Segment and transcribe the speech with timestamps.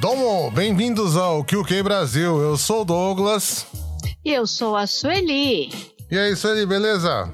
[0.00, 2.40] Domo, bem-vindos ao QQ Brasil.
[2.40, 3.66] Eu sou o Douglas.
[4.24, 5.70] E eu sou a Sueli.
[6.10, 7.30] E é isso aí, beleza?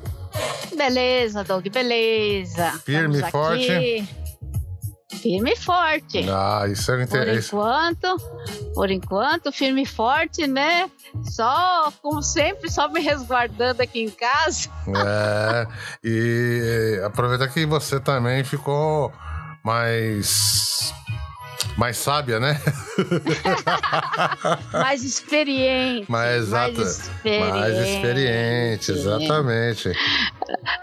[0.77, 2.73] Beleza, Doug, beleza.
[2.85, 3.71] Firme e forte.
[3.71, 4.09] Aqui.
[5.21, 6.29] Firme e forte.
[6.29, 7.47] Ah, isso é Por interessante.
[7.47, 8.17] enquanto,
[8.75, 10.91] por enquanto, firme e forte, né?
[11.25, 14.69] Só, como sempre, só me resguardando aqui em casa.
[14.89, 15.67] É,
[16.03, 19.13] e aproveitar que você também ficou
[19.65, 20.93] mais.
[21.77, 22.61] Mais sábia, né?
[24.73, 26.11] Mais experiente.
[26.11, 26.83] Mais exata.
[26.83, 27.51] experiente.
[27.51, 29.93] Mais experiente, exatamente.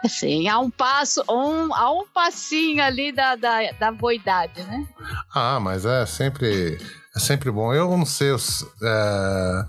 [0.07, 4.85] Sim, há um passo, um, há um passinho ali da, da, da boidade, né?
[5.33, 6.77] Ah, mas é sempre,
[7.15, 7.73] é sempre bom.
[7.73, 9.65] Eu não sei, os- é,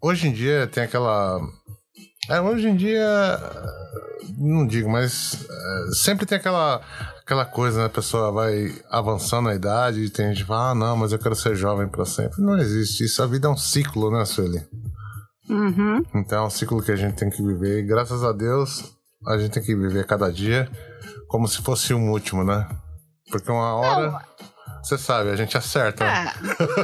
[0.00, 1.40] hoje em dia tem aquela.
[2.28, 3.38] É, hoje em dia,
[4.36, 6.80] não digo, mas é, sempre tem aquela,
[7.20, 7.84] aquela coisa, né?
[7.86, 11.18] A pessoa vai avançando a idade e tem gente que fala, ah, não, mas eu
[11.18, 12.42] quero ser jovem pra sempre.
[12.42, 13.22] Não existe isso.
[13.22, 14.60] A vida é um ciclo, né, Sueli?
[15.48, 16.02] Uhum.
[16.14, 17.80] Então é um ciclo que a gente tem que viver.
[17.80, 18.92] E graças a Deus,
[19.26, 20.68] a gente tem que viver cada dia
[21.28, 22.68] como se fosse um último, né?
[23.30, 24.20] Porque uma hora,
[24.86, 26.04] você sabe, a gente acerta.
[26.04, 26.32] né?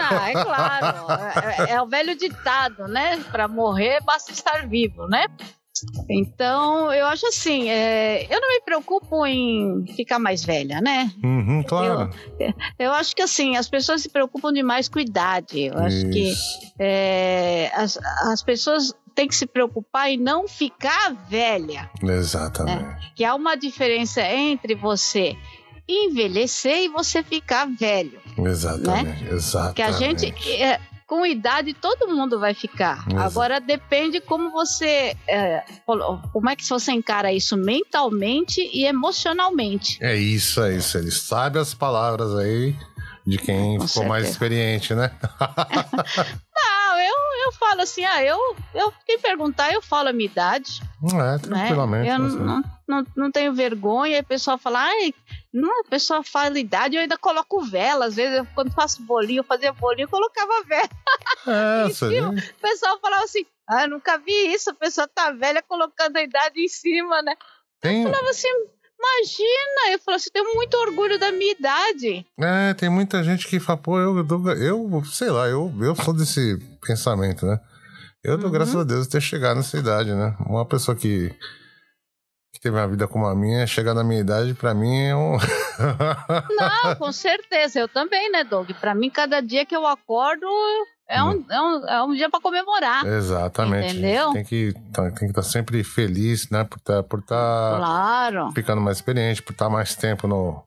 [0.01, 1.69] Ah, ah, é claro.
[1.69, 3.23] É, é o velho ditado, né?
[3.31, 5.27] Para morrer basta estar vivo, né?
[6.09, 11.11] Então, eu acho assim, é, eu não me preocupo em ficar mais velha, né?
[11.25, 12.11] Uhum, claro.
[12.79, 15.63] Eu acho que assim, as pessoas se preocupam demais com idade.
[15.67, 16.73] Eu acho que Isso.
[16.79, 21.91] é, as, as pessoas têm que se preocupar em não ficar velha.
[22.03, 23.13] Exatamente.
[23.15, 25.37] Que há uma diferença entre você
[25.89, 28.21] envelhecer e você ficar velho.
[28.39, 29.25] Exatamente.
[29.25, 29.69] Exatamente.
[29.69, 29.75] né?
[29.75, 33.05] Que a gente, é, com idade, todo mundo vai ficar.
[33.17, 35.63] Agora depende como você, é,
[36.33, 39.99] como é que você encara isso mentalmente e emocionalmente.
[40.01, 40.97] É isso, é isso.
[40.97, 42.75] Ele sabe as palavras aí
[43.27, 44.31] de quem Com ficou mais certeza.
[44.33, 45.11] experiente, né?
[47.45, 48.39] Eu, falo assim, ah, eu,
[48.75, 50.81] eu quem perguntar, eu falo a minha idade.
[51.03, 51.39] É, né?
[51.39, 52.09] tranquilamente.
[52.09, 52.39] Eu assim.
[52.39, 55.15] não, não, não tenho vergonha, e o pessoal fala, ai,
[55.53, 58.07] não, a pessoa fala idade, eu ainda coloco vela.
[58.07, 60.89] Às vezes, eu, quando faço bolinho, eu fazia bolinho, eu colocava vela.
[61.47, 62.31] É, em cima.
[62.31, 66.23] O pessoal falava assim, ah, eu nunca vi isso, a pessoa tá velha colocando a
[66.23, 67.35] idade em cima, né?
[67.81, 68.49] Tem, Eu falava assim,
[69.03, 72.25] imagina, eu falava assim, tenho muito orgulho da minha idade.
[72.41, 76.15] É, tem muita gente que fala, pô, eu, dou- eu sei lá, eu, eu sou
[76.15, 77.59] desse pensamento, né?
[78.23, 78.53] Eu dou Uhum.
[78.53, 80.37] graças a Deus ter chegado nessa idade, né?
[80.47, 81.29] Uma pessoa que,
[82.55, 85.37] que teve uma vida como a minha, chegar na minha idade, pra mim é um.
[86.57, 88.71] Não, com certeza, eu também, né, Doug?
[88.81, 90.47] Pra mim, cada dia que eu acordo
[91.13, 93.07] é um, é um, é um dia pra comemorar.
[93.07, 93.93] Exatamente.
[93.99, 94.33] Entendeu?
[94.33, 96.65] Tem que tá- tem que estar sempre feliz, né?
[96.65, 98.51] Por estar por tá Claro.
[98.53, 100.63] ficando mais experiente, por estar mais tempo no,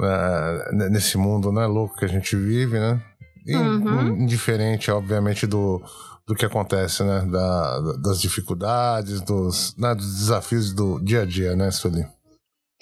[0.00, 3.00] é, nesse mundo, né, louco que a gente vive, né?
[3.46, 4.16] E Uhum.
[4.22, 5.82] indiferente, obviamente, do,
[6.26, 7.20] do que acontece, né?
[7.30, 12.06] Da, das dificuldades, dos, né, dos desafios do dia a dia, né, Sueli?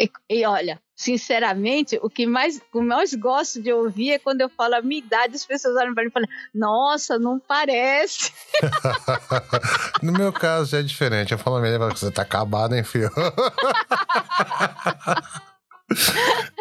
[0.02, 4.48] E, e olha, sinceramente, o que mais, o mais gosto de ouvir é quando eu
[4.48, 8.32] falo a minha idade, as pessoas olham pra mim e falam, nossa, não parece.
[10.02, 11.32] no meu caso já é diferente.
[11.32, 13.10] Eu falo a minha que você tá acabado, hein, filho?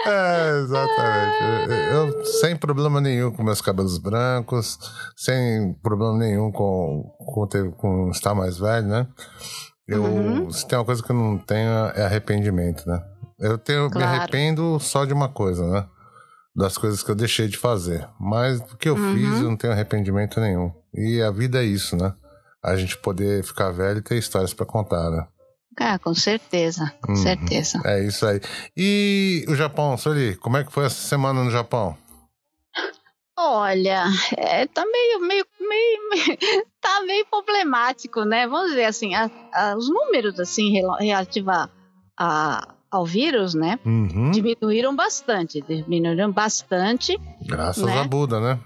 [0.06, 1.38] É, exatamente.
[1.69, 4.78] Eu, eu- sem problema nenhum com meus cabelos brancos,
[5.16, 9.07] sem problema nenhum com, com, ter, com estar mais velho, né?
[9.88, 10.51] Eu, Uhum.
[10.51, 13.01] Se tem uma coisa que eu não tenho é arrependimento, né?
[13.41, 14.07] Eu tenho, me Claro.
[14.07, 15.88] arrependo só de uma coisa, né?
[16.56, 18.07] Das coisas que eu deixei de fazer.
[18.19, 19.12] Mas do que eu Uhum.
[19.13, 20.72] fiz, eu não tenho arrependimento nenhum.
[20.94, 22.13] E a vida é isso, né?
[22.63, 25.25] A gente poder ficar velho e ter histórias pra contar, né?
[25.80, 27.16] Ah, com certeza, com Uhum.
[27.18, 27.81] certeza.
[27.86, 28.39] É isso aí.
[28.77, 31.98] E o Japão, Sueli, como é que foi essa semana no Japão?
[33.38, 34.04] Olha,
[34.38, 36.00] é, tá meio, meio, meio,
[36.81, 38.45] tá meio problemático, né?
[38.45, 41.69] Vamos ver assim, a- a- os números assim rela- relativos a,
[42.19, 43.80] a- ao vírus, né?
[43.86, 44.32] Uhum.
[44.32, 47.18] Diminuíram bastante, diminuíram bastante.
[47.46, 48.00] Graças né?
[48.00, 48.60] a Buda, né?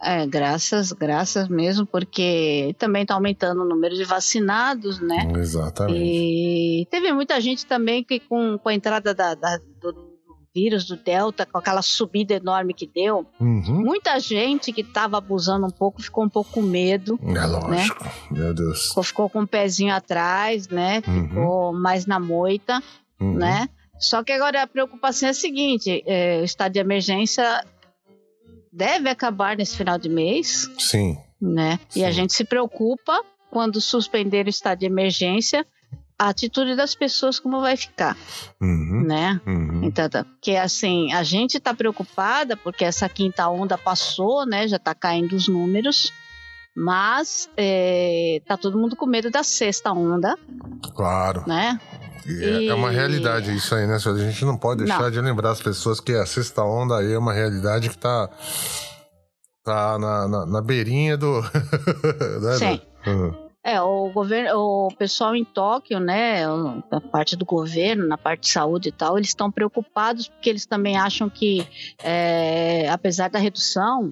[0.00, 5.28] É, graças, graças mesmo, porque também está aumentando o número de vacinados, né?
[5.36, 5.98] Exatamente.
[5.98, 10.06] E teve muita gente também que com, com a entrada da, da- do,
[10.54, 13.82] vírus do Delta, com aquela subida enorme que deu, Uhum.
[13.84, 18.04] muita gente que estava abusando um pouco ficou um pouco com medo, É lógico.
[18.30, 18.88] Meu Deus.
[18.88, 21.02] ficou, ficou com o pezinho atrás, né?
[21.06, 21.28] Uhum.
[21.28, 22.82] Ficou mais na moita,
[23.20, 23.34] Uhum.
[23.34, 23.68] né?
[23.98, 27.64] Só que agora a preocupação é a seguinte: é, o estado de emergência
[28.72, 31.16] deve acabar nesse final de mês, Sim.
[31.40, 31.78] né?
[31.96, 32.12] E a Sim.
[32.14, 33.20] gente se preocupa
[33.50, 35.66] quando suspender o estado de emergência,
[36.18, 38.16] a atitude das pessoas como vai ficar,
[38.60, 39.04] Uhum.
[39.06, 39.40] né?
[39.46, 39.80] Uhum.
[39.84, 44.68] Então, tá- porque assim, a gente está preocupada porque essa quinta onda passou, né?
[44.68, 46.12] Já está caindo os números,
[46.76, 50.36] mas é, tá todo mundo com medo da sexta onda,
[50.94, 51.44] Claro.
[51.46, 51.80] né?
[52.26, 54.16] E é, é uma realidade isso aí, né, senhor?
[54.18, 55.10] A gente não pode deixar Não.
[55.10, 58.28] de lembrar as pessoas que a sexta onda aí é uma realidade que tá,
[59.64, 61.40] tá na, na, na beirinha do.
[62.42, 62.80] né, Sim.
[63.06, 63.48] Uhum.
[63.64, 64.56] É, o governo,
[64.86, 68.92] o pessoal em Tóquio, né, o- a parte do governo, na parte de saúde e
[68.92, 71.66] tal, eles estão preocupados porque eles também acham que,
[72.02, 74.08] é, apesar da redução,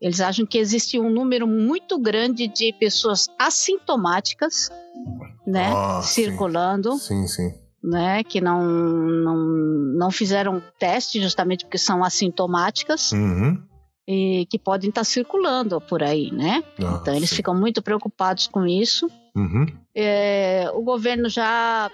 [0.00, 4.70] eles acham que existe um número muito grande de pessoas assintomáticas,
[5.46, 6.24] né, Ah, sim.
[6.24, 7.50] circulando, Sim, sim.
[7.82, 9.36] né, que não, não,
[9.96, 13.62] não fizeram teste justamente porque são assintomáticas Uhum.
[14.06, 16.62] e que podem estar circulando por aí, né?
[16.82, 17.36] Ah, Então eles sim.
[17.36, 19.08] ficam muito preocupados com isso.
[19.36, 19.66] Uhum.
[19.94, 21.90] É, o governo já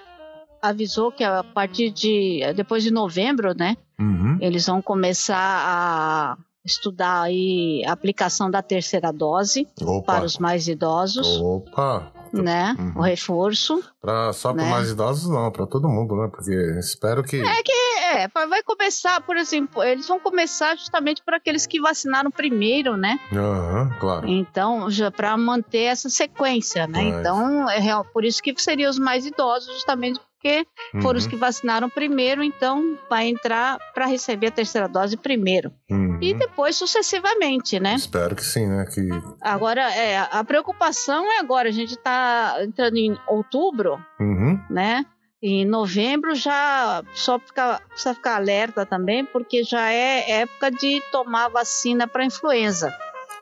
[0.61, 4.37] avisou que a partir de depois de novembro, né, Uhum.
[4.41, 10.13] eles vão começar a estudar aí a aplicação da terceira dose Opa.
[10.13, 12.11] para os mais idosos, Opa.
[12.33, 12.93] né, Uhum.
[12.97, 13.81] o reforço.
[14.01, 14.69] Pra, só para Né?
[14.69, 16.27] mais idosos, não, pra todo mundo, né?
[16.29, 17.37] Porque espero que.
[17.41, 17.71] É que
[18.13, 23.19] é, vai começar, por exemplo, eles vão começar justamente para aqueles que vacinaram primeiro, né?
[23.33, 24.27] Aham, claro.
[24.27, 27.01] Então, já para manter essa sequência, né?
[27.03, 31.25] Mas- Então, é real, por isso que seriam os mais idosos, justamente porque foram os
[31.25, 31.29] Uhum.
[31.31, 35.71] que vacinaram primeiro, então vai entrar para receber a terceira dose primeiro.
[35.89, 36.17] Uhum.
[36.21, 37.95] E depois sucessivamente, né?
[37.95, 38.85] Espero que sim, né?
[38.93, 39.01] Que.
[39.41, 44.59] Agora, é, a preocupação é agora, a gente está entrando em outubro, Uhum.
[44.69, 45.05] né?
[45.41, 51.47] Em novembro já só fica, precisa ficar alerta também, porque já é época de tomar
[51.49, 52.91] vacina para influenza.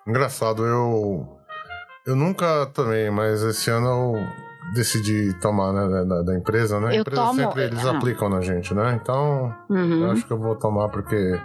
[0.05, 1.31] Engraçado, eu.
[2.05, 4.13] Eu nunca tomei, mas esse ano eu
[4.73, 6.05] decidi tomar, né?
[6.05, 6.89] Da, da empresa, né?
[6.89, 7.91] A Eu empresa tomo- sempre eles ah.
[7.97, 8.99] aplicam na gente, né?
[9.01, 10.11] Então, eu Uhum.
[10.11, 11.39] acho que eu vou tomar porque.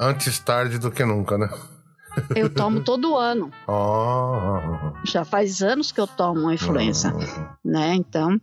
[0.00, 1.48] Antes tarde do que nunca, né?
[2.34, 3.50] Eu tomo todo ano.
[3.68, 7.12] Ah, Já faz anos que eu tomo a influenza.
[7.64, 7.94] né?
[7.94, 8.40] Então,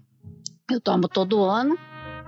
[0.70, 1.78] eu tomo todo ano.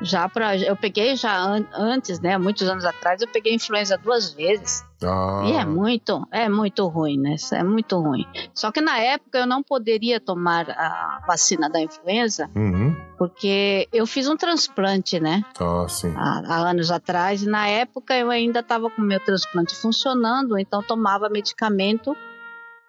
[0.01, 2.37] Já para eu peguei já an- antes, né?
[2.37, 7.19] Muitos anos atrás eu peguei influenza duas vezes Ah, e é muito, é muito ruim,
[7.19, 7.35] né?
[7.53, 8.25] É muito ruim.
[8.53, 12.95] Só que na época eu não poderia tomar a vacina da influenza Uhum.
[13.17, 15.43] porque eu fiz um transplante, né?
[15.59, 16.13] Ah, sim.
[16.15, 20.81] Há, há anos atrás e na época eu ainda estava com meu transplante funcionando, então
[20.83, 22.15] tomava medicamento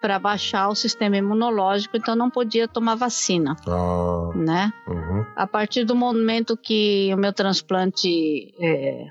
[0.01, 4.71] para baixar o sistema imunológico, então não podia tomar vacina, Ah, né?
[4.87, 5.25] uhum.
[5.35, 9.05] A partir do momento que o meu transplante é,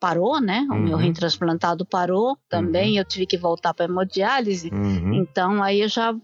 [0.00, 0.66] parou, né?
[0.70, 1.02] O meu Uhum.
[1.02, 4.68] rim transplantado parou também, eu tive que voltar para hemodiálise.
[4.72, 5.14] Uhum.
[5.14, 6.14] Então aí eu já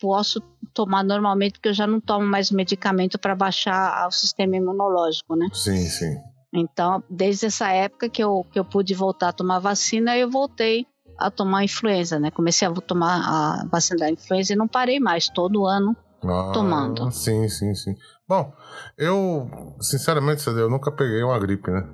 [0.00, 0.40] posso
[0.74, 5.48] tomar normalmente, porque eu já não tomo mais medicamento para baixar o sistema imunológico, né?
[5.52, 6.16] Sim, sim.
[6.54, 10.86] Então, desde essa época que eu, que eu pude voltar a tomar vacina, eu voltei
[11.18, 12.30] a tomar influenza, né?
[12.30, 15.96] Comecei a tomar a vacina da influenza e não parei mais, todo ano.
[16.24, 17.10] Ah, Tomando.
[17.12, 17.94] Sim, sim, sim.
[18.28, 18.52] Bom,
[18.98, 19.48] eu,
[19.80, 21.86] sinceramente, eu nunca peguei uma gripe, né?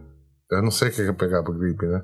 [0.50, 2.02] Eu não sei o que é pegar por gripe, né?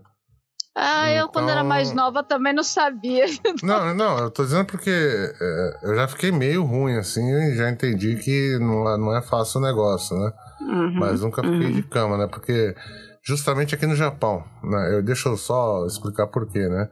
[0.77, 3.25] Ah, eu quando era Então- mais nova também não sabia.
[3.65, 7.69] Não, não, eu tô dizendo porque é, eu já fiquei meio ruim assim e já
[7.69, 10.33] entendi que não é, não é fácil o negócio, né?
[10.61, 11.73] Uhum, Mas nunca fiquei uhum.
[11.73, 12.29] de cama, né?
[12.29, 12.77] Porque
[13.25, 14.95] justamente aqui no Japão, né?
[14.95, 16.89] Eu, deixa eu só explicar por quê, né?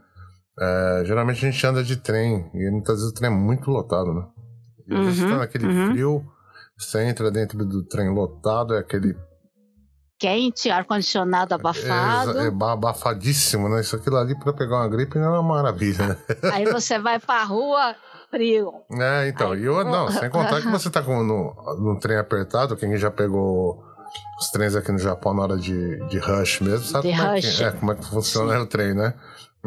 [0.59, 4.13] É, geralmente a gente anda de trem e muitas vezes o trem é muito lotado,
[4.15, 4.27] né?
[4.89, 5.87] E às vezes Uhum, tá naquele uhum.
[5.91, 6.25] frio,
[6.79, 9.15] você entra dentro do trem lotado, é aquele
[10.19, 12.39] Quente, ar-condicionado abafado.
[12.39, 13.83] É, é abafadíssimo, né?
[13.83, 16.17] Isso aquilo ali pra pegar uma gripe não é uma maravilha, né?
[16.55, 17.95] Aí você vai pra rua,
[18.31, 18.73] frio.
[18.99, 22.17] É, então, Aí- e eu, não, sem contar que você tá com, no, no trem
[22.17, 23.85] apertado, quem já pegou
[24.41, 27.57] os trens aqui no Japão na hora de, de rush mesmo, sabe como, É, rush.
[27.59, 29.13] que, é, como é que funciona o trem, né?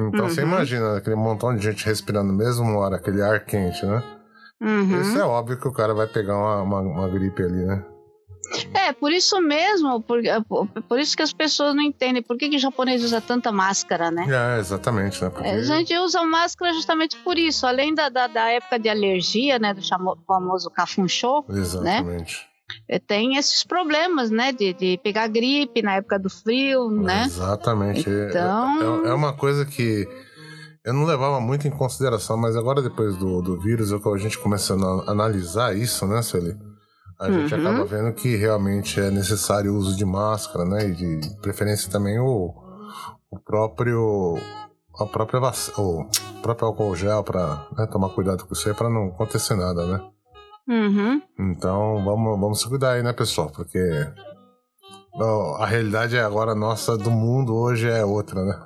[0.08, 0.48] Então você Uhum.
[0.48, 4.02] imagina aquele montão de gente respirando mesmo hora, aquele ar quente, né?
[4.62, 5.02] Uhum.
[5.02, 7.84] Isso é óbvio que o cara vai pegar uma, uma, uma gripe ali, né?
[8.74, 12.50] É, por isso mesmo, por, por- por isso que as pessoas não entendem por que,
[12.50, 14.26] que o japonês usa tanta máscara, né?
[14.28, 15.30] É, exatamente, né?
[15.30, 15.48] Porque...
[15.48, 19.60] É, A gente usa máscara justamente por isso, além da, da, da época de alergia,
[19.60, 19.82] né, do
[20.26, 22.42] famoso cafunchô, Exatamente.
[22.44, 22.49] eh,
[22.98, 24.54] tem esses problemas, né?
[24.54, 27.26] De, de pegar gripe na época do frio, né?
[27.26, 28.10] Exatamente.
[28.10, 30.08] É, Então- É, é uma coisa que
[30.86, 34.84] eu não levava muito em consideração, mas agora, depois do, do vírus, a gente começando
[34.86, 36.56] a analisar isso, né, Sueli?
[37.20, 37.60] A gente Uhum.
[37.60, 40.88] acaba vendo que realmente é necessário o uso de máscara, né?
[40.88, 42.54] E de preferência também o,
[43.30, 44.38] o próprio.
[44.98, 45.56] A própria vac...
[45.78, 46.06] o
[46.42, 50.02] próprio álcool gel para tomar cuidado com isso aí para não acontecer nada, né?
[50.70, 51.20] Uhum.
[51.40, 53.50] Então vamos, vamos se cuidar aí, né, pessoal?
[53.50, 53.80] Porque
[55.58, 58.60] a realidade é agora nossa do mundo hoje é outra, né?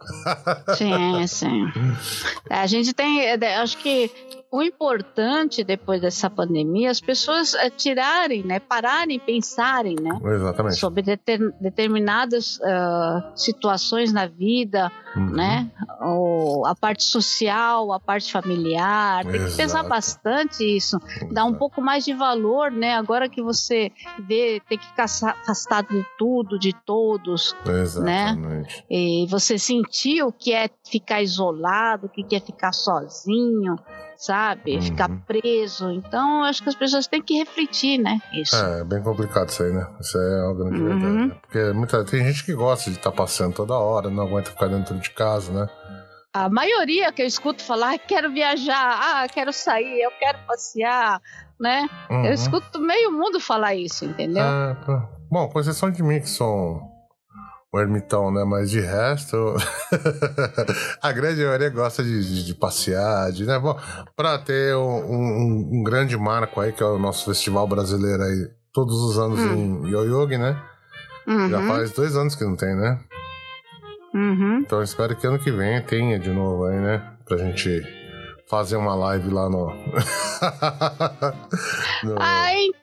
[0.76, 1.66] Sim, sim.
[2.50, 4.12] É, A gente tem, é, acho que
[4.56, 10.76] o importante depois dessa pandemia, as pessoas é, tirarem, né, pararem, pensarem, né, Exatamente.
[10.76, 15.30] sobre deter- determinadas ah, situações na vida, Uhum.
[15.32, 19.90] né, o- a parte social, a parte familiar, tem que pesar Exato.
[19.90, 21.00] bastante isso,
[21.32, 23.92] dar um pouco mais de valor, né, agora que você
[24.28, 28.86] vê, tem que ficar afastado de tudo, de todos, Exatamente.
[28.90, 33.76] e você sentir o que é ficar isolado, o que é ficar sozinho,
[34.18, 34.76] sabe?
[34.76, 34.82] Uhum.
[34.82, 35.90] Ficar preso.
[35.92, 38.20] Então, eu acho que as pessoas têm que refletir, né?
[38.34, 38.56] Isso.
[38.56, 39.88] É, é bem complicado isso aí, né?
[40.00, 40.88] Isso é uma grande Uhum.
[40.90, 41.28] verdade.
[41.28, 41.36] né?
[41.42, 44.98] Porque muita, tem gente que gosta de estar passeando toda hora, não aguenta ficar dentro
[45.00, 45.68] de casa, né?
[46.36, 51.22] A maioria que eu escuto falar, ah, quero viajar, ah, quero sair, eu quero passear,
[51.60, 51.88] né?
[52.10, 52.26] Uhum.
[52.26, 54.44] Eu escuto meio mundo falar isso, entendeu?
[54.44, 54.76] É.
[55.30, 56.82] Bom, com exceção de mim, que sou
[57.74, 58.44] um ermitão, né?
[58.44, 59.56] Mas de resto,
[61.02, 63.58] a grande maioria gosta de, de- de passear, de, né?
[63.60, 63.78] Bom,
[64.16, 68.48] pra ter um, um- um grande marco aí, que é o nosso festival brasileiro aí,
[68.72, 70.62] todos os anos em Yoyogi, né?
[71.50, 73.00] Já Uhum, faz dois anos que não tem, né?
[74.14, 74.60] uhum.
[74.60, 77.02] Então espero que ano que vem tenha de novo aí, né?
[77.26, 77.82] Pra gente
[78.50, 79.74] fazer uma live lá no.
[82.04, 82.83] no- Ah, então,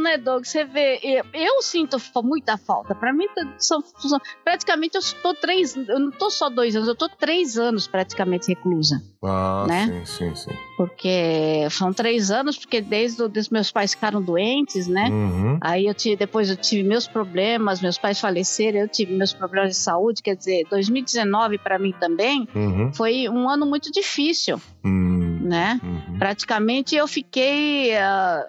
[0.00, 2.94] né, Doug, você vê, eu, eu sinto muita falta.
[2.94, 3.26] Pra mim,
[3.58, 7.58] são, são- praticamente eu estou três, eu não tô só dois anos, eu tô três
[7.58, 9.02] anos praticamente reclusa.
[9.24, 9.86] Ah, né?
[9.86, 10.56] sim, sim, sim.
[10.76, 15.08] Porque são três anos, porque desde os meus pais ficaram doentes, né?
[15.10, 15.58] Uhum.
[15.60, 19.70] Aí eu tive, depois eu tive meus problemas, meus pais faleceram, eu tive meus problemas
[19.70, 22.92] de saúde, quer dizer, 2019 pra mim também Uhum.
[22.92, 25.40] foi um ano muito difícil, Uhum.
[25.42, 25.80] né?
[25.82, 26.18] Uhum.
[26.18, 28.46] Praticamente eu fiquei ah,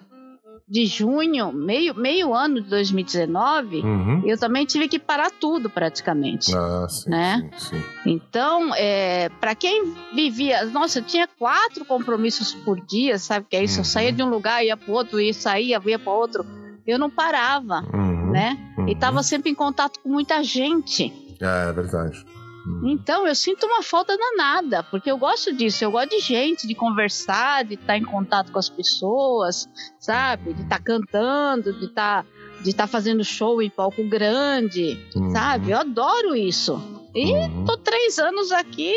[0.69, 4.21] de junho, meio, meio ano de 2019, Uhum.
[4.25, 6.53] eu também tive que parar tudo praticamente.
[6.53, 7.49] Ah, sim, Né?
[7.57, 7.83] sim, sim.
[8.05, 13.63] Então, é, para quem vivia, nossa, eu tinha quatro compromissos por dia, sabe que é
[13.63, 13.75] isso?
[13.75, 13.81] Uhum.
[13.81, 16.45] Eu saía de um lugar, ia para outro, ia saía, ia para outro.
[16.85, 18.31] Eu não parava, Uhum.
[18.31, 18.57] né?
[18.77, 18.89] Uhum.
[18.89, 21.13] E tava sempre em contato com muita gente.
[21.41, 22.25] É, é verdade.
[22.67, 22.89] Uhum.
[22.89, 26.75] Então, eu sinto uma falta danada, porque eu gosto disso, eu gosto de gente, de
[26.75, 29.67] conversar, de estar em contato com as pessoas,
[29.99, 30.53] sabe?
[30.53, 32.25] De estar cantando, de estar
[32.59, 35.29] de estar fazendo show em palco grande, Uhum.
[35.29, 35.69] sabe?
[35.71, 36.81] Eu adoro isso.
[37.13, 37.65] E Uhum.
[37.65, 38.93] tô três anos aqui,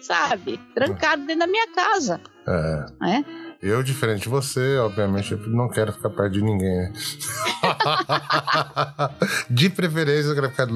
[0.00, 0.58] sabe?
[0.74, 2.86] Trancado dentro da minha casa, É.
[3.00, 3.24] né?
[3.60, 6.92] Eu, diferente de você, obviamente, eu não quero ficar perto de ninguém, né?
[9.50, 10.66] de preferência, eu quero ficar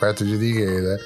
[0.00, 0.98] perto de ninguém, né?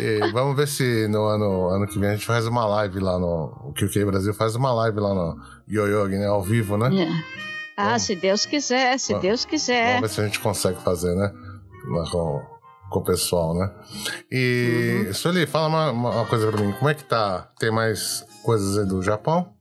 [0.00, 3.18] E vamos ver se no ano, ano que vem a gente faz uma live lá
[3.18, 3.68] no.
[3.68, 5.36] O QQ Brasil faz uma live lá no
[5.68, 6.26] Yoyogi, né?
[6.26, 6.88] Ao vivo, né?
[7.02, 7.08] É.
[7.76, 8.02] Ah, Vamos.
[8.02, 9.26] se Deus quiser, se Vamos.
[9.26, 9.94] Deus quiser.
[9.96, 11.32] Vamos ver se a gente consegue fazer, né?
[12.10, 12.40] Com,
[12.90, 13.70] com o pessoal, né?
[14.30, 16.72] E, Sueli, fala uma, uma coisa pra mim.
[16.72, 17.50] Como é que tá?
[17.58, 19.52] Tem mais coisas aí do Japão?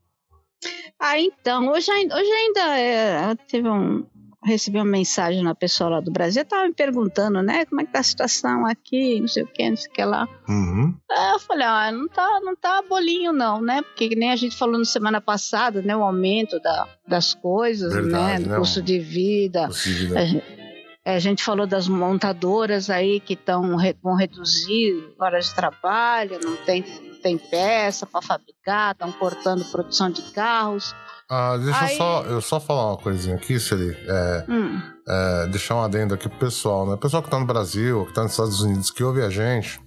[1.00, 4.06] Ah, então, hoje, ainda- hoje ainda é, teve um.
[4.46, 7.92] Recebi uma mensagem na pessoa lá do Brasil, tava me perguntando, né, como é que
[7.92, 10.28] tá a situação aqui, não sei o que, não sei o que lá.
[10.48, 10.96] Uhum.
[11.10, 14.36] Aí eu falei, ah, não tá, não tá bolinho não, né, porque que nem a
[14.36, 18.58] gente falou na semana passada, né, o aumento da, das coisas, Verdade, né, do né,
[18.58, 19.66] custo de vida.
[19.66, 20.64] A gente,
[21.06, 26.82] a gente falou das montadoras aí que tão, vão reduzir horas de trabalho, não tem,
[27.22, 30.96] tem peça para fabricar, estão cortando produção de carros.
[31.36, 33.98] Ah, deixa Aí- eu só, eu só falar uma coisinha aqui, Sueli.
[34.08, 36.94] É, Hum, é, deixar um adendo aqui pro pessoal, né?
[36.94, 39.82] O pessoal que tá no Brasil, que tá nos Estados Unidos, que ouve a gente,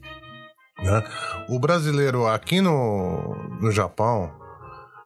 [0.82, 1.04] né?
[1.48, 4.28] O brasileiro aqui no, no Japão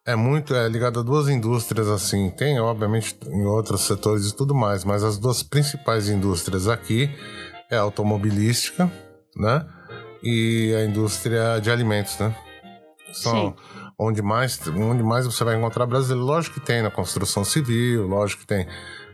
[0.06, 2.30] é muito é ligado a duas indústrias assim.
[2.30, 7.10] Tem, obviamente, em outros setores e tudo mais, mas as duas principais indústrias aqui
[7.70, 8.90] é a automobilística,
[9.36, 9.66] né?
[10.22, 12.34] E a indústria de alimentos, né?
[13.12, 13.54] São Sim.
[14.00, 16.24] Onde mais, onde mais você vai encontrar brasileiro.
[16.24, 18.66] Lógico que tem na construção civil, lógico que tem.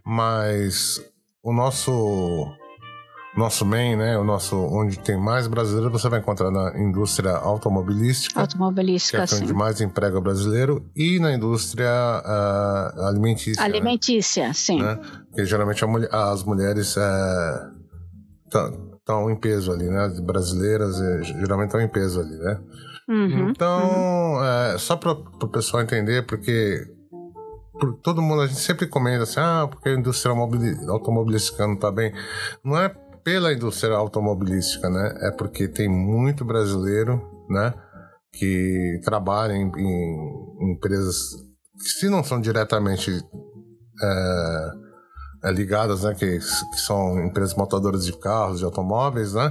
[0.05, 1.03] Mas
[1.43, 2.47] o nosso
[3.37, 4.17] nosso main, né?
[4.17, 9.37] O nosso onde tem mais brasileiro, você vai encontrar na indústria automobilística, Automobilística, que é
[9.37, 9.53] onde sim.
[9.53, 13.61] mais emprega brasileiro, e na indústria ah, alimentícia.
[13.61, 13.67] né?
[13.67, 14.81] Alimentícia, sim.
[14.81, 14.99] né?
[15.29, 16.97] Porque geralmente a mulher- as mulheres
[18.47, 20.05] estão em peso ali, né?
[20.07, 22.59] As brasileiras eh, geralmente estão em peso ali, né?
[23.09, 23.51] Uhum.
[23.51, 26.85] Então, é, só para o pessoal entender, porque
[27.79, 30.35] por, todo mundo, a gente sempre comenta assim, ah, porque a indústria
[30.89, 32.13] automobilística não está bem.
[32.65, 32.89] Não é
[33.23, 35.15] pela indústria automobilística, né?
[35.23, 37.21] É porque tem muito brasileiro,
[37.51, 37.75] né?
[38.33, 41.33] Que trabalha em, em empresas
[41.77, 43.11] que se não são diretamente
[44.03, 44.71] é,
[45.45, 46.15] é, ligadas, né?
[46.15, 49.51] Que, que são empresas montadoras de carros, de automóveis, né?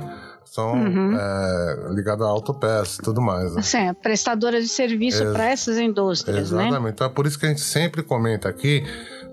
[0.56, 1.18] São Uhum.
[1.18, 3.54] é, ligadas a autopeças e tudo mais.
[3.54, 3.60] Né?
[3.60, 6.64] Assim, é prestadora de serviço Ex- para essas indústrias, né?
[6.64, 6.94] Exatamente.
[6.94, 8.84] Então é por isso que a gente sempre comenta aqui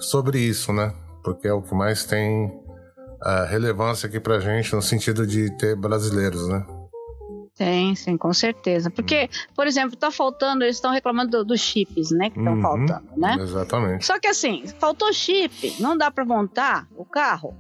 [0.00, 0.92] sobre isso, né?
[1.22, 2.52] Porque é o que mais tem
[3.24, 6.66] é, relevância aqui pra gente no sentido de ter brasileiros, né?
[7.56, 8.90] Tem, sim, com certeza.
[8.90, 12.30] Porque, por exemplo, tá faltando, eles estão reclamando do- dos chips, né?
[12.30, 12.62] Que estão Uhum.
[12.62, 13.36] faltando, né?
[13.40, 14.04] Exatamente.
[14.04, 17.54] Só que assim, faltou chip, não dá para montar o carro.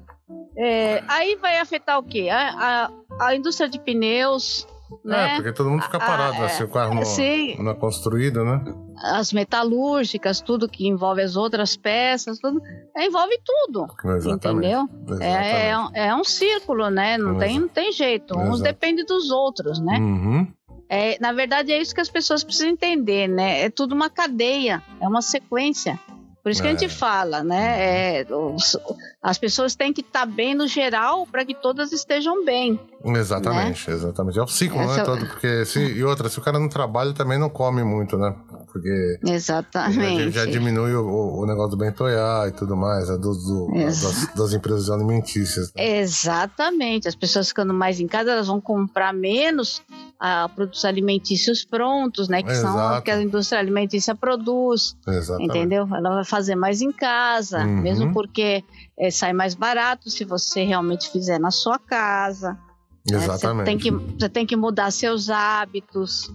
[0.56, 2.28] É, aí vai afetar o quê?
[2.30, 4.66] A, a, a indústria de pneus,
[5.06, 5.34] É, né?
[5.36, 6.44] porque todo mundo fica parado, né?
[6.44, 6.48] é.
[6.50, 7.56] Se o carro não, Sim.
[7.62, 8.62] não é construído, né?
[9.02, 12.60] As metalúrgicas, tudo que envolve as outras peças, tudo.
[12.96, 13.86] é, envolve tudo.
[14.14, 14.66] Exatamente.
[14.68, 14.88] Entendeu?
[15.20, 15.76] É, é, Exatamente.
[15.76, 17.16] um- é um círculo, né?
[17.18, 18.36] Não tem, não tem jeito.
[18.38, 18.62] Uns Exato.
[18.62, 19.96] dependem dos outros, né?
[19.98, 20.46] Uhum.
[20.88, 23.62] É, na verdade, é isso que as pessoas precisam entender, né?
[23.62, 25.98] É tudo uma cadeia, é uma sequência.
[26.42, 26.76] Por isso que a É.
[26.76, 28.20] gente fala, né?
[28.20, 28.76] É, os-
[29.22, 32.80] as pessoas têm que estar bem no geral para que todas estejam bem.
[33.04, 34.38] Exatamente, exatamente.
[34.38, 35.04] É o ciclo, Essa- né?
[35.04, 38.34] Todo, porque se, e outra, se o cara não trabalha, também não come muito, né?
[38.72, 40.30] Porque já, Exatamente.
[40.30, 43.16] já diminui o, o- negócio do bentoiá e tudo mais, né?
[43.18, 45.72] do, do- das, das empresas alimentícias.
[45.76, 45.98] né?
[46.00, 47.06] Exatamente.
[47.06, 49.82] As pessoas ficando mais em casa, elas vão comprar menos
[50.24, 52.42] ah, produtos alimentícios prontos, né?
[52.44, 53.00] Que são Exato.
[53.00, 54.96] o que a indústria alimentícia produz.
[55.08, 55.50] Exatamente.
[55.58, 55.88] Entendeu?
[55.92, 57.80] Ela vai fazer mais em casa, Uhum.
[57.82, 58.62] mesmo porque
[58.96, 62.52] eh, sai mais barato se você realmente fizer na sua casa.
[63.10, 63.16] né?
[63.18, 63.58] Exatamente.
[63.58, 66.30] Você tem, que, você tem que mudar seus hábitos.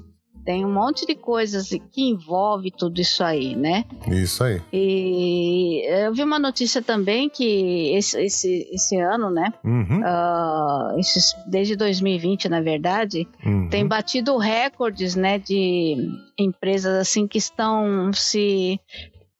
[0.47, 3.83] Tem um monte de coisas que envolve tudo isso aí, né?
[4.07, 4.61] Isso aí.
[4.71, 9.51] E eu vi uma notícia também que esse, esse, esse ano, né?
[9.61, 10.01] Uhum.
[10.05, 13.67] ah, esses, desde 2020, na verdade, uhum.
[13.67, 15.97] tem batido recordes, né, de
[16.39, 18.79] empresas assim que estão se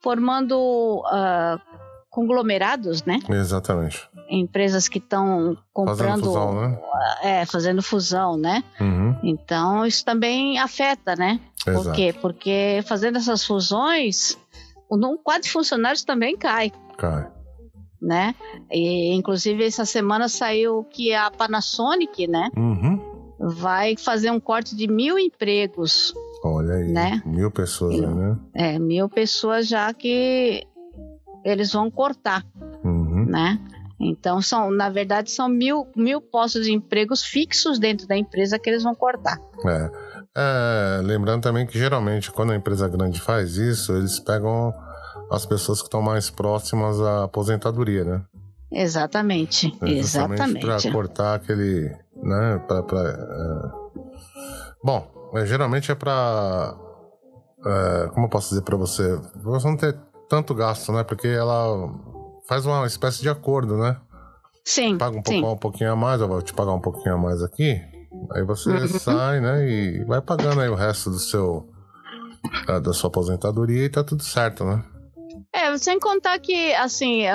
[0.04, 1.58] formando ah,
[2.18, 3.20] conglomerados, né?
[3.30, 4.10] Exatamente.
[4.28, 6.80] Empresas que estão Fazendo comprando, fusão, né?
[7.22, 8.64] é, fazendo fusão, né?
[8.82, 9.16] Uhum.
[9.22, 11.40] Então isso também afeta, né?
[11.64, 11.96] Por Exato.
[11.96, 12.16] quê?
[12.20, 14.36] Porque fazendo essas fusões,
[14.90, 17.28] o quadro de funcionários também cai, Cai.
[18.02, 18.34] né?
[18.72, 23.00] E inclusive essa semana saiu que a Panasonic, né, Uhum.
[23.40, 26.92] vai fazer um corte de mil empregos Olha aí.
[26.92, 27.22] Né?
[27.28, 28.38] Mil pessoas né?
[28.56, 30.66] É, mil pessoas já que
[31.50, 32.46] eles vão cortar,
[32.84, 33.26] Uhum.
[33.26, 33.60] né?
[34.00, 38.70] Então, são, na verdade, são mil, mil postos de empregos fixos dentro da empresa que
[38.70, 39.40] eles vão cortar.
[39.66, 39.92] É.
[40.40, 44.72] É, lembrando também que geralmente quando a empresa grande faz isso, eles pegam
[45.32, 48.22] as pessoas que estão mais próximas à aposentadoria, né?
[48.72, 50.60] Exatamente, É exatamente.
[50.66, 51.90] Pra cortar aquele.
[52.22, 52.62] Né?
[52.68, 54.02] Pra, pra, é.
[54.84, 56.76] Bom, é, geralmente é pra.
[57.66, 59.20] é, como eu posso dizer pra você?
[59.44, 59.98] Você não ter
[60.30, 61.04] tanto gasto, né?
[61.04, 61.90] Porque ela
[62.48, 63.98] faz uma espécie de acordo, né?
[64.66, 65.42] Sim, Paga um, sim.
[65.42, 67.80] pouco, um pouquinho a mais, eu vou te pagar um pouquinho a mais aqui.
[68.32, 68.88] Aí você Uhum.
[68.88, 69.68] sai, né?
[69.70, 71.70] E vai pagando aí o resto do seu.
[72.84, 74.84] da sua aposentadoria e tá tudo certo, né?
[75.54, 77.34] É, sem contar que, assim, é,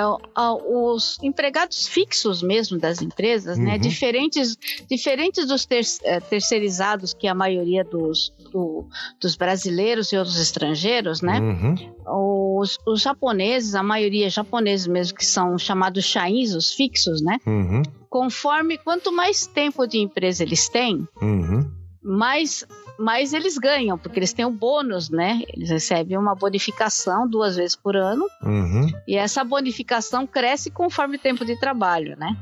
[0.69, 3.79] os empregados fixos mesmo das empresas, né, Uhum.
[3.79, 4.55] diferentes,
[4.89, 8.87] diferentes dos ter- eh, terceirizados que a maioria dos, do-
[9.19, 12.59] dos brasileiros e outros estrangeiros, né, Uhum.
[12.61, 17.81] os, os japoneses, a maioria japoneses mesmo, que são chamados shains, os fixos, né, Uhum.
[18.09, 21.69] conforme quanto mais tempo de empresa eles têm, Uhum.
[22.01, 22.65] mais,
[22.99, 25.41] mais eles ganham, porque eles têm o bônus, né?
[25.49, 28.87] Eles recebem uma bonificação duas vezes por ano Uhum.
[29.07, 32.35] e essa bonificação cresce conforme o tempo de trabalho, né?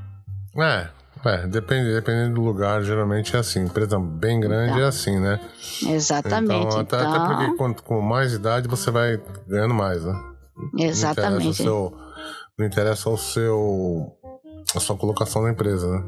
[0.58, 0.90] É,
[1.30, 3.62] é depende, dependendo do lugar, geralmente é assim.
[3.64, 4.84] Empresa bem grande Então.
[4.84, 5.40] é assim, né?
[5.88, 6.66] Exatamente.
[6.68, 10.12] Então, até, Então, até porque quanto, com mais idade você vai ganhando mais, né?
[10.58, 11.54] Não interessa, o exatamente.
[11.64, 11.98] seu,
[12.58, 14.12] não interessa o seu.
[14.76, 16.04] a sua colocação na empresa, né?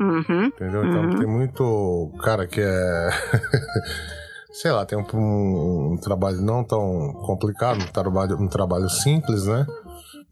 [0.00, 0.84] Uhum, Entendeu?
[0.84, 1.18] Então Uhum.
[1.18, 3.10] tem muito cara que é.
[4.52, 9.46] sei lá, tem um, um- um trabalho não tão complicado, um trabalho, um trabalho simples,
[9.46, 9.66] né?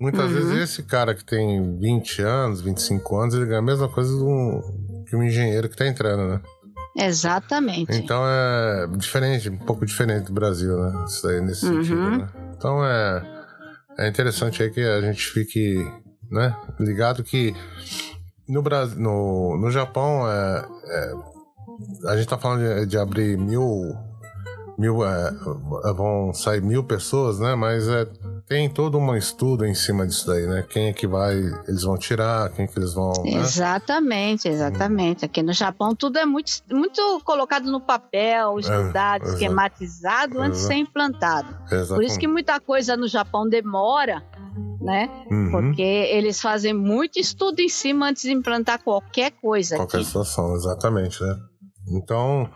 [0.00, 0.34] Muitas uhum.
[0.34, 5.04] vezes esse cara que tem 20 anos, 25 anos, ele ganha a mesma coisa um,
[5.08, 6.40] que um engenheiro que está entrando, né?
[6.96, 7.94] Exatamente.
[7.94, 11.04] Então é diferente, um pouco diferente do Brasil, né?
[11.06, 11.82] Isso daí, nesse uhum.
[11.82, 12.28] sentido, né?
[12.56, 13.22] Então é,
[13.98, 15.76] é interessante aí que a gente fique
[16.30, 17.54] né, ligado que
[18.48, 21.12] no, Brasil, no, no Japão é, é
[22.06, 23.94] a gente está falando de, de abrir mil
[24.78, 25.32] mil é,
[25.92, 27.56] vão sair mil pessoas, né?
[27.56, 28.06] Mas é,
[28.46, 30.64] tem todo um estudo em cima disso daí, né?
[30.70, 31.34] Quem é que vai,
[31.66, 33.12] eles vão tirar, quem é que eles vão.
[33.24, 33.32] Né?
[33.32, 35.24] Exatamente, exatamente.
[35.24, 40.60] Aqui no Japão tudo é muito, muito colocado no papel, é, estudado, é, esquematizado antes
[40.60, 41.48] de ser implantado.
[41.64, 41.88] Exatamente.
[41.88, 44.22] Por isso que muita coisa no Japão demora.
[44.80, 45.10] Né?
[45.30, 45.50] Uhum.
[45.50, 49.76] Porque eles fazem muito estudo em cima antes de implantar qualquer coisa.
[49.76, 50.06] Qualquer aqui.
[50.06, 51.36] situação, exatamente, né?
[51.90, 52.48] Então,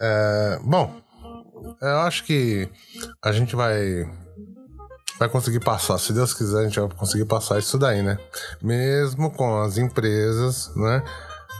[0.00, 0.94] é, bom,
[1.80, 2.68] eu acho que
[3.24, 4.04] a gente vai
[5.18, 8.18] vai conseguir passar, se Deus quiser, a gente vai conseguir passar isso daí, né?
[8.62, 11.02] Mesmo com as empresas, né?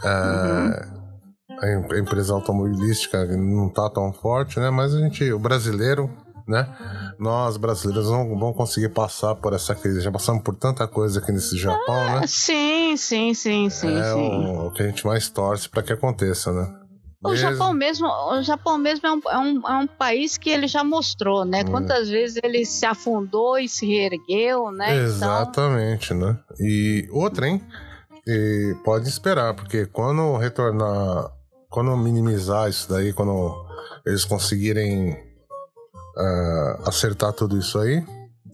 [0.03, 0.97] É,
[1.59, 1.87] uhum.
[1.89, 4.69] A empresa automobilística não tá tão forte, né?
[4.69, 6.07] Mas a gente, o brasileiro,
[6.47, 6.67] né?
[7.19, 10.01] Nós brasileiros vamos, vamos conseguir passar por essa crise.
[10.01, 12.27] Já passamos por tanta coisa aqui nesse Japão, ah, né?
[12.27, 13.95] Sim, sim, sim, sim.
[13.95, 14.45] É sim.
[14.45, 16.73] O, o que a gente mais torce para que aconteça, né?
[17.25, 20.67] O Japão mesmo, o Japão mesmo é um, é, um, é um país que ele
[20.67, 21.63] já mostrou, né?
[21.63, 21.71] Hum.
[21.71, 24.93] Quantas vezes ele se afundou e se reergueu, né?
[24.93, 26.29] Então Exatamente, então...
[26.29, 26.39] né?
[26.59, 27.61] E outra, hein?
[28.25, 31.31] E pode esperar, porque quando retornar,
[31.69, 33.65] quando minimizar isso daí, quando
[34.05, 35.26] eles conseguirem
[36.17, 38.03] uh, acertar tudo isso aí,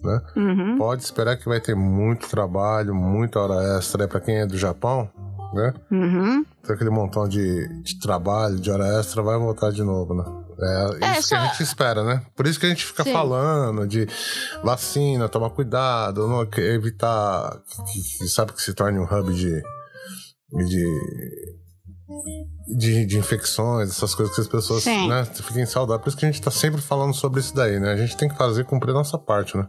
[0.03, 0.21] né?
[0.35, 0.77] Uhum.
[0.77, 4.07] Pode esperar que vai ter muito trabalho, muita hora extra.
[4.07, 5.09] Para quem é do Japão,
[5.53, 5.73] né?
[5.91, 6.45] Uhum.
[6.61, 10.23] Então aquele montão de, de trabalho, de hora extra, vai voltar de novo, né?
[10.59, 11.35] É, é isso só...
[11.35, 12.21] que a gente espera, né?
[12.35, 13.13] Por isso que a gente fica Sim.
[13.13, 14.07] falando de
[14.63, 19.61] vacina, tomar cuidado, não, evitar que, que, sabe que se torne um hub de,
[20.67, 21.62] de
[22.67, 26.03] de, de, infecções, essas coisas que as pessoas né, fiquem saudáveis.
[26.03, 27.93] Por isso que a gente está sempre falando sobre isso daí, né?
[27.93, 29.67] A gente tem que fazer cumprir a nossa parte, né?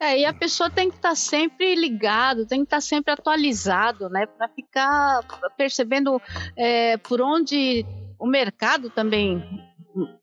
[0.00, 3.12] É, e a pessoa tem que estar tá sempre ligado, tem que estar tá sempre
[3.12, 4.26] atualizado, né?
[4.26, 5.20] Para ficar
[5.56, 6.20] percebendo
[6.56, 7.86] é, por onde
[8.18, 9.42] o mercado também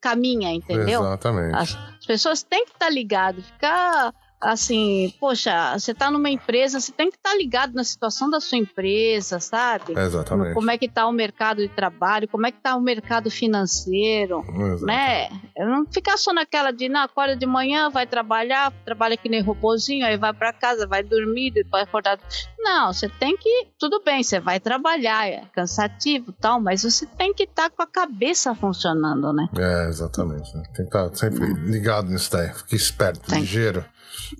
[0.01, 1.01] caminha, entendeu?
[1.01, 1.55] Exatamente.
[1.55, 6.79] As, as pessoas têm que estar tá ligadas, ficar assim, poxa, você está numa empresa,
[6.79, 9.93] você tem que estar tá ligado na situação da sua empresa, sabe?
[9.97, 10.53] Exatamente.
[10.53, 14.39] Como é que está o mercado de trabalho, como é que está o mercado financeiro,
[14.47, 14.85] Exatamente.
[14.85, 15.29] né?
[15.57, 20.05] Não ficar só naquela de, não, acorda de manhã, vai trabalhar, trabalha que nem robozinho,
[20.05, 22.17] aí vai para casa, vai dormir, depois acordar.
[22.57, 27.33] Não, você tem que, tudo bem, você vai trabalhar, é cansativo tal, mas você tem
[27.33, 29.49] que estar tá com a cabeça funcionando, né?
[29.57, 30.51] É, exatamente.
[30.53, 33.41] Tem que estar tá sempre ligado nisso daí, fique esperto, tem.
[33.41, 33.83] ligeiro.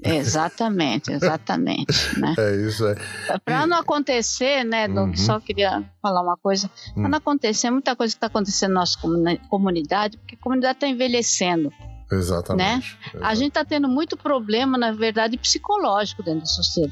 [0.03, 2.19] Exatamente, exatamente.
[2.19, 2.35] né?
[2.37, 2.95] É isso aí.
[3.43, 5.15] Para não acontecer, né, uhum.
[5.15, 6.69] só queria falar uma coisa.
[6.93, 7.09] Para uhum.
[7.09, 8.97] não acontecer, muita coisa que está acontecendo na nossa
[9.49, 11.71] comunidade, porque a comunidade está envelhecendo.
[12.11, 12.63] Exatamente.
[12.63, 12.77] Né?
[12.77, 13.31] Exatamente.
[13.31, 16.45] A gente está tendo muito problema, na verdade, psicológico dentro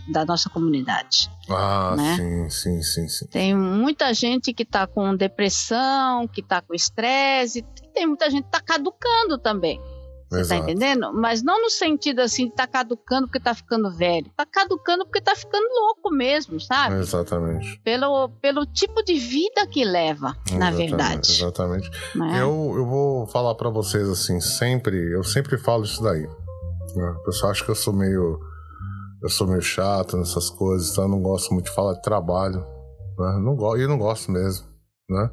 [0.10, 1.29] da nossa comunidade.
[1.49, 2.15] Ah, né?
[2.15, 3.27] sim, sim, sim, sim.
[3.27, 8.55] Tem muita gente que está com depressão, que está com estresse, tem muita gente que
[8.55, 9.81] está caducando também.
[10.29, 11.13] Você tá entendendo?
[11.13, 14.29] Mas não no sentido assim de tá caducando porque tá ficando velho.
[14.35, 16.95] Tá caducando porque tá ficando louco mesmo, sabe?
[16.95, 17.79] Exatamente.
[17.79, 21.31] Pelo, pelo tipo de vida que leva, exatamente, na verdade.
[21.31, 21.89] Exatamente.
[22.33, 22.41] É?
[22.41, 26.27] Eu, eu vou falar para vocês assim, sempre, eu sempre falo isso daí.
[26.95, 27.09] Né?
[27.09, 28.39] O pessoal acha que eu sou meio.
[29.23, 32.59] Eu sou meio chato nessas coisas, então eu não gosto muito de falar de trabalho.
[33.17, 33.39] Né?
[33.39, 34.67] Não, e não gosto mesmo,
[35.09, 35.29] né?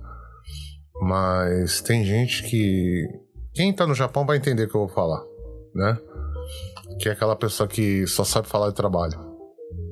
[1.02, 3.23] Mas tem gente que
[3.54, 5.22] quem tá no Japão vai entender o que eu vou falar,
[5.74, 5.96] né?
[7.00, 9.34] Que é aquela pessoa que só sabe falar de trabalho.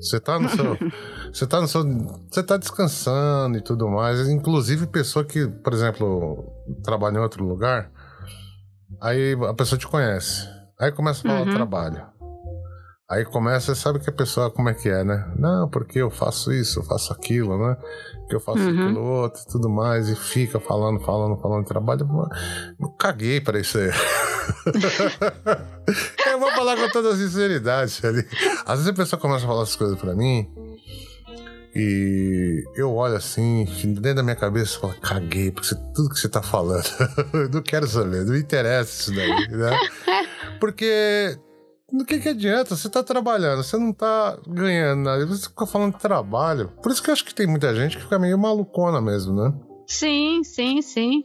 [0.01, 0.77] Você tá no seu.
[1.33, 1.83] Você tá no seu.
[2.31, 4.29] Você tá descansando e tudo mais.
[4.29, 6.45] Inclusive, pessoa que, por exemplo,
[6.83, 7.91] trabalha em outro lugar,
[9.01, 10.47] aí a pessoa te conhece.
[10.79, 11.47] Aí começa a falar uhum.
[11.47, 12.13] do trabalho.
[13.09, 15.33] Aí começa, sabe que a pessoa como é que é, né?
[15.37, 17.77] Não, porque eu faço isso, eu faço aquilo, né?
[18.29, 18.85] Que eu faço uhum.
[18.85, 22.09] aquilo outro e tudo mais, e fica falando, falando, falando de trabalho.
[22.81, 23.91] Eu caguei para isso aí.
[26.27, 28.27] eu vou falar com toda sinceridade ali.
[28.65, 30.49] Às vezes a pessoa começa a falar as coisas para mim.
[31.75, 36.43] E eu olho assim, dentro da minha cabeça, falo, caguei, porque tudo que você tá
[36.43, 36.85] falando,
[37.33, 39.79] eu não quero saber, não me interessa isso daí, né?
[40.61, 41.39] Porque
[41.93, 42.75] do que, que adianta?
[42.77, 46.73] Você tá trabalhando, você não tá ganhando nada, você fica falando de trabalho.
[46.83, 49.53] Por isso que eu acho que tem muita gente que fica meio malucona mesmo, né?
[49.87, 51.25] Sim, sim, sim.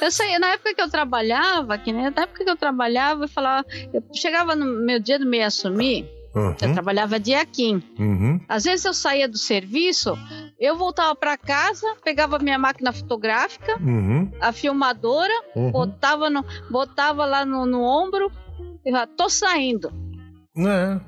[0.00, 3.28] Eu sei, na época que eu trabalhava, que nem na época que eu trabalhava, eu
[3.28, 6.54] falava, eu chegava no meu dia do meio assumir, Uhum.
[6.60, 7.82] Eu trabalhava de aquim.
[7.98, 8.38] Uhum.
[8.48, 10.14] Às vezes eu saía do serviço,
[10.60, 14.30] eu voltava para casa, pegava minha máquina fotográfica, Uhum.
[14.40, 15.72] a filmadora, Uhum.
[15.72, 18.30] botava, no, botava lá no, no ombro
[18.88, 19.90] e falava, tô saindo.
[20.56, 21.00] É.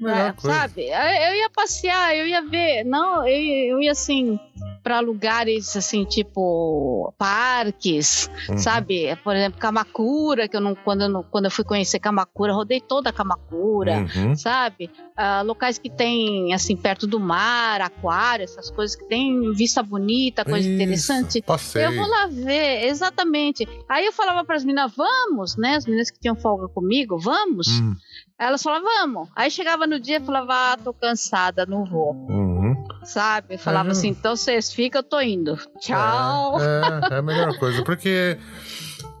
[0.00, 0.56] Melhor É, coisa.
[0.56, 0.82] sabe?
[0.86, 2.82] Eu ia passear, eu ia ver.
[2.84, 4.38] Não, eu, eu ia assim
[4.82, 8.58] para lugares assim, tipo parques, Uhum.
[8.58, 9.16] sabe?
[9.22, 12.80] Por exemplo, Kamakura, que eu não quando eu, não- quando eu fui conhecer Kamakura, rodei
[12.80, 14.06] toda a Kamakura.
[14.16, 14.34] Uhum.
[14.34, 14.90] Sabe?
[15.16, 20.44] Ah, locais que tem, assim, perto do mar, aquário, essas coisas que tem vista bonita,
[20.44, 21.42] coisa Isso, interessante.
[21.42, 21.84] Passei.
[21.84, 23.68] Eu vou lá ver, exatamente.
[23.88, 25.76] Aí eu falava para as meninas, vamos, né?
[25.76, 27.68] As meninas que tinham folga comigo, vamos.
[27.80, 27.94] Hum.
[28.38, 29.28] Aí elas falavam, vamos.
[29.36, 32.12] Aí chegava no dia e falava, ah, tô cansada, não vou.
[32.14, 32.59] Uhum.
[33.04, 33.56] Sabe?
[33.58, 33.92] Falava Uhum.
[33.92, 35.56] assim, então vocês ficam, eu tô indo.
[35.80, 36.60] Tchau.
[36.60, 38.38] É, é, é a melhor coisa, porque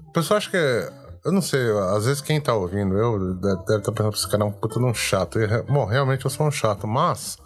[0.08, 0.92] o pessoal acha que é.
[1.24, 1.60] Eu não sei,
[1.94, 4.78] às vezes quem tá ouvindo eu deve estar pensando que esse cara é um puta
[4.80, 5.38] de um chato.
[5.68, 7.36] Bom, realmente eu sou um chato, mas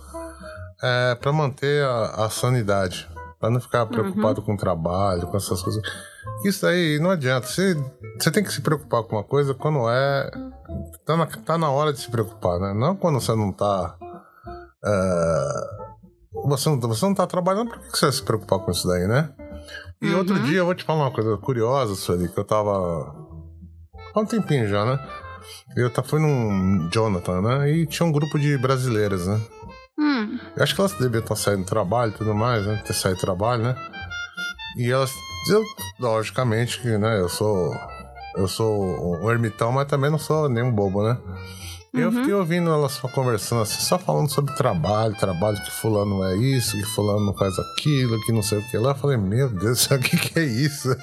[0.82, 3.08] é pra manter a, a sanidade,
[3.40, 5.82] pra não ficar preocupado com o trabalho, com essas coisas.
[6.44, 7.48] Isso aí não adianta.
[7.48, 7.74] Você,
[8.16, 10.30] você tem que se preocupar com uma coisa quando é.
[11.04, 12.72] Tá na, tá na hora de se preocupar, né?
[12.74, 13.96] Não quando você não tá.
[14.84, 15.83] é,
[16.34, 19.06] você não, você não tá trabalhando, por que você vai se preocupar com isso daí,
[19.06, 19.30] né?
[20.02, 20.18] E Uhum.
[20.18, 23.14] outro dia eu vou te falar uma coisa curiosa, Sueli, que eu tava.
[24.14, 24.98] Há um tempinho já, né?
[25.76, 27.70] Eu tá, fui num Jonathan, né?
[27.70, 29.40] E tinha um grupo de brasileiras, né?
[29.98, 32.82] Hum, Eu acho que elas deviam estar saindo do trabalho e tudo mais, né?
[32.86, 33.76] Ter saído do trabalho, né?
[34.76, 35.12] E elas.
[35.48, 35.62] Eu,
[36.00, 37.20] logicamente que, né?
[37.20, 37.72] Eu sou.
[38.36, 38.82] Eu sou
[39.24, 41.16] um ermitão, mas também não sou nenhum bobo, né?
[41.94, 42.12] Eu Uhum.
[42.12, 46.82] fiquei ouvindo elas conversando assim, só falando sobre trabalho, trabalho que fulano é isso, que
[46.86, 48.90] fulano não faz aquilo, que não sei o que lá.
[48.90, 50.88] Eu falei, meu Deus, o que, que é isso?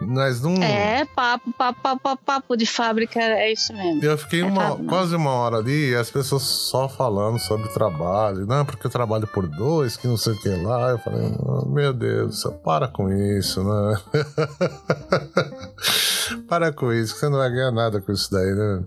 [0.00, 0.54] Mas não.
[0.62, 4.02] é, papo, papo, papo, papo, de fábrica, é isso mesmo.
[4.02, 8.46] Eu fiquei É uma, quase uma hora ali e as pessoas só falando sobre trabalho.
[8.46, 10.90] Não, porque eu trabalho por dois, que não sei o que lá.
[10.90, 14.00] Eu falei, "Oh, meu Deus, para com isso, né?
[16.48, 18.82] para com isso, que você não vai ganhar nada com isso daí, né?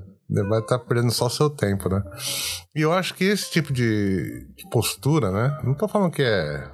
[0.50, 2.02] Vai estar perdendo só seu tempo, né?
[2.76, 5.60] E eu acho que esse tipo de, de postura, né?
[5.64, 6.68] Não tô falando que é.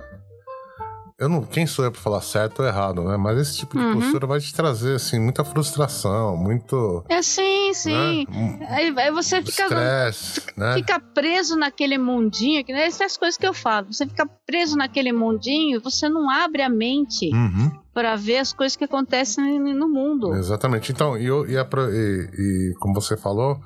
[1.20, 3.18] Eu não, quem sou eu pra falar certo ou errado, né?
[3.18, 3.92] Mas esse tipo de Uhum.
[3.94, 7.04] postura vai te trazer, assim, muita frustração, muito.
[7.10, 8.26] É sim, sim.
[8.26, 8.68] Né?
[8.70, 10.74] Aí, você fica, Estresse, né?
[10.76, 13.92] fica preso naquele mundinho, que essas são as coisas que eu falo.
[13.92, 18.78] Você fica preso naquele mundinho, você não abre a mente Uhum, para ver as coisas
[18.78, 20.34] que acontecem no mundo.
[20.36, 20.92] exatamente.
[20.94, 22.30] Então, e, e, a e-
[22.72, 23.60] e como você falou,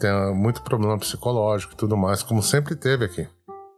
[0.00, 3.28] tem muito problema psicológico e tudo mais, como sempre teve aqui,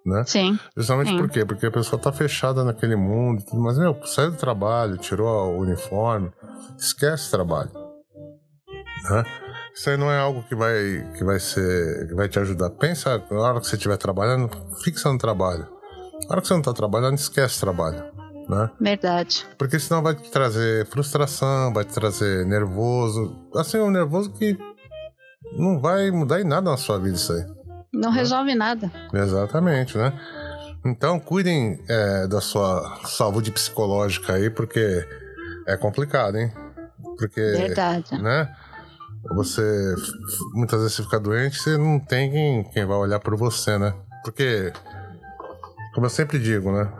[0.05, 0.25] né?
[0.27, 0.59] Sim.
[0.77, 1.19] Justamente Sim.
[1.19, 1.45] por quê?
[1.45, 3.79] Porque a pessoa tá fechada naquele mundo tudo mais.
[3.79, 6.31] Meu, saiu do trabalho, tirou o uniforme,
[6.79, 7.71] esquece o trabalho.
[9.11, 9.25] Né?
[9.75, 10.75] Isso aí não é algo que vai,
[11.17, 12.09] que vai ser.
[12.09, 12.71] que vai te ajudar.
[12.71, 14.51] Pensa, na hora que você estiver trabalhando,
[14.83, 15.67] fixa no trabalho.
[16.29, 18.05] Na hora que você não tá trabalhando, esquece o trabalho.
[18.49, 18.71] Né?
[18.81, 19.47] Verdade.
[19.57, 23.35] Porque senão vai te trazer frustração, vai te trazer nervoso.
[23.55, 24.59] Assim, um nervoso que
[25.57, 27.60] não vai mudar em nada na sua vida isso aí.
[27.93, 28.91] Não resolve nada.
[29.13, 30.13] Exatamente, né?
[30.85, 35.07] Então cuidem é, da sua saúde psicológica aí, porque
[35.67, 36.53] é complicado, hein?
[37.19, 38.21] Porque, Verdade.
[38.21, 38.55] né?
[39.35, 39.95] Você
[40.55, 43.95] muitas vezes você fica doente, você não tem quem, quem vai olhar por você, né?
[44.25, 44.73] Porque,
[45.95, 46.91] como eu sempre digo, né?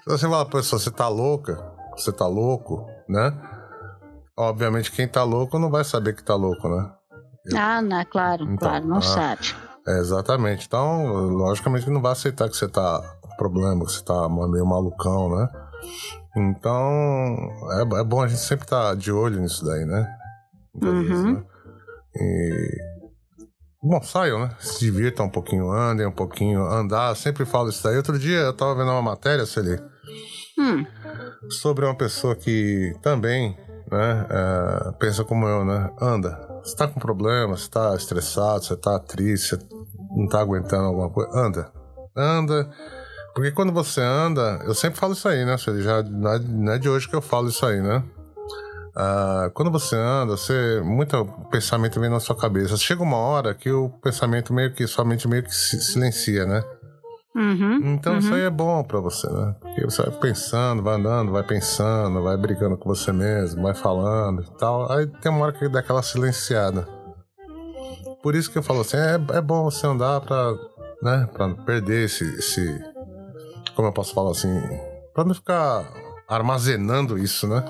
[0.00, 1.62] Se você fala pra pessoa, você tá louca,
[1.96, 3.32] você tá louco, né?
[4.36, 6.90] Obviamente quem tá louco não vai saber que tá louco, né?
[7.56, 9.02] Ah, não, claro, Então, claro, não ah.
[9.02, 9.54] sabe.
[9.86, 10.66] Exatamente.
[10.66, 15.28] Então, logicamente não vai aceitar que você tá com problema, que você tá meio malucão,
[15.36, 15.48] né?
[16.36, 17.36] Então,
[17.72, 20.08] é, é bom a gente sempre estar de olho nisso daí, né?
[20.74, 21.32] Muitas vezes, Uhum.
[21.34, 21.44] né?
[22.14, 22.92] E...
[23.82, 24.50] Bom, saiam, né?
[24.60, 27.96] Se divirtam um pouquinho, andem um pouquinho, andar, eu sempre falo isso daí.
[27.96, 29.76] Outro dia eu tava vendo uma matéria, Celi,
[30.58, 30.86] Hum,
[31.50, 33.56] sobre uma pessoa que também,
[33.90, 35.90] né, é, pensa como eu, né?
[36.00, 36.51] Anda.
[36.62, 39.58] Você tá com problema, você tá estressado, você tá triste, você
[40.16, 41.72] não tá aguentando alguma coisa, anda.
[42.16, 42.70] Anda.
[43.34, 45.56] Porque quando você anda, eu sempre falo isso aí, né?
[45.58, 48.04] Já não é, não é de hoje que eu falo isso aí, né?
[48.94, 52.76] Ah, quando você anda, você muito pensamento vem na sua cabeça.
[52.76, 56.62] Chega uma hora que o pensamento meio que sua mente meio que silencia, né?
[57.34, 58.18] Uhum, Então uhum.
[58.18, 59.54] isso aí é bom pra você, né?
[59.60, 64.42] Porque você vai pensando, vai andando, vai pensando, vai brigando com você mesmo, vai falando
[64.42, 64.90] e tal.
[64.90, 66.86] Aí tem uma hora que dá aquela silenciada.
[68.22, 70.54] Por isso que eu falo assim, é, é bom você andar pra,
[71.02, 72.80] né, pra não perder esse, esse.
[73.74, 74.60] Como eu posso falar assim?
[75.12, 75.92] Pra não ficar
[76.28, 77.64] armazenando isso, né?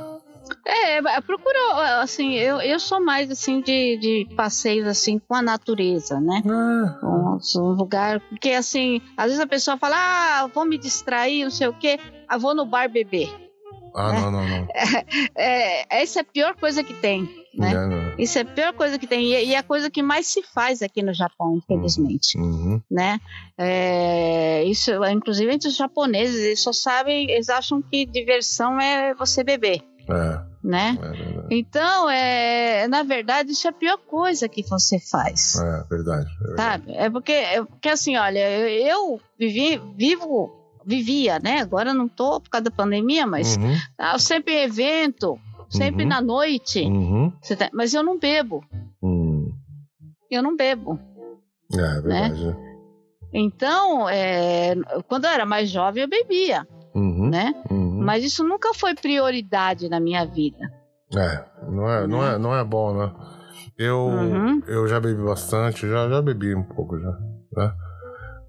[0.65, 6.21] É, procura, assim, eu, eu sou mais, assim, de, de passeios, assim, com a natureza,
[6.21, 6.41] né?
[6.47, 7.01] Ah.
[7.03, 11.51] Um, um, lugar, porque, assim, às vezes a pessoa fala, ah, vou me distrair, não
[11.51, 11.99] sei o quê,
[12.29, 13.29] ah, vou no bar beber.
[13.95, 14.21] Ah, né?
[14.21, 14.69] não, não, não.
[15.35, 18.15] É, é, essa é a pior coisa que tem, né?
[18.17, 20.43] Isso é a pior coisa que tem, e, e é a coisa que mais se
[20.45, 22.81] faz aqui no Japão, infelizmente, uhum.
[22.89, 23.19] né?
[23.59, 29.43] É, isso, inclusive entre os japoneses, eles só sabem, eles acham que diversão é você
[29.43, 29.83] beber.
[30.09, 30.97] É né?
[31.01, 35.57] É então, é, na verdade, isso é a pior coisa que você faz.
[35.57, 36.31] É verdade.
[36.31, 36.85] É, verdade.
[36.85, 36.93] Sabe?
[36.93, 38.39] é porque, é porque assim, olha,
[38.71, 40.53] eu vivi, vivo,
[40.87, 41.61] vivia, né?
[41.61, 44.19] Agora não tô por causa da pandemia, mas uhum.
[44.19, 46.09] sempre em evento, sempre uhum.
[46.09, 46.83] na noite.
[46.83, 47.33] Uhum.
[47.59, 48.65] Tá, mas eu não bebo.
[49.03, 49.53] Hum.
[50.31, 50.99] Eu não bebo.
[51.75, 52.47] É, é verdade.
[52.47, 52.57] Né?
[53.35, 54.75] Então, é,
[55.09, 56.67] quando eu era mais jovem, eu bebia.
[56.95, 57.31] Uhum.
[57.31, 57.55] Né?
[58.03, 58.07] Uhum.
[58.07, 60.59] Mas isso nunca foi prioridade na minha vida.
[61.17, 63.13] É, não é, não é, não é bom, né?
[63.79, 64.63] Eu, uhum.
[64.67, 67.11] eu já bebi bastante, já, já bebi um pouco já,
[67.57, 67.73] né?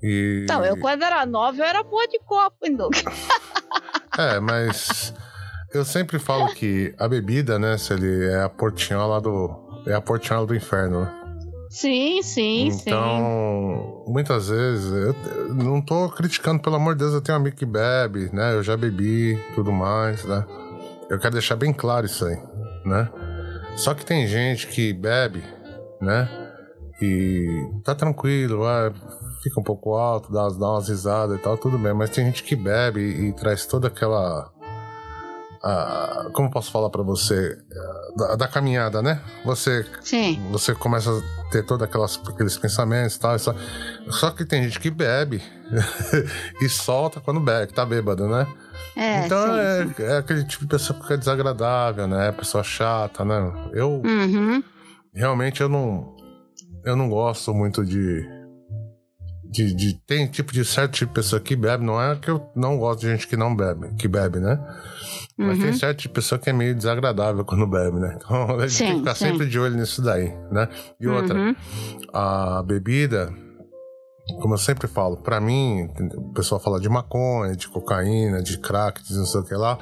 [0.02, 0.42] E...
[0.44, 2.86] Então, eu quando era nova, eu era boa de copo, ainda.
[4.18, 5.14] é, mas
[5.74, 10.02] eu sempre falo que a bebida, né, se ele é a portinhola do é a
[10.02, 11.23] portinhola do inferno, né?
[11.74, 12.84] Sim, sim, então, sim.
[12.86, 17.56] Então, muitas vezes, eu não tô criticando, pelo amor de Deus, eu tenho um amigo
[17.56, 18.54] que bebe, né?
[18.54, 20.46] Eu já bebi, tudo mais, né?
[21.10, 22.38] Eu quero deixar bem claro isso aí,
[22.86, 23.10] né?
[23.76, 25.44] Só que tem gente que bebe,
[26.00, 26.30] né?
[27.02, 28.94] E tá tranquilo, vai,
[29.42, 31.92] fica um pouco alto, dá, dá umas risadas e tal, tudo bem.
[31.92, 34.53] Mas tem gente que bebe e traz toda aquela
[35.64, 37.58] a, como posso falar para você
[38.18, 39.22] da, da, caminhada, né?
[39.46, 40.46] Você Sim.
[40.52, 41.88] você começa a ter todos
[42.28, 43.56] aqueles pensamentos, tal, só,
[44.10, 45.42] só que tem gente que bebe
[46.62, 48.46] e solta quando bebe, tá bêbado, né?
[48.96, 50.04] É, então sim, é, sim.
[50.04, 52.32] é, aquele tipo de pessoa que é desagradável, né?
[52.34, 53.70] Pessoa chata, né?
[53.72, 54.62] Eu uhum.
[55.14, 56.14] realmente eu não
[56.84, 58.28] eu não gosto muito de
[59.54, 62.44] de, de, tem tipo de certo tipo de pessoa que bebe, não é que eu
[62.56, 64.60] não gosto de gente que não bebe, que bebe, né?
[65.38, 65.64] Mas uhum.
[65.64, 68.18] tem certo tipo de pessoa que é meio desagradável quando bebe, né?
[68.24, 69.26] Então a gente sim, tem que ficar sim.
[69.26, 70.68] sempre de olho nisso daí, né?
[71.00, 71.56] E outra, uhum.
[72.12, 73.32] a bebida,
[74.42, 79.04] como eu sempre falo, para mim, o pessoal fala de maconha, de cocaína, de crack,
[79.04, 79.78] de não sei o que lá.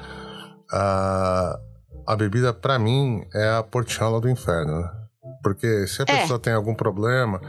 [0.70, 1.58] A,
[2.06, 5.01] a bebida, para mim, é a portinhola do inferno, né?
[5.42, 6.20] Porque se a é.
[6.20, 7.40] pessoa tem algum problema,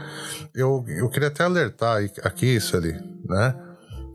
[0.54, 2.92] eu, eu queria até alertar aqui isso ali,
[3.24, 3.54] né?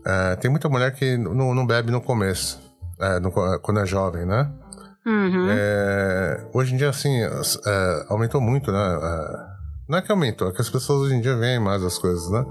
[0.04, 2.60] É, tem muita mulher que não, não bebe no começo,
[3.00, 4.50] é, no, quando é jovem, né?
[5.04, 5.46] Uhum.
[5.50, 8.78] É, hoje em dia, assim, é, aumentou muito, né?
[8.78, 9.50] É,
[9.88, 12.30] não é que aumentou, é que as pessoas hoje em dia veem mais as coisas,
[12.30, 12.44] né?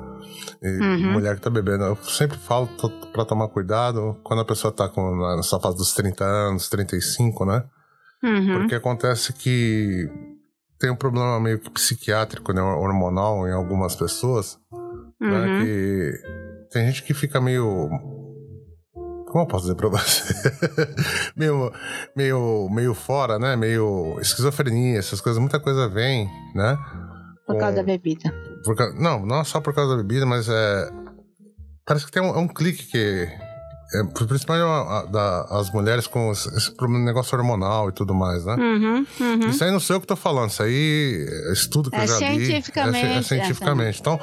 [0.62, 1.14] E uhum.
[1.14, 2.68] mulher que tá bebendo, eu sempre falo
[3.14, 7.46] para tomar cuidado quando a pessoa tá com, na sua fase dos 30 anos, 35,
[7.46, 7.64] né?
[8.22, 8.60] Uhum.
[8.60, 10.10] Porque acontece que
[10.80, 14.58] tem um problema meio que psiquiátrico, né, hormonal em algumas pessoas,
[15.20, 15.40] né, uhum.
[15.40, 16.14] né, que
[16.72, 17.90] tem gente que fica meio
[19.30, 20.34] como eu posso dizer pra você?
[21.38, 21.72] meio,
[22.16, 23.56] meio, meio fora, né?
[23.56, 26.76] Meio esquizofrenia, essas coisas, muita coisa vem, né?
[27.46, 28.34] Por causa da bebida.
[28.64, 30.90] Por, não, não só por causa da bebida, mas é.
[31.86, 33.28] Parece que tem um, é um clique que
[33.94, 38.56] é, principalmente da, as mulheres com esse problema negócio hormonal e tudo mais, né?
[38.56, 39.50] Uhum, uhum.
[39.50, 42.04] Isso aí não sei o que eu tô falando, isso aí é estudo que é
[42.04, 43.14] eu já cientificamente, li.
[43.14, 44.00] É, é cientificamente.
[44.00, 44.20] Então,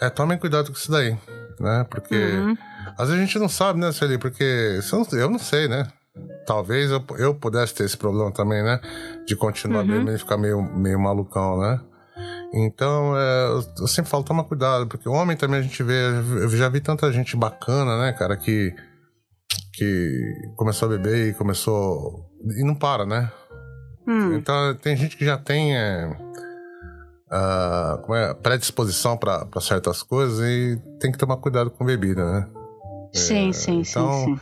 [0.00, 1.16] é, tomem cuidado com isso daí,
[1.60, 1.86] né?
[1.88, 2.56] Porque uhum.
[2.98, 4.18] às vezes a gente não sabe, né, Celi?
[4.18, 4.80] Porque
[5.12, 5.86] eu não sei, né?
[6.44, 8.80] Talvez eu, eu pudesse ter esse problema também, né?
[9.26, 9.86] De continuar uhum.
[9.86, 11.80] bebendo e ficar meio, meio malucão, né?
[12.52, 16.08] Então, é, eu sempre falo, toma cuidado, porque homem também a gente vê,
[16.40, 18.72] eu já vi tanta gente bacana, né, cara, que
[19.76, 22.30] que começou a beber e começou.
[22.56, 23.30] E não para, né?
[24.06, 24.34] Hum.
[24.34, 26.06] Então tem gente que já tem é,
[27.30, 32.48] uh, como é, predisposição para certas coisas e tem que tomar cuidado com bebida, né?
[33.12, 34.36] Sim, é, sim, então, sim.
[34.36, 34.40] sim.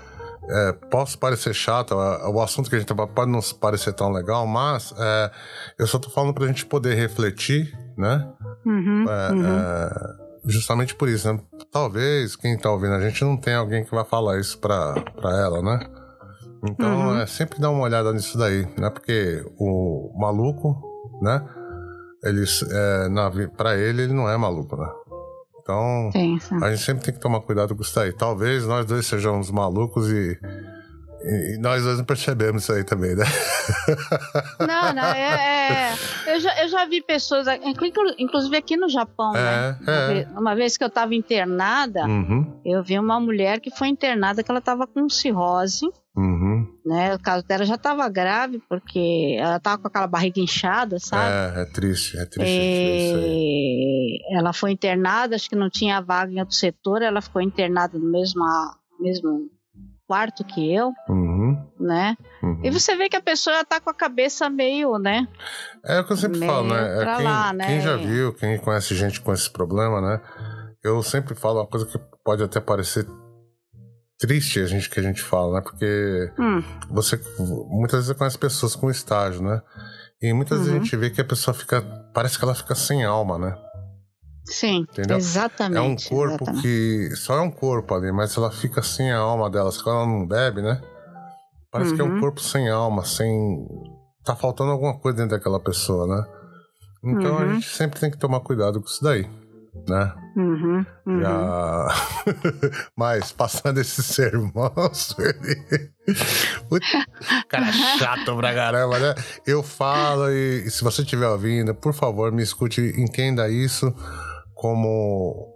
[0.50, 4.44] É, posso parecer chato, o assunto que a gente tá, pode não parecer tão legal,
[4.44, 5.30] mas é,
[5.78, 8.28] eu só tô falando pra gente poder refletir, né?
[8.66, 10.22] Uhum, é, uhum.
[10.44, 11.40] Justamente por isso, né?
[11.70, 15.30] Talvez quem tá ouvindo a gente não tenha alguém que vai falar isso pra, pra
[15.38, 15.86] ela, né?
[16.64, 17.18] Então uhum.
[17.18, 18.90] é sempre dar uma olhada nisso daí, né?
[18.90, 20.80] Porque o maluco,
[21.20, 21.44] né?
[22.24, 24.88] Ele, é, na, pra ele, ele não é maluco, né?
[25.60, 26.38] Então, sim.
[26.60, 28.12] a gente sempre tem que tomar cuidado com isso daí.
[28.12, 30.38] Talvez nós dois sejamos malucos e
[31.24, 33.24] e, nós dois não percebemos isso aí também, né?
[34.58, 35.92] Não, não, é.
[36.26, 37.46] é eu, já, eu já vi pessoas,
[38.18, 39.40] inclusive aqui no Japão, né?
[39.40, 39.78] é, né?
[39.80, 40.06] Uma, é.
[40.06, 42.60] vez, uma, vez, que eu estava internada, uhum.
[42.64, 45.86] eu vi uma mulher que foi internada que ela estava com cirrose.
[46.14, 46.66] Uhum.
[46.84, 47.14] Né?
[47.14, 51.58] O caso dela já estava grave, porque ela estava com aquela barriga inchada, sabe?
[51.58, 52.44] É, é triste, é triste.
[52.46, 54.18] E...
[54.36, 58.10] Ela foi internada, acho que não tinha vaga em outro setor, ela ficou internada no
[58.10, 58.44] mesmo,
[59.00, 59.50] mesmo
[60.06, 61.56] quarto que eu, uhum.
[61.78, 62.16] né?
[62.42, 62.60] Uhum.
[62.62, 65.26] E você vê que a pessoa tá com a cabeça meio, né?
[65.84, 67.02] É o que eu sempre meio falo, né?
[67.02, 67.66] É quem, lá, né?
[67.66, 70.20] quem já viu, quem conhece gente com esse problema, né?
[70.82, 73.06] Eu sempre falo uma coisa que pode até parecer
[74.18, 75.60] triste a gente que a gente fala, né?
[75.62, 76.62] Porque hum.
[76.90, 77.20] você
[77.68, 79.60] muitas vezes conhece pessoas com estágio, né?
[80.22, 80.64] E muitas uhum.
[80.64, 80.84] vezes a uhum.
[80.84, 81.82] gente vê que a pessoa fica.
[82.14, 83.56] Parece que ela fica sem alma, né?
[84.44, 85.16] Sim, Entendeu?
[85.16, 85.78] exatamente.
[85.78, 86.62] É um corpo exatamente.
[86.62, 87.16] que.
[87.16, 89.70] Só é um corpo ali, mas ela fica sem a alma dela.
[89.70, 90.80] Se ela não bebe, né?
[91.70, 91.96] Parece uhum.
[91.96, 92.20] que é um uhum.
[92.20, 93.66] corpo sem alma, sem.
[94.24, 96.26] Tá faltando alguma coisa dentro daquela pessoa, né?
[97.04, 97.38] Então uhum.
[97.38, 99.28] a gente sempre tem que tomar cuidado com isso daí
[99.88, 100.12] né?
[100.36, 101.20] Uhum, uhum.
[101.20, 101.86] Já...
[102.96, 104.70] Mas passando esse sermão,
[107.48, 109.14] cara é chato pra caramba, né?
[109.46, 113.94] Eu falo e se você estiver ouvindo, por favor, me escute, entenda isso
[114.62, 115.52] como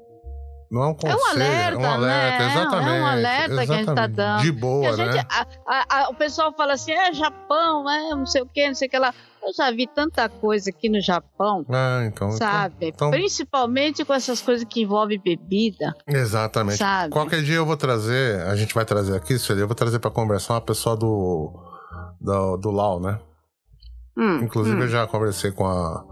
[0.69, 2.51] não é um conselho, é um alerta, é um alerta né?
[2.51, 2.89] exatamente.
[2.89, 3.67] É um alerta exatamente.
[3.67, 4.43] que a gente tá dando.
[4.43, 5.25] De boa, gente, né?
[5.31, 8.75] A, a, a, o pessoal fala assim, é Japão, é não sei o que, não
[8.75, 9.15] sei o que lá.
[9.41, 11.65] Eu já vi tanta coisa aqui no Japão.
[11.69, 12.27] Ah, então.
[12.27, 12.89] então sabe?
[12.89, 15.95] Então, Principalmente com essas coisas que envolvem bebida.
[16.05, 16.79] Exatamente.
[16.79, 17.13] Sabe?
[17.13, 20.11] Qualquer dia eu vou trazer, a gente vai trazer aqui, Sueli, eu vou trazer para
[20.11, 21.53] conversar uma pessoa do,
[22.21, 23.21] do, do Lau, né?
[24.19, 24.83] Hum, Inclusive hum.
[24.83, 26.05] eu já conversei com a,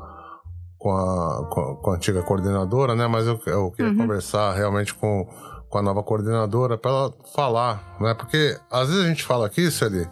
[0.84, 3.06] com a, com a, com a antiga coordenadora, né?
[3.06, 3.96] Mas eu, eu queria uhum.
[3.96, 5.26] conversar realmente com,
[5.70, 8.12] com a nova coordenadora para ela falar, né?
[8.12, 10.06] Porque às vezes a gente fala aqui, Sueli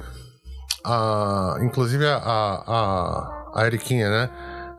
[0.83, 4.31] a, inclusive a, a, a Eriquinha, né?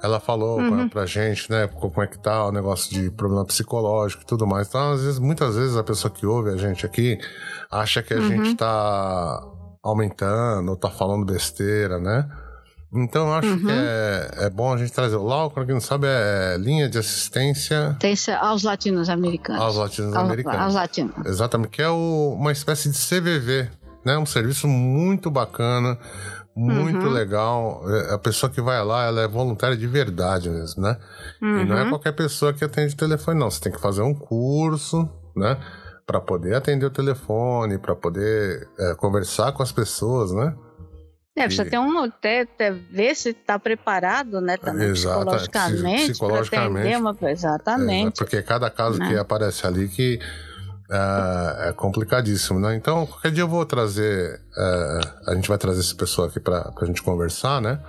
[0.02, 0.90] Ela falou uhum.
[0.90, 4.48] pra, pra, gente, né, como é que tá o negócio de problema psicológico e tudo
[4.48, 4.68] mais.
[4.68, 7.20] Então, às vezes, muitas vezes a pessoa que ouve a gente aqui
[7.72, 8.30] acha que a uhum.
[8.30, 9.42] gente tá
[9.84, 12.28] aumentando ou tá falando besteira, né?
[12.96, 13.60] Então, eu acho uhum.
[13.60, 15.16] que é, é bom a gente trazer.
[15.16, 17.88] O LAU, para quem não sabe, é linha de assistência.
[17.88, 19.62] Assistência aos latinos-americanos.
[19.62, 20.60] Aos latinos-americanos.
[20.60, 21.26] Aos, aos latinos.
[21.26, 23.70] Exatamente, que é o, uma espécie de CVV,
[24.06, 24.18] né?
[24.18, 25.98] Um serviço muito bacana,
[26.56, 27.12] muito uhum.
[27.12, 27.82] legal.
[27.90, 30.98] É, a pessoa que vai lá, ela é voluntária de verdade mesmo, né?
[31.42, 31.62] Uhum.
[31.62, 31.90] E não é uhum.
[31.90, 33.50] qualquer pessoa que atende telefone, não.
[33.50, 35.58] Você tem que fazer um curso, né?
[36.06, 40.56] Para poder atender o telefone, para poder é, conversar com as pessoas, né?
[41.36, 46.96] É, precisa ter um até, até ver se está preparado, né, também Exato, psicologicamente, psicologicamente
[46.96, 48.22] uma, exatamente.
[48.22, 49.10] É, porque cada caso né?
[49.10, 50.20] que aparece ali que
[50.92, 52.76] é, é, complicadíssimo, né?
[52.76, 56.72] Então, qualquer dia eu vou trazer, é, a gente vai trazer essa pessoa aqui para
[56.80, 57.80] a gente conversar, né?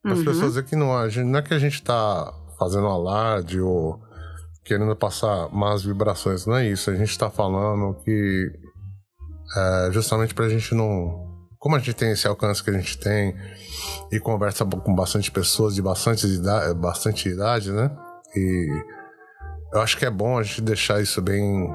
[0.00, 0.24] Para as uhum.
[0.24, 4.00] pessoas aqui não, a gente, não é que a gente está fazendo alarde ou
[4.64, 6.88] querendo passar más vibrações, não é isso.
[6.88, 8.52] A gente está falando que
[9.56, 11.25] é, justamente para a gente não,
[11.66, 13.34] como a gente tem esse alcance que a gente tem
[14.12, 17.90] e conversa com bastante pessoas de bastante idade, bastante idade, né?
[18.36, 18.68] E
[19.72, 21.68] eu acho que é bom a gente deixar isso bem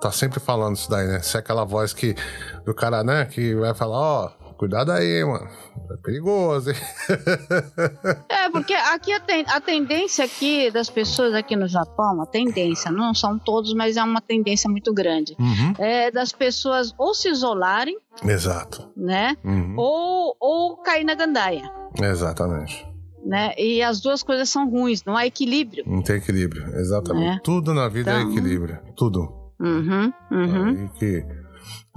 [0.00, 1.20] tá sempre falando isso daí, né?
[1.20, 2.16] Se é aquela voz que
[2.64, 5.48] do cara, né, que vai falar, ó, oh, cuidado aí, mano.
[5.90, 6.76] É perigoso, hein?
[8.28, 12.90] É, porque aqui a, ten a tendência aqui das pessoas aqui no Japão, a tendência,
[12.90, 15.36] não são todos, mas é uma tendência muito grande.
[15.38, 15.74] Uhum.
[15.78, 17.96] É das pessoas ou se isolarem.
[18.24, 18.90] Exato.
[18.96, 19.36] Né?
[19.44, 19.74] Uhum.
[19.76, 21.70] Ou, ou cair na gandaia.
[22.02, 22.86] Exatamente.
[23.24, 23.54] Né?
[23.58, 25.84] E as duas coisas são ruins, não há equilíbrio.
[25.86, 27.26] Não tem equilíbrio, exatamente.
[27.26, 27.40] Né?
[27.44, 28.28] Tudo na vida é então...
[28.28, 28.78] é equilíbrio.
[28.96, 29.38] Tudo.
[29.60, 30.68] Uhum, uhum.
[30.68, 31.26] Aí que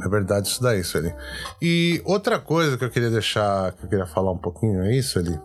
[0.03, 1.13] é verdade isso daí, Sueli.
[1.61, 5.19] E outra coisa que eu queria deixar, que eu queria falar um pouquinho é isso
[5.19, 5.39] ali.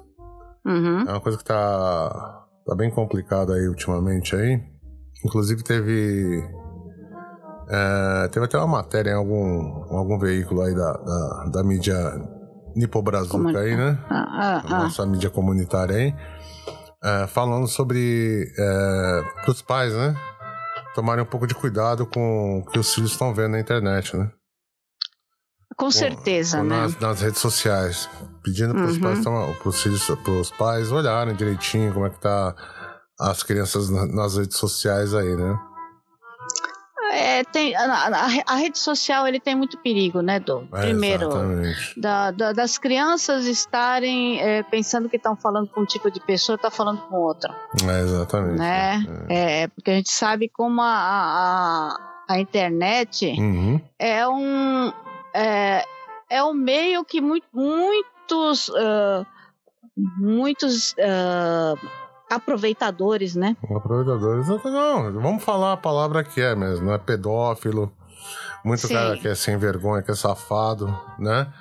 [0.64, 1.00] Uhum.
[1.00, 4.60] É uma coisa que tá, tá bem complicada aí ultimamente aí.
[5.24, 6.42] Inclusive teve.
[7.68, 11.96] É, teve até uma matéria em algum, algum veículo aí da, da, da mídia
[12.76, 13.98] Nipo Brazuca aí, né?
[14.08, 14.82] Ah, ah, ah.
[14.84, 16.14] Nossa mídia comunitária aí.
[17.02, 18.52] É, falando sobre.
[18.58, 20.14] É, pros pais, né?
[20.96, 24.30] tomarem um pouco de cuidado com o que os filhos estão vendo na internet, né?
[25.76, 26.80] Com, certeza, né?
[26.80, 28.08] Nas, nas, redes sociais.
[28.42, 29.02] Pedindo para os uhum.
[29.02, 32.54] pais, pros filhos, pros pais olharem direitinho como é que tá
[33.18, 35.58] as crianças nas redes sociais aí, né?
[37.12, 40.66] É, tem, a, a, rede social ele tem muito perigo, né, Dom?
[40.72, 41.30] É, Primeiro,
[41.96, 46.56] da, da, das crianças estarem é, pensando que estão falando com um tipo de pessoa,
[46.56, 47.54] está falando com outra.
[47.82, 48.58] É, exatamente.
[48.58, 49.06] Né?
[49.28, 49.62] É.
[49.62, 49.68] é.
[49.68, 53.80] porque a gente sabe como a, a, a internet uhum.
[53.98, 54.92] é um
[55.36, 55.84] é,
[56.30, 59.26] é um meio que muito, muitos uh,
[59.96, 61.78] muitos uh,
[62.30, 63.56] aproveitadores, né?
[63.62, 64.48] Aproveitadores.
[64.48, 67.92] Não, vamos falar a palavra que é mesmo, é pedófilo.
[68.64, 68.94] Muito Sim.
[68.94, 70.86] cara que é sem vergonha, que é safado,
[71.18, 71.52] né?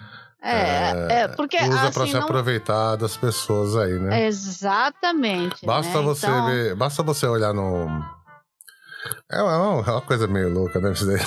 [0.42, 2.22] É, é, porque usa assim, para se não...
[2.22, 4.28] aproveitar das pessoas aí, né?
[4.28, 5.66] Exatamente.
[5.66, 6.04] Basta né?
[6.04, 6.46] você então...
[6.46, 7.88] ver, basta você olhar no
[9.32, 10.92] é uma, é uma coisa meio louca, né?
[10.92, 11.20] Isso daí.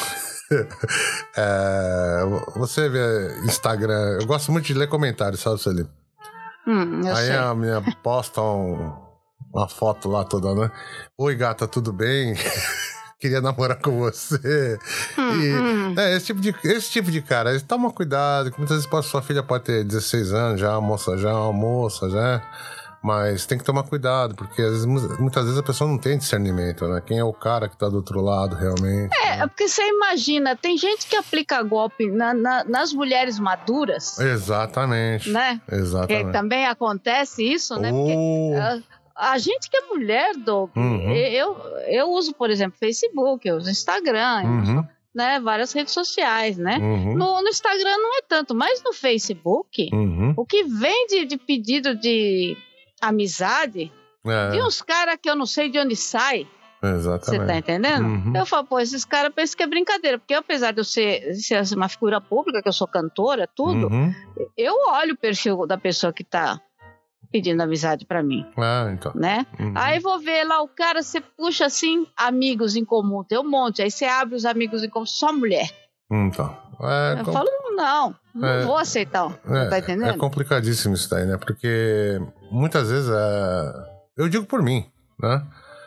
[1.37, 2.23] É,
[2.57, 5.87] você vê Instagram, eu gosto muito de ler comentários, sabe, Sueli?
[6.67, 7.37] Hum, Aí sei.
[7.37, 8.93] a minha posta um,
[9.55, 10.71] uma foto lá toda, né?
[11.17, 12.35] Oi, gata, tudo bem?
[13.21, 14.79] Queria namorar com você.
[15.19, 15.95] Hum, E, hum.
[15.99, 19.43] é, esse tipo de, esse tipo de cara, toma cuidado, que muitas vezes sua filha
[19.43, 22.43] pode ter 16 anos já, moça já, uma moça já.
[23.03, 24.87] Mas tem que tomar cuidado, porque às vezes,
[25.21, 27.01] muitas vezes a pessoa não tem discernimento, né?
[27.07, 29.15] Quem é o cara que tá do outro lado realmente.
[29.25, 35.31] É, porque você imagina, tem gente que aplica golpe na- na- nas mulheres maduras, Exatamente.
[35.31, 35.61] né?
[35.69, 36.33] Que Exatamente.
[36.33, 37.91] também acontece isso, né?
[37.91, 38.53] Porque Oh,
[39.15, 41.13] a, a gente que é mulher, Doug, Uhum.
[41.13, 44.85] eu, eu uso, por exemplo, Facebook, eu uso Instagram, eu uso, uhum,
[45.15, 45.39] né?
[45.41, 46.79] Várias redes sociais, né?
[46.79, 50.35] uhum, No, no Instagram não é tanto, mas no Facebook, uhum.
[50.37, 52.57] o que vem de, de pedido de
[53.01, 53.93] amizade,
[54.27, 56.47] É, de uns caras que eu não sei de onde sai,
[56.81, 57.47] você exatamente.
[57.47, 58.05] tá entendendo?
[58.07, 58.33] Uhum.
[58.37, 61.75] Eu falo, pô, esses caras pensam que é brincadeira, porque apesar de eu ser, ser
[61.75, 64.13] uma figura pública, que eu sou cantora, tudo, Uhum.
[64.57, 66.61] eu olho o perfil da pessoa que tá
[67.33, 69.13] pedindo amizade pra mim, Ah, então.
[69.15, 69.45] né?
[69.61, 69.73] Uhum.
[69.77, 73.83] Aí vou ver lá o cara, você puxa assim, amigos em comum, tem um monte,
[73.83, 75.69] aí você abre os amigos em comum, só mulher.
[76.11, 76.57] Então.
[76.81, 77.49] É, Eu com- falo,
[77.79, 78.65] não, não É.
[78.65, 80.11] vou aceitar, é, tá entendendo?
[80.15, 81.37] é complicadíssimo isso daí, né?
[81.39, 82.21] Porque
[82.51, 83.73] muitas vezes é...
[84.17, 84.85] eu digo por mim,
[85.19, 85.43] né?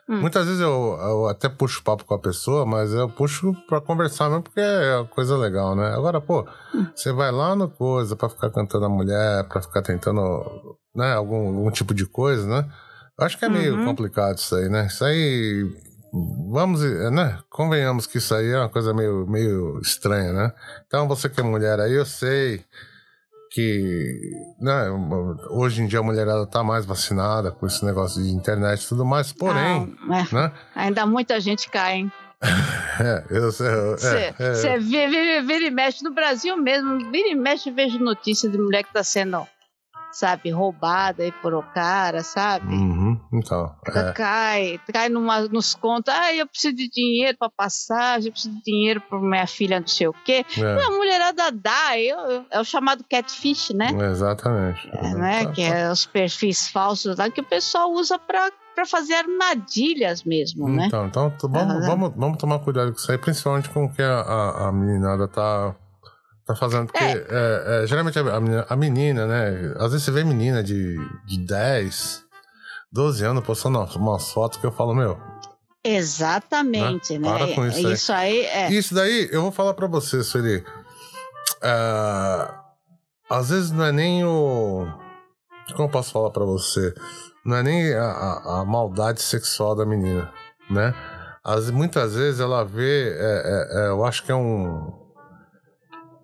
[0.09, 0.19] Hum.
[0.21, 4.27] Muitas vezes eu, eu até puxo papo com a pessoa, mas eu puxo pra conversar
[4.29, 5.93] mesmo porque é uma coisa legal, né?
[5.93, 6.85] Agora, pô, Hum.
[6.95, 11.47] você vai lá no coisa pra ficar cantando a mulher, pra ficar tentando, né, algum,
[11.57, 12.67] algum tipo de coisa, né?
[13.19, 13.85] Eu acho que é meio Uhum.
[13.85, 14.87] complicado isso aí, né?
[14.87, 15.69] Isso aí.
[16.13, 16.81] Vamos,
[17.11, 17.39] né?
[17.49, 20.53] Convenhamos que isso aí é uma coisa meio, meio estranha, né?
[20.85, 22.65] Então, você que é mulher aí, eu sei
[23.51, 24.89] que né,
[25.49, 29.05] hoje em dia a mulherada tá mais vacinada com esse negócio de internet e tudo
[29.05, 30.51] mais, porém, Não, é, né?
[30.73, 32.11] ainda muita gente cai, hein?
[32.99, 33.67] É, eu sei.
[33.97, 37.97] Você é, é, vira, vira, vira e mexe no Brasil mesmo, vira e mexe vejo
[37.97, 39.47] notícia de mulher que tá sendo,
[40.11, 42.75] sabe, roubada aí por o cara, sabe?
[43.11, 43.75] Uhum, então.
[43.87, 48.55] É, Cai, cai numa, nos contos, ah, eu preciso de dinheiro pra passagem, eu preciso
[48.55, 50.45] de dinheiro pra minha filha não sei o quê.
[50.57, 53.89] é, A mulherada dá, eu, é o chamado catfish, né?
[54.11, 54.89] exatamente.
[54.93, 55.45] É, né?
[55.45, 55.75] Tá, Que tá.
[55.75, 60.85] é os perfis falsos lá que o pessoal usa pra, pra fazer armadilhas mesmo, né?
[60.87, 61.85] Então, então vamos, Aham.
[61.85, 65.27] vamos, vamos tomar cuidado com isso aí, principalmente com o que a, a, a meninada
[65.27, 65.75] tá,
[66.45, 66.87] tá fazendo.
[66.87, 67.25] Porque É.
[67.29, 69.73] é, é, geralmente a menina, a menina, né?
[69.77, 70.95] Às vezes você vê menina de,
[71.25, 72.23] de 10,
[72.91, 75.17] 12 anos postando umas- fotos que eu falo, meu.
[75.83, 77.29] Exatamente, Né?
[77.29, 77.37] né?
[77.37, 77.93] Para com isso aí.
[77.93, 78.71] Isso aí é.
[78.71, 80.63] Isso daí, eu vou falar pra você, Sueli.
[81.63, 82.49] É,
[83.29, 84.85] às vezes não é nem o.
[85.75, 86.93] Como eu posso falar pra você?
[87.45, 90.31] Não é nem a, a- a maldade sexual da menina,
[90.69, 90.93] né?
[91.43, 95.00] As, muitas vezes ela vê, é, é, é, eu acho que é um.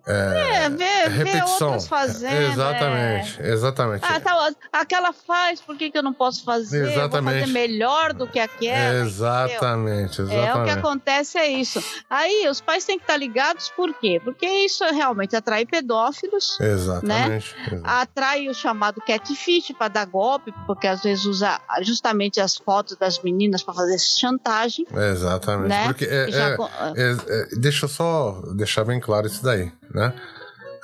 [0.08, 1.68] É, ver, ver repetição.
[1.68, 2.52] outras fazendo.
[2.52, 4.04] exatamente, exatamente.
[4.04, 4.08] é.
[4.08, 6.90] Ah, tá, aquela faz, por que, que eu não posso fazer?
[6.92, 7.40] Exatamente.
[7.40, 8.94] fazer melhor do que aquela.
[9.02, 10.78] exatamente, É, o que exatamente.
[10.78, 11.82] acontece é isso.
[12.08, 14.20] Aí os pais têm que estar ligados, por quê?
[14.22, 17.18] Porque isso realmente atrai pedófilos, Exatamente.
[17.18, 17.36] né?
[17.36, 17.82] exatamente.
[17.84, 23.18] atrai o chamado catfish para dar golpe, porque às vezes usa justamente as fotos das
[23.22, 25.68] meninas para fazer chantagem, Exatamente.
[25.68, 25.84] né?
[25.86, 26.56] Porque é, já é-
[26.96, 30.14] É, é, deixa eu só deixar bem claro isso daí, né?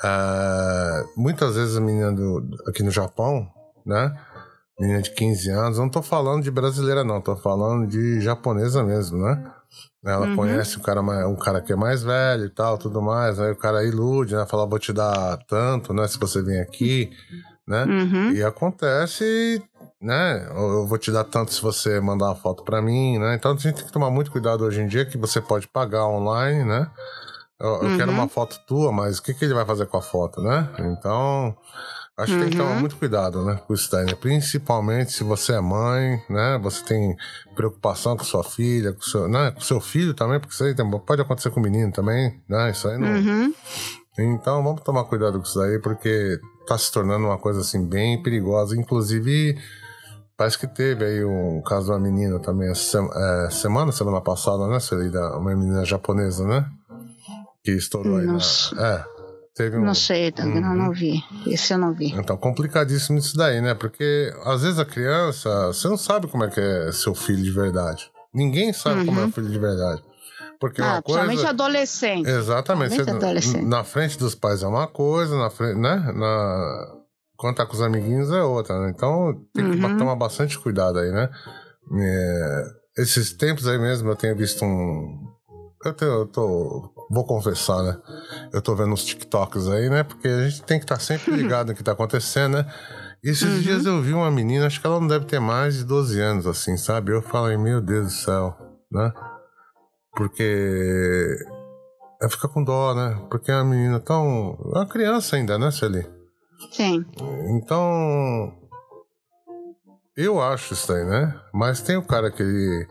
[0.03, 3.49] Ah, muitas vezes a menina do, aqui no Japão,
[3.87, 4.15] né?
[4.79, 9.19] Menina de 15 anos, não tô falando de brasileira não, tô falando de japonesa mesmo,
[9.19, 9.53] né?
[10.05, 10.37] Ela Uhum.
[10.37, 13.57] conhece um cara, um cara que é mais velho e tal, tudo mais, aí o
[13.57, 14.45] cara ilude, né?
[14.47, 16.07] Fala, vou te dar tanto, né?
[16.09, 17.11] Se você vir aqui,
[17.67, 17.85] né?
[17.85, 18.33] Uhum.
[18.33, 19.63] E acontece,
[20.03, 20.47] né?
[20.51, 23.35] Eu eu vou te dar tanto se você mandar uma foto pra mim, né?
[23.37, 26.07] Então a gente tem que tomar muito cuidado hoje em dia que você pode pagar
[26.07, 26.91] online, né?
[27.65, 27.97] Eu, eu Uhum.
[27.97, 30.69] quero uma foto tua, mas o que, que ele vai fazer com a foto, né?
[30.81, 31.57] Então,
[32.19, 32.81] acho que tem que tomar Uhum.
[32.81, 33.59] muito cuidado, né?
[33.67, 34.15] Com isso daí, né?
[34.15, 36.59] Principalmente se você é mãe, né?
[36.63, 37.17] Você tem
[37.57, 39.51] preocupação com sua filha, com seu, né?
[39.51, 42.71] com seu filho também, porque isso aí tem- pode acontecer com o menino também, né?
[42.71, 43.55] Isso aí não, Uhum.
[44.19, 48.23] então vamos tomar cuidado com isso daí, porque tá se tornando uma coisa assim bem
[48.23, 48.77] perigosa.
[48.77, 49.59] Inclusive,
[50.37, 52.99] parece que teve aí um caso de uma menina também essa
[53.47, 54.79] é, semana, semana passada, né,
[55.39, 56.67] Uma menina japonesa, né?
[57.65, 58.27] Que estourou aí.
[58.27, 58.77] Na, Nossa.
[58.79, 59.05] é,
[59.55, 59.85] teve um.
[59.85, 60.77] Não sei, Doug, não, Uhum.
[60.77, 61.23] não vi.
[61.47, 62.09] Esse eu não vi.
[62.13, 63.75] Então, complicadíssimo isso daí, né?
[63.75, 67.51] Porque às vezes a criança, você não sabe como é que é seu filho de
[67.51, 68.11] verdade.
[68.35, 69.33] Ninguém sabe como é o Uhum.
[69.33, 70.03] filho de verdade.
[70.61, 71.21] Porque ah, uma coisa.
[71.25, 72.29] Principalmente adolescente.
[72.29, 72.95] Exatamente.
[72.97, 73.65] Você, adolescente.
[73.67, 75.97] Na frente dos pais é uma coisa, na frente, né?
[76.15, 76.87] Na...
[77.37, 78.93] Quando tá com os amiguinhos é outra, né?
[78.95, 79.97] Então tem que Uhum.
[79.99, 81.29] tomar bastante cuidado aí, né?
[82.01, 82.65] É,
[83.03, 85.19] Esses tempos aí mesmo eu tenho visto um.
[85.85, 86.94] Eu, tenho, eu tô.
[87.11, 87.97] Vou confessar, né?
[88.53, 90.03] Eu tô vendo uns TikToks aí, né?
[90.03, 92.67] Porque a gente tem que estar sempre ligado no que tá acontecendo, né?
[93.23, 93.61] E esses Uhum.
[93.61, 96.47] dias eu vi uma menina, acho que ela não deve ter mais de 12 anos,
[96.47, 97.13] assim, sabe?
[97.13, 98.57] Eu falei, meu Deus do céu,
[98.91, 99.13] né?
[100.17, 101.37] Porque.
[102.23, 103.21] Eu fico com dó, né?
[103.31, 104.57] Porque é uma menina tão.
[104.75, 106.07] É uma criança ainda, né, Sueli?
[106.73, 107.05] Sim.
[107.57, 108.53] Então.
[110.17, 111.35] Eu acho isso aí, né?
[111.53, 112.87] Mas tem o cara que ele.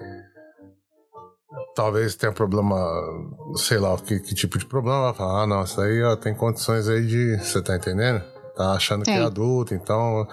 [1.76, 2.76] Talvez tenha problema,
[3.56, 5.06] sei lá que, que tipo de problema.
[5.06, 7.38] Vai falar, ah, não, isso aí ó, tem condições aí de.
[7.38, 8.22] Você tá entendendo?
[8.56, 10.28] Tá achando que é adulto, então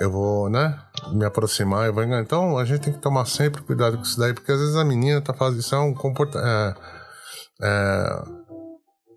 [0.00, 0.78] eu vou, né?
[1.12, 2.22] Me aproximar, eu vou enganar.
[2.22, 4.84] Então a gente tem que tomar sempre cuidado com isso daí, porque às vezes a
[4.84, 6.48] menina tá fazendo isso, é um comportamento.
[7.62, 8.22] É,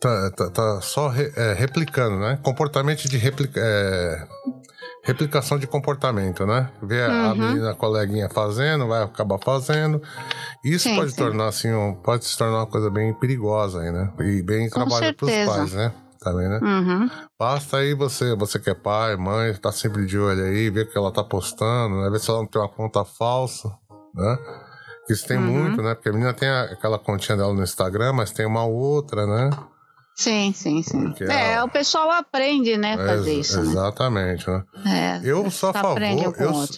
[0.01, 2.37] tá, tá, tá só re- é, replicando, né?
[2.43, 4.27] Comportamento de replica, é,
[5.03, 6.69] replicação de comportamento, né?
[6.81, 7.35] Vê a- a Uhum.
[7.39, 10.01] menina a coleguinha fazendo, vai acabar fazendo.
[10.63, 11.17] Isso Sim, pode sim.
[11.17, 14.11] tornar assim, um- pode se tornar uma coisa bem perigosa aí, né?
[14.21, 15.91] E bem Com trabalho para os pais, né?
[16.21, 16.59] Também, né?
[16.63, 17.09] Uhum.
[17.37, 20.89] Basta aí você, você que é pai, mãe, tá sempre de olho aí, ver o
[20.89, 22.09] que ela tá postando, né?
[22.09, 23.67] Ver se ela não tem uma conta falsa,
[24.15, 24.37] né?
[25.09, 25.43] Isso tem Uhum.
[25.43, 25.95] muito, né?
[25.95, 29.49] Porque a menina tem aquela continha dela no Instagram, mas tem uma outra, né?
[30.15, 31.01] Sim, sim, sim.
[31.09, 33.71] Porque É, a- o pessoal aprende, né, fazer Ex- isso, né?
[33.71, 34.63] Exatamente, né?
[34.85, 36.33] É, Eu sou a favor, eu,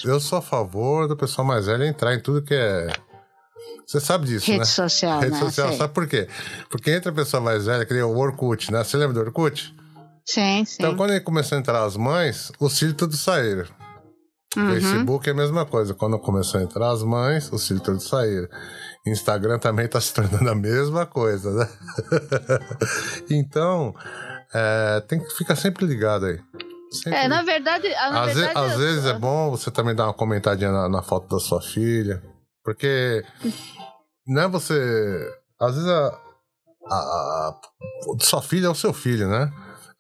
[0.06, 2.88] eu sou a favor do pessoal mais velho entrar em tudo que é.
[3.86, 4.66] Você sabe disso, Rede né?
[4.66, 5.40] social, Rede né?
[5.40, 5.78] social, Sei.
[5.78, 6.28] sabe por quê?
[6.70, 8.84] Porque entra a pessoa mais velha, que nem o Orkut, né?
[8.84, 9.76] Você lembra do Orkut?
[10.26, 10.78] Sim, sim.
[10.80, 13.66] Então, quando ele começou a entrar as mães, os filhos todos saíram.
[14.58, 14.72] Uhum.
[14.72, 15.94] Facebook é a mesma coisa.
[15.94, 18.48] Quando começou a entrar as mães, os filhos todos saíram.
[19.08, 21.70] Instagram também tá se tornando a mesma coisa, né?
[23.30, 23.94] então,
[24.54, 26.40] é, tem que ficar sempre ligado aí.
[26.92, 29.94] Sempre É, na verdade, ah, na às, ve- verdade às vezes é bom você também
[29.96, 32.22] dar uma comentadinha na, na foto da sua filha.
[32.64, 33.24] Porque
[34.26, 34.74] não é você.
[35.60, 36.08] Às vezes a,
[36.90, 37.60] a, a-
[38.22, 39.52] sua filha é o seu filho, né?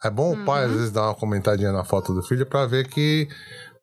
[0.03, 0.77] É bom o pai, às Uhum.
[0.77, 3.27] vezes, dar uma comentadinha na foto do filho pra ver que.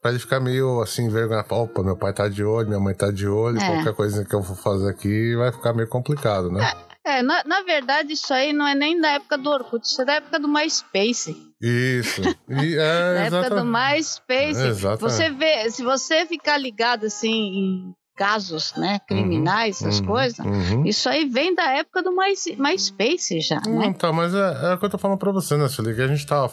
[0.03, 1.45] Pra ele ficar meio assim, vergonha.
[1.49, 3.67] Opa, meu pai tá de olho, minha mãe tá de olho, É.
[3.67, 6.61] qualquer coisa que eu for fazer aqui vai ficar meio complicado, né?
[7.05, 10.05] É, na, na verdade, isso aí não é nem da época do Orkut, isso é
[10.05, 11.37] da época do MySpace.
[11.61, 12.21] Isso.
[12.49, 13.95] E, Na é, época do exatamente.
[13.95, 14.67] MySpace.
[14.69, 15.01] Exatamente.
[15.01, 20.85] Você vê, se você ficar ligado assim em casos, né, criminais, essas Uhum, coisas, uhum.
[20.85, 23.95] isso aí vem da época do My, MySpace já, Não, né?
[23.99, 25.95] tá, mas é, é o que eu tô falando pra você, né, Sueli?
[25.95, 26.53] Que a gente tava.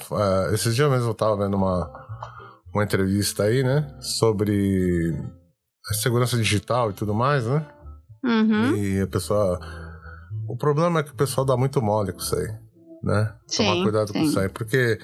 [0.50, 1.92] é, esses dias mesmo eu tava vendo uma,
[2.80, 3.88] uma entrevista aí, né?
[4.00, 5.14] Sobre
[5.90, 7.66] a segurança digital e tudo mais, né?
[8.24, 8.76] Uhum.
[8.76, 9.60] E a pessoa.
[10.48, 12.48] O problema é que o pessoal dá muito mole com isso aí,
[13.04, 13.34] né?
[13.56, 14.26] Tomar Sim, cuidado com sim.
[14.26, 14.98] isso aí, porque.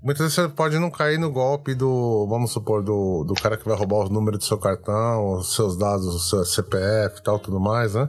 [0.00, 3.64] Muitas vezes você pode não cair no golpe do, vamos supor, do, do cara que
[3.68, 7.36] vai roubar o número do seu cartão, os seus dados, o seu CPF e tal,
[7.40, 8.08] tudo mais, né?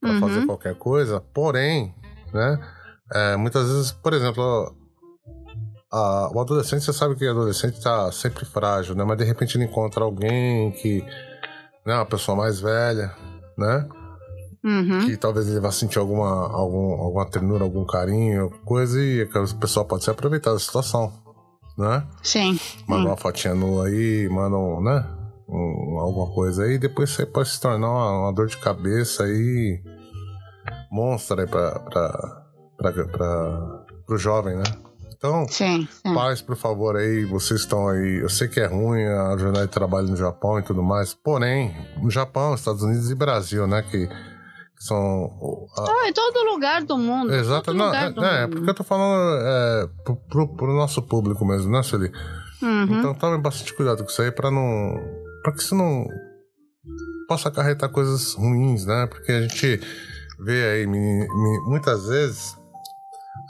[0.00, 0.18] Pra Uhum.
[0.20, 1.20] fazer qualquer coisa.
[1.32, 1.94] Porém,
[2.34, 2.58] né?
[3.14, 4.74] é, muitas vezes, por exemplo,
[5.92, 9.04] a- o adolescente, você sabe que o adolescente tá sempre frágil, né?
[9.04, 11.04] Mas de repente ele encontra alguém que,
[11.86, 11.94] né?
[11.96, 13.12] Uma pessoa mais velha,
[13.58, 13.88] né?
[14.64, 15.06] Uhum.
[15.06, 19.56] que talvez ele vá sentir alguma, algum, alguma ternura, algum carinho, alguma coisa, e a
[19.58, 21.12] pessoa pode se aproveitar da situação,
[21.76, 22.06] né?
[22.22, 22.56] Sim.
[22.86, 23.06] Manda Hum.
[23.08, 25.04] uma fotinha nua aí, manda um, né?
[25.48, 29.82] Um- alguma coisa aí, depois aí pode se tornar uma, uma dor de cabeça aí
[30.92, 32.42] monstra aí pra, pra,
[32.78, 34.62] pra, pra, pro jovem, né?
[35.24, 36.14] Então, Sim, sim.
[36.14, 38.18] pais, por favor, aí, vocês estão aí.
[38.20, 41.72] Eu sei que é ruim a jornada de trabalho no Japão e tudo mais, porém,
[42.02, 43.82] no Japão, Estados Unidos e Brasil, né?
[43.82, 44.08] Que,
[44.80, 45.30] são.
[45.78, 47.32] a- Ah, em todo lugar do mundo.
[47.32, 48.08] Exato, não, é, é,
[48.46, 48.50] mundo.
[48.56, 52.10] porque eu tô falando é, pro, pro, pro nosso público mesmo, né, Sueli?
[52.60, 52.98] Uhum.
[52.98, 54.92] Então tome bastante cuidado com isso aí pra não.
[55.44, 56.04] pra que isso não
[57.28, 59.06] possa acarretar coisas ruins, né?
[59.06, 59.80] Porque a gente
[60.40, 61.28] vê aí me-
[61.68, 62.56] muitas vezes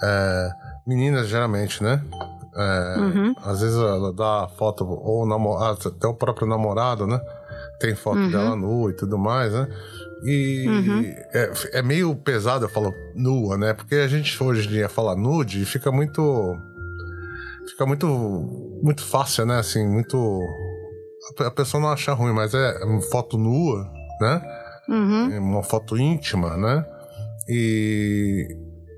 [0.02, 0.48] é,
[0.86, 2.02] meninas geralmente, né?
[2.54, 3.34] É, Uhum.
[3.42, 7.18] Às vezes ela dá foto, ou namorado, até o próprio namorado, né?
[7.80, 8.30] Tem foto Uhum.
[8.30, 9.66] dela nua e tudo mais, né?
[10.24, 11.02] E Uhum.
[11.34, 13.72] é, é meio pesado eu falo nua, né?
[13.74, 16.22] Porque a gente hoje em dia fala nude e fica muito.
[17.70, 18.06] Fica muito.
[18.82, 19.58] Muito fácil, né?
[19.58, 20.40] Assim, muito.
[21.40, 23.88] A a pessoa não acha ruim, mas é uma foto nua,
[24.20, 24.42] né?
[24.88, 25.32] Uhum.
[25.32, 26.84] É uma foto íntima, né?
[27.48, 28.46] E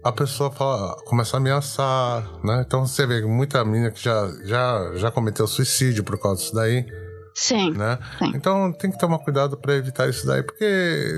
[0.05, 2.63] a pessoa fala, começa a ameaçar, né?
[2.67, 6.85] Então você vê muita menina que já, já, já cometeu suicídio por causa disso daí,
[7.37, 7.73] Sim.
[7.73, 7.99] Né?
[8.21, 8.31] Sim.
[8.37, 10.65] Então tem que tomar cuidado para evitar isso daí, porque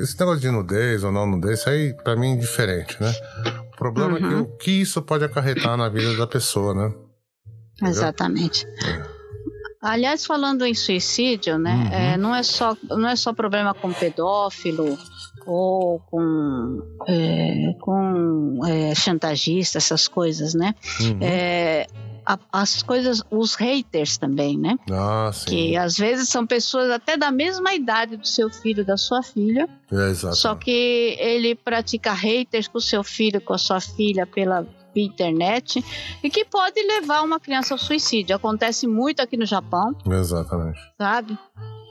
[0.03, 3.13] esse negócio de nudez ou não nudez, isso aí para mim é indiferente, né?
[3.75, 4.17] O problema Uhum.
[4.17, 6.87] é que o que isso pode acarretar na vida da pessoa, né?
[7.75, 7.91] Entendeu?
[7.91, 8.67] Exatamente.
[9.83, 11.93] Aliás, falando em suicídio, né, Uhum.
[11.93, 14.99] é, não, é só, não é só problema com pedófilo
[15.47, 20.75] ou com, é, com é, chantagista, essas coisas, né?
[21.01, 21.19] Uhum.
[21.21, 21.87] É,
[22.27, 24.77] a- as coisas, os haters também, né?
[24.91, 25.47] Ah, sim.
[25.47, 29.69] Que às vezes são pessoas até da mesma idade do seu filho, da sua filha,
[29.93, 30.35] É, exato.
[30.37, 35.85] só que ele pratica haters com o seu filho, com a sua filha pela internet
[36.23, 38.35] e que pode levar uma criança ao suicídio.
[38.35, 40.81] Acontece muito aqui no Japão, Exatamente.
[40.99, 41.39] sabe?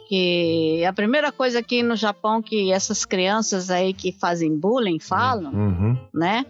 [0.08, 5.52] Que a primeira coisa aqui no Japão que essas crianças aí que fazem bullying falam,
[5.54, 5.98] Uhum.
[6.14, 6.46] né?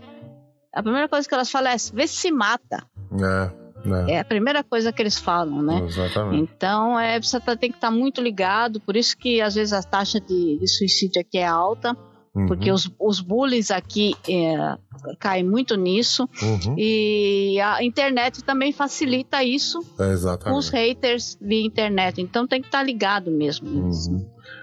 [0.73, 2.83] A primeira coisa que elas falam é vê se mata.
[3.13, 4.05] É, né?
[4.15, 5.81] É a primeira coisa que eles falam, né?
[5.85, 6.41] Exatamente.
[6.41, 9.81] Então, é, você tá- tem que estar muito ligado, por isso que às vezes a
[9.81, 11.95] taxa de, de suicídio aqui é alta,
[12.35, 12.47] Uhum.
[12.47, 14.77] porque os, os bullies aqui é,
[15.19, 16.75] caem muito nisso, Uhum.
[16.77, 22.83] e a internet também facilita isso É, os haters via internet, então tem que estar
[22.83, 23.67] ligado mesmo.
[23.69, 24.17] Uhum.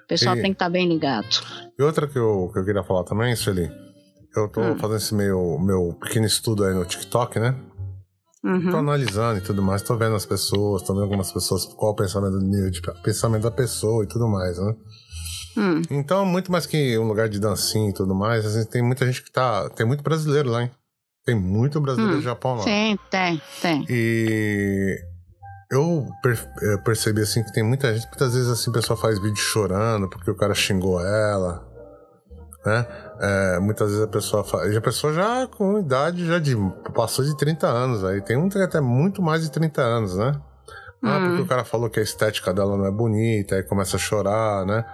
[0.04, 1.26] O pessoal E- tem que estar bem ligado.
[1.78, 3.70] E outra que eu, que eu queria falar também, Sueli,
[4.36, 4.76] eu tô Hum.
[4.78, 7.56] fazendo esse meu, meu pequeno estudo aí no TikTok, né?
[8.42, 8.76] Tô Uhum.
[8.78, 12.32] analisando e tudo mais, tô vendo as pessoas, tô vendo algumas pessoas, qual o pensamento,
[12.32, 14.74] do nível de pensamento da pessoa e tudo mais, né?
[15.56, 19.04] Hum, Então, muito mais que um lugar de dancinha e tudo mais, assim, tem muita
[19.06, 19.68] gente que tá.
[19.70, 20.70] Tem muito brasileiro lá, hein?
[21.24, 22.64] Tem muito brasileiro Hum, do Japão lá.
[22.64, 23.86] Tem, tem, tem.
[23.88, 24.98] E
[25.70, 29.18] eu per- eh, percebi assim que tem muita gente, muitas vezes assim, a pessoa faz
[29.20, 31.64] vídeo chorando porque o cara xingou ela,
[32.64, 32.86] né?
[33.20, 34.76] É, muitas vezes a pessoa faz.
[34.76, 36.56] A pessoa já com idade já de.
[36.94, 38.20] passou de 30 anos aí.
[38.20, 40.32] Tem um que até muito mais de 30 anos, né?
[41.04, 41.24] Ah, Hum.
[41.24, 44.64] porque o cara falou que a estética dela não é bonita, aí começa a chorar,
[44.66, 44.84] né?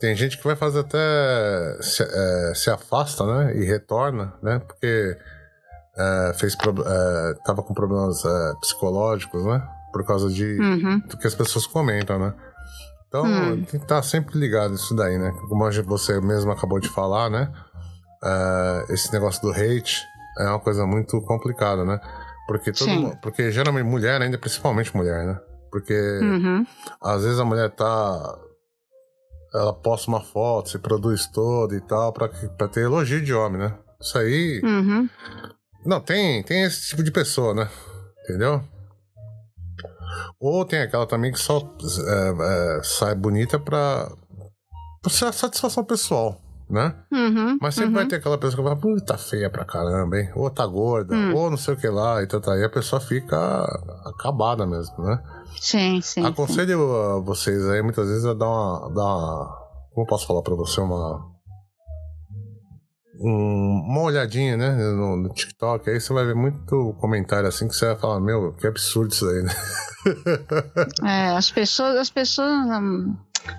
[0.00, 1.78] Tem gente que vai fazer até.
[1.82, 3.56] se, eh, se afasta, né?
[3.56, 4.58] E retorna, né?
[4.66, 5.16] Porque
[5.96, 9.62] é, fez pro- é, tava com problemas é, psicológicos, né?
[9.92, 11.00] Por causa de Uhum.
[11.00, 12.32] do que as pessoas comentam, né?
[13.08, 13.56] Então Hum.
[13.64, 15.32] tem que estar sempre ligado nisso daí, né?
[15.48, 17.52] Como você mesmo acabou de falar, né?
[18.24, 20.00] É, esse negócio do hate
[20.38, 22.00] é uma coisa muito complicada, né?
[22.46, 25.38] Porque todo mundo, porque geralmente mulher ainda, principalmente mulher, né?
[25.70, 25.92] Porque
[26.22, 26.64] Uhum.
[27.02, 28.38] às vezes a mulher tá.
[29.52, 33.60] Ela posta uma foto, se produz toda e tal, pra, pra ter elogio de homem,
[33.60, 33.76] né?
[34.00, 34.60] Isso aí.
[34.62, 35.08] Uhum.
[35.84, 37.68] Não, tem, tem esse tipo de pessoa, né?
[38.24, 38.62] Entendeu?
[40.38, 44.10] Ou tem aquela também que só é, é, sai bonita pra,
[45.02, 46.40] pra satisfação pessoal,
[46.70, 46.94] né?
[47.12, 47.58] Uhum.
[47.60, 47.96] Mas sempre uhum.
[47.96, 50.30] vai ter aquela pessoa que vai, puta, tá feia pra caramba, hein?
[50.36, 51.34] Ou tá gorda, Hum.
[51.34, 52.40] ou não sei o que lá, e tal.
[52.56, 53.36] E a pessoa fica
[54.06, 55.22] acabada mesmo, né?
[55.60, 56.22] Sim, sim.
[56.22, 56.26] sim.
[56.26, 56.80] Aconselho
[57.16, 58.94] a vocês aí, muitas vezes, a dar uma.
[58.94, 59.60] Dar uma
[59.94, 60.80] como posso falar pra você?
[60.80, 61.28] Uma.
[63.22, 64.70] um- uma olhadinha, né?
[64.70, 65.90] No, no TikTok.
[65.90, 69.28] Aí você vai ver muito comentário assim que você vai falar: Meu, que absurdo isso
[69.28, 69.52] aí, né?
[71.04, 73.14] É, as pessoas, as pessoas, hum,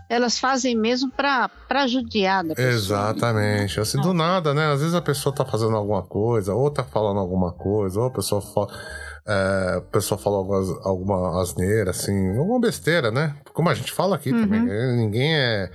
[0.10, 2.74] elas fazem mesmo pra, pra judiar da pessoa.
[2.74, 3.80] Exatamente.
[3.80, 4.72] Assim, do nada, né?
[4.72, 8.12] Às vezes a pessoa tá fazendo alguma coisa, ou tá falando alguma coisa, ou a
[8.12, 8.68] pessoa fala.
[9.28, 13.36] É, a pessoa fala alguma, alguma asneira, assim, alguma besteira, né?
[13.54, 14.42] Como a gente fala aqui Uhum.
[14.42, 14.64] também.
[14.64, 14.96] né?
[14.98, 15.70] Ninguém é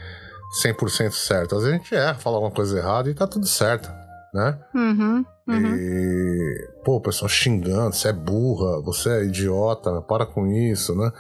[0.62, 1.54] 100% certo.
[1.57, 3.88] Às vezes a gente erra, fala alguma coisa errada e tá tudo certo,
[4.34, 4.59] né?
[4.74, 5.76] Uhum, uhum.
[5.76, 11.12] E, pô, o pessoal xingando, você é burra, você é idiota, para com isso, né?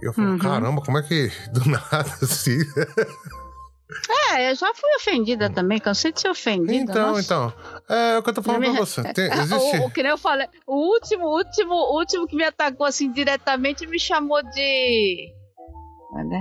[0.00, 0.38] Eu falo, Uhum.
[0.38, 2.58] caramba, como é que do nada assim.
[4.34, 6.74] É, eu já fui ofendida também, cansei de ser ofendida.
[6.92, 7.20] Então, nossa.
[7.22, 7.52] então.
[7.88, 9.02] É o que eu tô falando pra você.
[9.14, 9.78] Tem- existe.
[9.80, 13.86] O, o que nem eu falei, o último, último, último que me atacou assim diretamente
[13.86, 15.32] me chamou de.
[16.12, 16.38] Olha,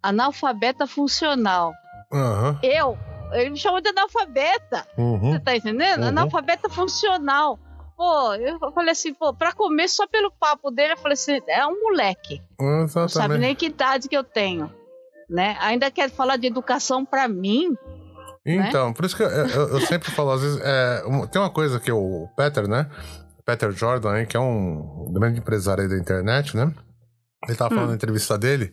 [0.00, 1.72] analfabeta funcional.
[2.12, 2.58] Aham.
[2.62, 2.96] Eu,
[3.32, 4.86] ele me chamou de analfabeta.
[4.96, 5.32] Uhum.
[5.32, 6.02] Você tá entendendo?
[6.02, 6.08] Uhum.
[6.08, 7.58] Analfabeta funcional.
[8.00, 11.66] Pô, eu falei assim, pô, pra comer só pelo papo dele, eu falei assim, é
[11.66, 12.40] um moleque.
[12.58, 13.40] Não sabe Exatamente.
[13.40, 14.72] nem que idade que eu tenho.
[15.28, 15.54] Né?
[15.60, 17.76] Ainda quer falar de educação pra mim.
[18.46, 21.78] Então, por isso que eu, eu- eu sempre falo, às vezes, é, tem uma coisa
[21.78, 22.88] que o Peter, né?
[23.44, 26.72] Peter Jordan aí, que é um grande empresário aí da internet, né?
[27.46, 27.90] Ele tava falando Hum.
[27.90, 28.72] na entrevista dele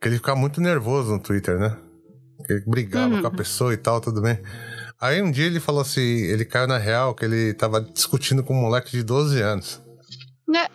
[0.00, 1.76] que ele ficava muito nervoso no Twitter, né?
[2.46, 3.20] Que ele brigava Uhum.
[3.20, 4.38] com a pessoa e tal, tudo bem.
[5.04, 8.54] Aí um dia ele falou assim, ele caiu na real que ele tava discutindo com
[8.56, 9.82] um moleque de 12 anos.
[10.48, 10.66] Né?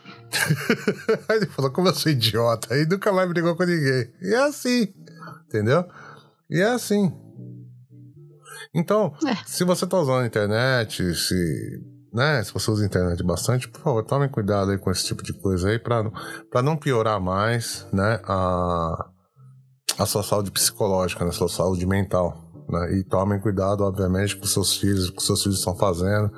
[1.27, 4.07] Aí ele falou, como eu sou idiota, aí nunca mais brigou com ninguém.
[4.21, 4.87] E é assim,
[5.47, 5.83] entendeu?
[6.49, 7.11] E é assim.
[8.73, 9.35] Então, É.
[9.47, 11.35] se você tá usando a internet, se,
[12.13, 15.23] né, se você usa a internet bastante, por favor, tome cuidado aí com esse tipo
[15.23, 16.13] de coisa aí pra, não-
[16.51, 19.09] pra não piorar mais, né, a,
[19.97, 21.31] a sua saúde psicológica, né?
[21.31, 22.48] A sua saúde mental.
[22.69, 22.99] Né?
[22.99, 26.31] E tomem cuidado, obviamente, com seus filhos, com que seus filhos estão fazendo.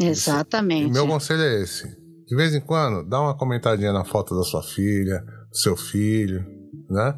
[0.00, 0.88] Exatamente.
[0.88, 1.86] E meu conselho é esse.
[2.26, 6.44] De vez em quando, dá uma comentadinha na foto da sua filha, do seu filho,
[6.90, 7.14] né?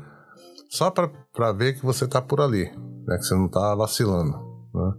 [0.68, 2.64] Só para ver que você tá por ali,
[3.06, 3.16] né?
[3.18, 4.32] Que você não tá vacilando,
[4.74, 4.92] né?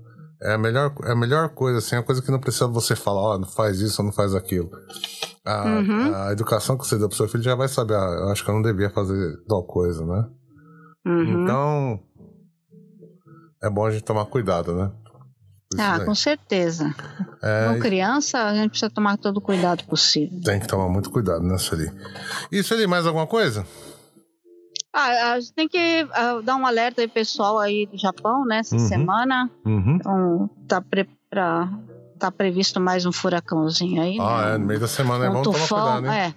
[0.44, 2.96] É a melhor, é a melhor coisa, assim, é a coisa que não precisa você
[2.96, 4.72] falar, ó, oh, não faz isso ou não faz aquilo.
[5.46, 6.16] A, uhum.
[6.16, 8.50] a, educação que você deu pro seu filho já vai saber, ah, eu acho que
[8.50, 10.28] eu não devia fazer tal coisa, né?
[11.06, 11.44] Uhum.
[11.44, 12.00] Então,
[13.62, 14.92] é bom a gente tomar cuidado, né?
[15.78, 16.94] Ah, com certeza.
[17.42, 20.42] É, com criança, a gente precisa tomar todo o cuidado possível.
[20.44, 21.90] Tem que tomar muito cuidado, né, Sueli?
[22.52, 23.66] E, Sueli, mais alguma coisa?
[24.94, 28.60] Ah, a gente tem que uh, dar um alerta aí pessoal aí do Japão, né,
[28.60, 28.88] essa uhum.
[28.88, 29.50] semana.
[29.66, 29.96] Uhum.
[29.96, 31.70] Então, tá, pre pra,
[32.20, 34.18] tá previsto mais um furacãozinho aí.
[34.20, 34.56] Ah, né?
[34.56, 36.28] é, no meio da semana é um é bom tufão, tomar cuidado, né?
[36.28, 36.34] É,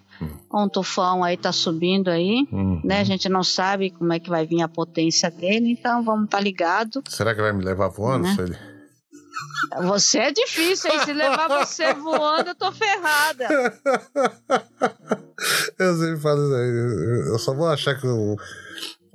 [0.53, 2.81] um tufão aí tá subindo aí, uhum.
[2.85, 3.01] né?
[3.01, 6.39] A gente não sabe como é que vai vir a potência dele, então vamos estar
[6.39, 7.03] tá ligado.
[7.09, 8.35] Será que vai me levar voando, né?
[8.35, 8.57] Sueli?
[9.83, 11.01] Você é difícil, hein?
[11.05, 13.49] Se levar você voando, eu tô ferrada.
[15.79, 17.29] Eu sempre falo isso aí.
[17.33, 18.07] Eu só vou achar que,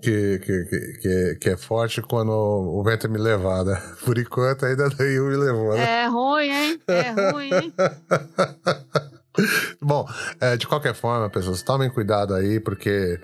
[0.01, 0.65] que, que,
[1.01, 3.81] que, que, é forte quando o vento me levar, né?
[4.03, 6.03] Por enquanto, ainda nenhum me levou, né?
[6.03, 6.81] É ruim, hein?
[6.87, 7.73] É ruim, hein?
[9.81, 10.07] Bom,
[10.39, 13.19] é, de qualquer forma, pessoas, tomem cuidado aí, porque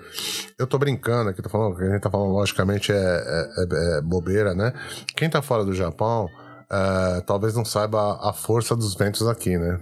[0.58, 3.98] eu tô brincando aqui, tô falando, que a gente tá falando, logicamente, é, é, é,
[3.98, 4.72] é bobeira, né?
[5.16, 6.28] Quem tá fora do Japão
[6.70, 9.80] uh, talvez não saiba a força dos ventos aqui, né?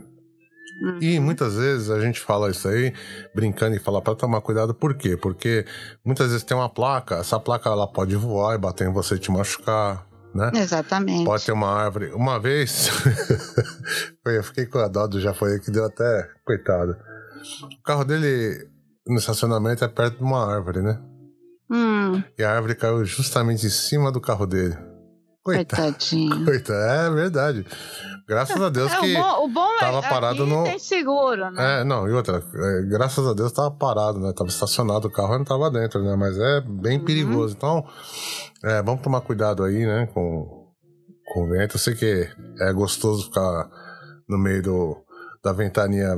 [0.83, 0.99] Uhum.
[1.01, 2.93] E muitas vezes a gente fala isso aí,
[3.35, 5.17] brincando e fala para tomar cuidado, por quê?
[5.17, 5.65] Porque
[6.05, 9.19] muitas vezes tem uma placa, essa placa ela pode voar e bater em você e
[9.19, 10.51] te machucar, né?
[10.55, 11.25] Exatamente.
[11.25, 12.13] Pode ter uma árvore.
[12.13, 12.91] Uma vez,
[14.27, 16.97] eu fiquei com a dó do Jafoí que deu até, coitado.
[17.63, 18.69] O carro dele
[19.07, 21.01] no estacionamento é perto de uma árvore, né?
[21.71, 22.23] Hum.
[22.39, 24.77] E a árvore caiu justamente em cima do carro dele.
[25.43, 26.43] Coitadinho.
[26.45, 26.79] Coitado.
[26.79, 27.67] É verdade.
[28.27, 30.65] Graças a Deus é, que o bom, o bom é tava é, parado no.
[30.65, 31.81] Tem seguro, né?
[31.81, 34.33] É, não, e outra, é, graças a Deus tava parado, né?
[34.35, 36.17] Tava estacionado o carro e não tava dentro, né?
[36.17, 37.05] Mas é bem uhum.
[37.05, 37.55] perigoso.
[37.55, 37.85] Então,
[38.65, 40.07] é, vamos tomar cuidado aí, né?
[40.13, 40.73] Com,
[41.27, 41.77] com o vento.
[41.77, 42.29] Eu sei que
[42.61, 43.69] é gostoso ficar
[44.29, 45.05] no meio do,
[45.43, 46.17] da ventania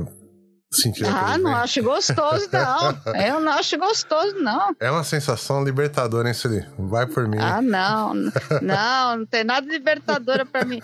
[0.71, 3.15] sentir Ah, não acho gostoso, não.
[3.15, 4.75] Eu não acho gostoso, não.
[4.79, 6.65] É uma sensação libertadora, hein, Sueli?
[6.77, 7.37] Vai por mim.
[7.39, 8.13] Ah, não.
[8.61, 10.79] Não, não tem nada libertadora pra mim.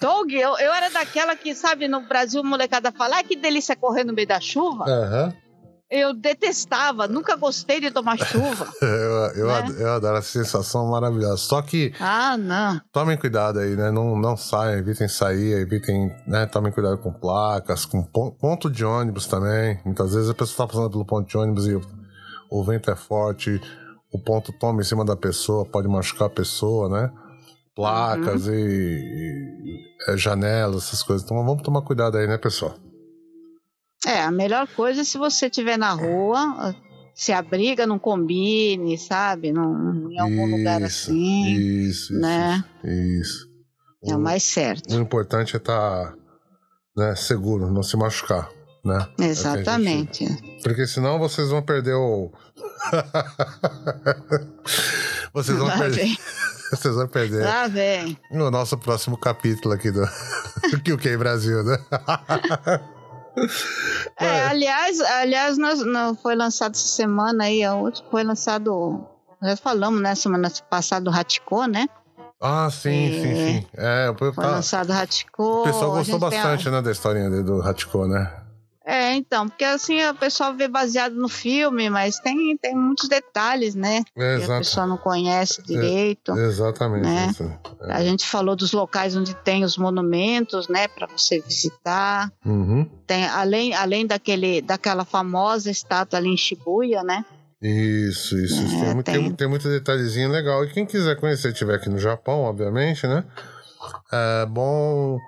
[0.00, 4.04] Doug, eu, eu era daquela que, sabe, no Brasil, molecada fala, ah, que delícia correr
[4.04, 4.84] no meio da chuva.
[4.84, 5.24] Aham.
[5.26, 5.49] Uhum.
[5.90, 8.68] Eu detestava, nunca gostei de tomar chuva.
[8.80, 9.58] eu, eu, né?
[9.58, 11.38] adoro, eu adoro essa sensação maravilhosa.
[11.38, 11.92] Só que.
[11.98, 12.80] Ah, não.
[12.92, 13.90] Tomem cuidado aí, né?
[13.90, 16.14] Não, não saiam, evitem sair, evitem.
[16.28, 16.46] Né?
[16.46, 19.80] Tomem cuidado com placas, com ponto de ônibus também.
[19.84, 21.82] Muitas vezes a pessoa está passando pelo ponto de ônibus e o,
[22.48, 23.60] o vento é forte,
[24.12, 27.10] o ponto toma em cima da pessoa, pode machucar a pessoa, né?
[27.74, 28.54] Placas uhum.
[28.54, 31.24] e, e, e, janelas, essas coisas.
[31.24, 32.76] Então vamos tomar cuidado aí, né, pessoal?
[34.06, 36.74] É, a melhor coisa é se você estiver na rua,
[37.14, 39.52] se a briga não combine, sabe?
[39.52, 41.46] Num, em algum isso, lugar assim.
[41.46, 42.64] Isso, né?
[42.82, 43.20] isso.
[43.20, 43.50] isso.
[44.02, 44.94] É o mais certo.
[44.94, 46.14] O importante é estar tá,
[46.96, 48.48] né, seguro, não se machucar.
[48.82, 49.06] Né?
[49.18, 50.24] Exatamente.
[50.24, 50.62] É gente...
[50.62, 52.32] Porque senão vocês vão perder o.
[55.34, 56.04] vocês vão Lá perder.
[56.04, 56.18] Vem.
[56.70, 57.44] Vocês vão perder.
[57.44, 58.16] Lá vem.
[58.30, 60.06] No nosso próximo capítulo aqui do
[60.84, 61.76] QQ Brasil, né?
[64.18, 67.62] É, aliás, aliás, nós, não, foi lançado essa semana aí,
[68.10, 69.06] foi lançado.
[69.42, 70.14] Já falamos, né?
[70.14, 71.88] Semana passada do Raticô, né?
[72.40, 73.66] Ah, sim, e, sim, sim.
[73.76, 75.60] É, foi tá, lançado Raticô.
[75.60, 78.30] O pessoal gostou bastante, né, da historinha do Raticô, né?
[79.10, 83.74] É, então, porque assim o pessoal vê baseado no filme, mas tem, tem muitos detalhes,
[83.74, 84.04] né?
[84.16, 86.32] É, que a pessoa não conhece direito.
[86.38, 87.04] É, exatamente.
[87.04, 87.28] Né?
[87.30, 87.42] Isso.
[87.80, 87.92] É.
[87.92, 92.32] A gente falou dos locais onde tem os monumentos, né, para você visitar.
[92.46, 92.88] Uhum.
[93.04, 97.24] Tem além, além daquele, daquela famosa estátua ali em Shibuya, né?
[97.60, 98.62] Isso, isso.
[98.62, 99.02] É, tem, tem...
[99.02, 100.64] Tem, tem muito detalhezinho legal.
[100.64, 103.24] E quem quiser conhecer, estiver aqui no Japão, obviamente, né?
[104.12, 105.18] É bom.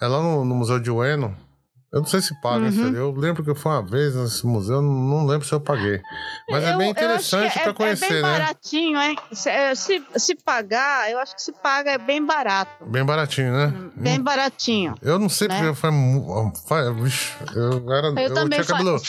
[0.00, 1.47] É lá no, no Museu de Ueno
[1.90, 2.94] eu não sei se paga, uhum.
[2.94, 6.02] eu lembro que eu fui uma vez nesse museu, não lembro se eu paguei.
[6.50, 8.38] Mas é eu, é bem interessante para conhecer, é bem né?
[8.38, 9.16] baratinho, hein?
[9.32, 12.84] Se, é, se, se, pagar, eu acho que se paga é bem barato.
[12.84, 13.66] Bem baratinho, né?
[13.74, 14.22] Hum, bem hum.
[14.22, 14.94] baratinho.
[15.00, 15.56] Eu não sei né?
[15.56, 15.80] porque
[16.66, 16.92] foi.
[16.92, 18.08] Vixe, eu era.
[18.08, 19.00] Eu, eu também tinha, cabelo,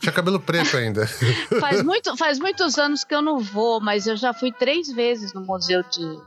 [0.00, 1.06] tinha cabelo preto ainda.
[1.60, 5.34] faz, muito, faz muitos anos que eu não vou, mas eu já fui três vezes
[5.34, 6.18] no Museu de,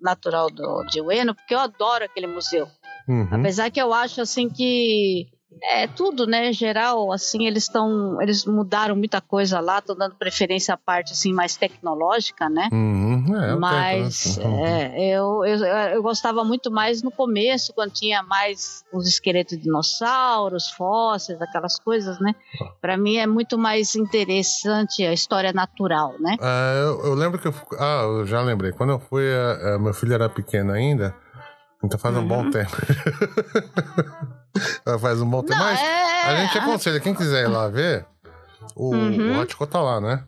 [0.00, 2.68] Natural do, de Ueno, porque eu adoro aquele museu.
[3.08, 3.28] Uhum.
[3.30, 5.28] Apesar que eu acho assim que
[5.62, 6.52] É, tudo, né?
[6.52, 8.20] Geral, assim, eles estão.
[8.20, 12.68] Eles mudaram muita coisa lá, estão dando preferência à parte assim, mais tecnológica, né?
[12.72, 13.24] Uhum.
[13.40, 14.92] É, Mas né?
[14.94, 19.62] é, eu, eu, eu gostava muito mais no começo, quando tinha mais os esqueletos de
[19.62, 22.34] dinossauros, fósseis, aquelas coisas, né?
[22.80, 26.36] Para mim é muito mais interessante a história natural, né?
[26.40, 27.54] É, eu, eu lembro que eu.
[27.78, 28.72] Ah, eu já lembrei.
[28.72, 31.14] Quando eu fui, é, é, meu filho era pequeno ainda.
[31.84, 32.50] Então faz um bom Uhum.
[32.50, 32.70] tempo.
[35.00, 35.58] faz um bom tempo.
[35.58, 38.06] Não, Mas é, a gente aconselha, quem quiser ir lá ver,
[38.74, 39.36] o, Uhum.
[39.36, 40.24] o Hachiko tá lá, né?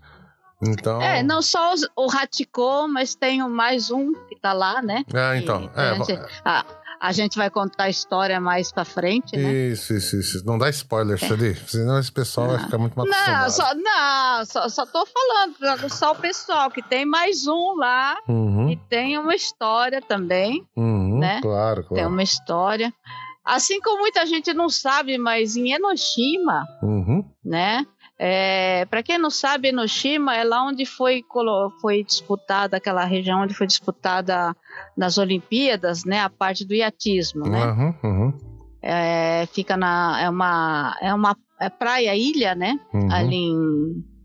[0.63, 1.01] Então.
[1.03, 5.05] É, não só os- o Raticô, mas tem o mais um que tá lá, né?
[5.13, 5.65] É, então.
[5.65, 6.65] E É, a, gente, a,
[6.99, 9.53] a gente vai contar a história mais pra frente, né?
[9.53, 10.43] Isso, isso, isso.
[10.47, 14.67] Não dá spoiler, ali, senão esse pessoal vai ficar muito mal Não, só, não só,
[14.71, 19.35] só tô falando aguçar o pessoal que tem mais um lá Uhum, e tem uma
[19.35, 21.41] história também, uhum, né?
[21.41, 22.09] Claro, tem claro.
[22.09, 22.93] uma história.
[23.45, 27.87] Assim como muita gente não sabe, mas em Enoshima, Uhum, né?
[28.19, 31.23] É, para quem não sabe, Enoshima é lá onde foi,
[31.81, 34.57] foi disputada, aquela região onde foi disputada
[34.97, 36.21] nas Olimpíadas, né?
[36.21, 37.67] A parte do iatismo, né?
[37.67, 38.33] uhum, uhum,
[38.83, 40.21] É, fica na.
[40.21, 42.79] É uma, é uma é praia, ilha, né?
[42.93, 43.13] uhum.
[43.13, 44.16] Ali em.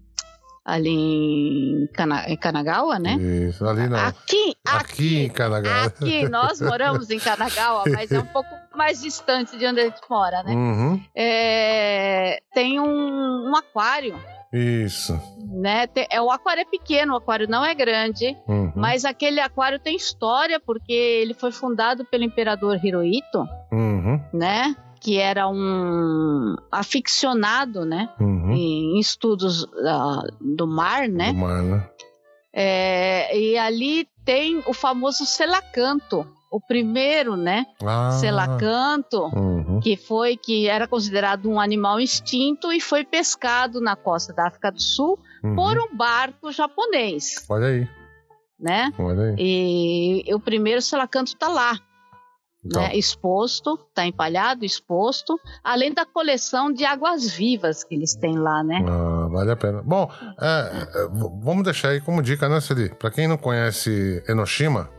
[0.64, 3.16] Ali em, Kana, em Kanagawa, né?
[3.16, 3.98] Isso, ali não.
[3.98, 5.86] Aqui, Aqui em aqui, Kanagawa.
[5.88, 10.02] aqui, nós moramos em Kanagawa, mas é um pouco mais distante de onde a gente
[10.08, 10.54] mora, né?
[10.54, 14.16] Uhum, É, tem um, um aquário,
[14.54, 15.20] isso.
[15.52, 15.88] né?
[16.12, 19.96] É, o aquário é pequeno, o aquário não é grande, Uhum, mas aquele aquário tem
[19.96, 24.76] história, porque ele foi fundado pelo imperador Hirohito, uhum, né?
[25.02, 28.10] Que era um aficionado, né?
[28.20, 28.52] uhum.
[28.54, 31.34] Em estudos ah, do mar, né?
[31.34, 31.90] Do mar, né?
[32.54, 37.66] É, e ali tem o famoso selacanto, o primeiro, né?
[37.82, 43.96] Ah, Selacanto, Uhum, que foi que era considerado um animal extinto e foi pescado na
[43.96, 45.56] costa da África do Sul uhum.
[45.56, 47.88] por um barco japonês, Olha aí,
[48.60, 48.92] né?
[49.00, 49.36] olha aí.
[50.28, 51.80] E o primeiro selacanto está lá,
[52.64, 52.96] Então, né?
[52.96, 58.86] Exposto, está empalhado, exposto, além da coleção de águas vivas que eles têm lá, né?
[58.88, 59.82] ah, vale a pena.
[59.84, 61.08] Bom, é, é,
[61.44, 62.90] vamos deixar aí como dica, né, Celi?
[62.96, 64.90] Pra quem não conhece Enoshima,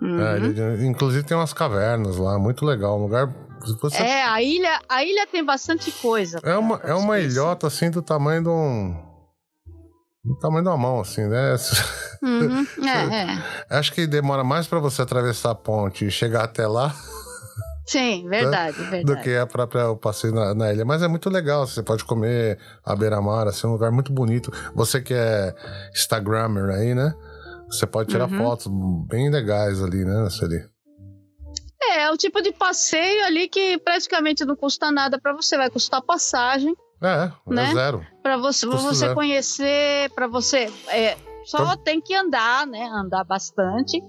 [0.00, 0.20] Uhum.
[0.20, 2.98] é, ele- inclusive tem umas cavernas lá, muito legal.
[2.98, 3.32] Um lugar.
[3.80, 6.40] Você, É, a ilha, a ilha tem bastante coisa.
[6.42, 9.11] é, uma, é uma ilhota assim do tamanho de um.
[10.24, 11.56] Do tamanho uma mão, assim, né?
[12.22, 13.76] Uhum, é, é.
[13.78, 16.94] Acho que demora mais pra você atravessar a ponte e chegar até lá
[17.84, 19.04] Sim, verdade, verdade.
[19.04, 20.84] do que a própria o passeio na, na ilha.
[20.84, 24.52] Mas é muito legal, você pode comer à beira-mar, assim, um lugar muito bonito.
[24.76, 25.52] Você que é
[25.92, 27.12] Instagrammer aí, né?
[27.66, 28.38] Você pode tirar Uhum.
[28.38, 28.68] fotos
[29.08, 30.64] bem legais ali, né, Sueli?
[31.82, 35.68] É, é o tipo de passeio ali que praticamente não custa nada para você, vai
[35.68, 37.70] custar passagem É, Né?
[37.70, 38.06] é zero.
[38.22, 39.14] para você, pra você zero.
[39.14, 42.84] conhecer, para você é, só Então- tem que andar, né?
[42.94, 44.00] Andar bastante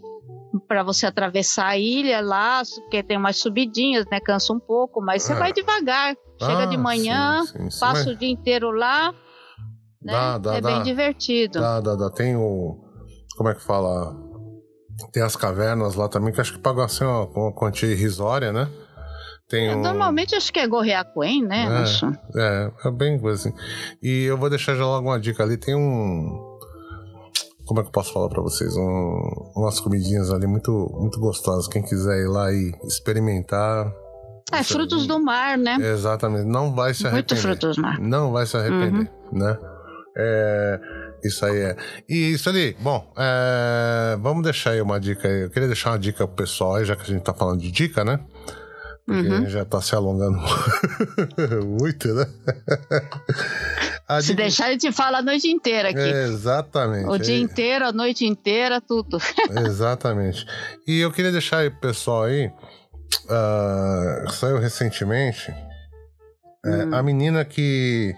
[0.68, 4.20] para você atravessar a ilha lá, porque tem umas subidinhas, né?
[4.20, 5.36] Cansa um pouco, mas você É.
[5.36, 6.16] vai devagar.
[6.40, 7.80] Chega Ah, de manhã, sim, sim, sim.
[7.80, 9.12] passa Mas o dia inteiro lá,
[10.02, 10.14] né?
[10.14, 10.70] Dá, dá, é dá.
[10.70, 11.60] bem divertido.
[11.60, 12.10] Dá, dá, dá.
[12.12, 12.80] Tem o.
[13.38, 14.16] Como é que fala?
[15.12, 18.70] Tem as cavernas lá também, que acho que pagam assim uma, uma quantia irrisória, né?
[19.52, 19.82] É, um...
[19.82, 21.64] Normalmente acho que é Gorreacuém, né?
[21.66, 21.68] É.
[21.68, 22.06] Acho.
[22.36, 23.56] É, é bem coisa assim.
[24.02, 25.58] E eu vou deixar já logo uma dica ali.
[25.58, 26.52] Tem um.
[27.66, 28.76] Como é que eu posso falar pra vocês?
[28.76, 31.68] Um, umas comidinhas ali muito, muito gostosas.
[31.68, 33.92] Quem quiser ir lá e experimentar.
[34.52, 35.08] É, Isso frutos aí.
[35.08, 35.78] do mar, né?
[35.80, 36.46] Exatamente.
[36.46, 37.42] Não vai se Muito arrepender.
[37.42, 38.00] frutos do mar.
[38.00, 39.40] Não vai se arrepender, Uhum.
[39.40, 39.58] né?
[40.18, 40.80] É,
[41.24, 41.76] isso aí é.
[42.10, 45.44] E isso ali, bom, é, vamos deixar aí uma dica aí.
[45.44, 47.72] Eu queria deixar uma dica pro pessoal aí, já que a gente tá falando de
[47.72, 48.20] dica, né?
[49.06, 49.50] Porque Uhum.
[49.50, 50.38] já tá se alongando
[51.80, 52.26] muito, né?
[54.22, 56.00] Se dica- deixar, a gente fala a noite inteira aqui.
[56.00, 57.10] É, exatamente.
[57.10, 59.18] o dia é- inteiro, a noite inteira, tudo.
[59.66, 60.46] Exatamente.
[60.88, 62.52] E eu queria deixar aí pro pessoal aí.
[63.30, 65.52] ah, saiu recentemente.
[66.66, 66.94] é, Hum.
[66.96, 68.14] A menina que.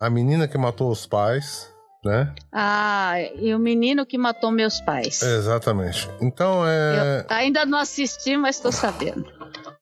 [0.00, 1.68] A menina que matou os pais,
[2.04, 2.32] né?
[2.52, 5.22] Ah, e o menino que matou meus pais.
[5.22, 6.08] Exatamente.
[6.20, 7.24] Então é.
[7.28, 9.24] Eu ainda não assisti, mas estou sabendo.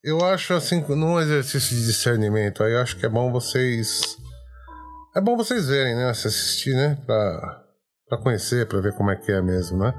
[0.05, 4.16] Eu acho assim, num exercício de discernimento aí, acho que é bom vocês.
[5.14, 6.12] É bom vocês verem, né?
[6.14, 6.98] Se assistir, né?
[7.07, 7.62] Pra,
[8.09, 9.94] pra conhecer, pra ver como é que é mesmo, né?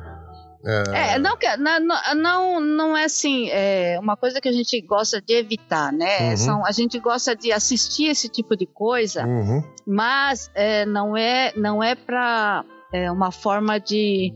[0.93, 1.80] É, não, que- não,
[2.16, 6.30] não, não é assim, é uma coisa que a gente gosta de evitar, né?
[6.32, 6.38] Uhum.
[6.38, 9.62] São, a gente gosta de assistir esse tipo de coisa, Uhum.
[9.86, 14.34] mas é, não é, não é para é, uma forma de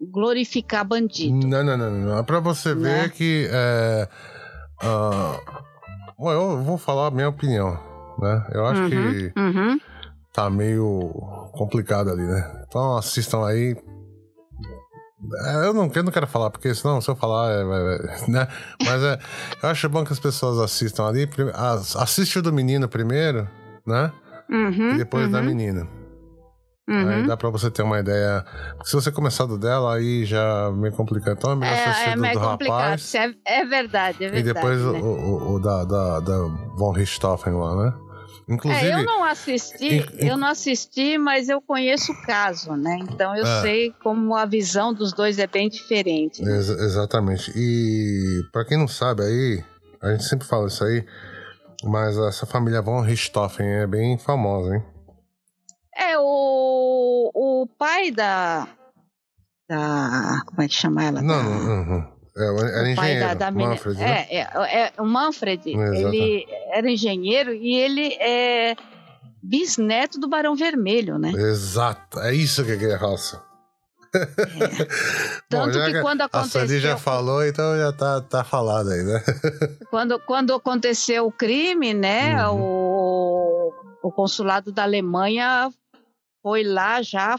[0.00, 1.46] glorificar bandido.
[1.46, 2.18] Não, não, não, não.
[2.18, 3.02] É pra você Né?
[3.04, 4.08] ver que é,
[6.18, 7.72] Bom, eu vou falar a minha opinião,
[8.18, 8.46] né?
[8.52, 9.80] Eu acho Uhum, que uhum.
[10.32, 11.10] tá meio
[11.52, 12.64] complicado ali, né?
[12.68, 13.76] Então assistam aí.
[15.46, 18.48] É, Eu não, eu não quero falar, porque senão se eu falar, é, vai- né?
[18.84, 19.18] Mas é,
[19.62, 21.28] eu acho bom que as pessoas assistam ali.
[21.96, 23.48] Assiste o do menino primeiro,
[23.86, 24.12] né?
[24.50, 25.86] Uhum, E depois da uhum, menina.
[26.88, 27.08] Uhum.
[27.08, 28.44] Aí dá pra você ter uma ideia.
[28.84, 31.36] Se você começar do dela, aí já meio complicado.
[31.38, 33.14] Então é melhor você É, assistir é do, do rapaz.
[33.14, 34.38] É, é verdade, é verdade.
[34.38, 35.00] E depois o, né?
[35.00, 36.38] o, o- o da, da, da
[36.76, 37.94] Von Richthofen lá, né?
[38.48, 38.86] Inclusive.
[38.86, 42.98] É, eu não assisti, in- in- eu não assisti, mas eu conheço o caso, né?
[43.02, 43.60] Então eu É.
[43.62, 46.42] sei como a visão dos dois é bem diferente.
[46.42, 46.56] né?
[46.56, 47.52] Ex- exatamente.
[47.54, 49.64] E pra quem não sabe aí,
[50.02, 51.06] a gente sempre fala isso aí,
[51.84, 54.82] mas essa família Von Richthofen é bem famosa, hein?
[55.96, 56.22] É, o
[57.82, 58.68] pai da,
[59.68, 60.42] da.
[60.46, 61.20] Como é que chama ela?
[61.20, 62.12] Não, não, não.
[62.36, 63.70] É, era o pai engenheiro, da, da menina.
[63.70, 64.26] Manfred, né?
[64.30, 66.14] é, é, é, o Manfred, Exato.
[66.14, 68.76] ele era engenheiro e ele é
[69.42, 71.32] bisneto do Barão Vermelho, né?
[71.32, 73.42] Exato, é isso que é a raça.
[75.48, 79.02] Tanto já que quando A Sandy já aconteceu, falou, então já tá, tá falado aí,
[79.02, 79.22] né?
[79.90, 82.46] quando, quando aconteceu o crime, né?
[82.46, 82.60] Uhum.
[82.60, 83.72] O,
[84.04, 85.72] o consulado da Alemanha
[86.42, 87.38] foi lá já,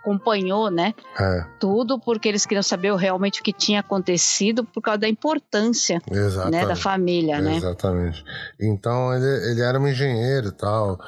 [0.00, 0.94] acompanhou, né?
[1.18, 6.00] É, Tudo porque eles queriam saber realmente o que tinha acontecido por causa da importância,
[6.10, 6.60] exatamente.
[6.62, 7.56] né, da família, né?
[7.56, 8.22] Exatamente.
[8.60, 10.98] Então ele, ele era um engenheiro e tal.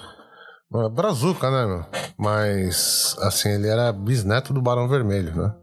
[0.71, 1.85] Uma Brazuca, né, meu?
[2.19, 5.55] Mas, assim, ele era bisneto do Barão Vermelho, né?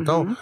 [0.00, 0.36] Então, Uhum.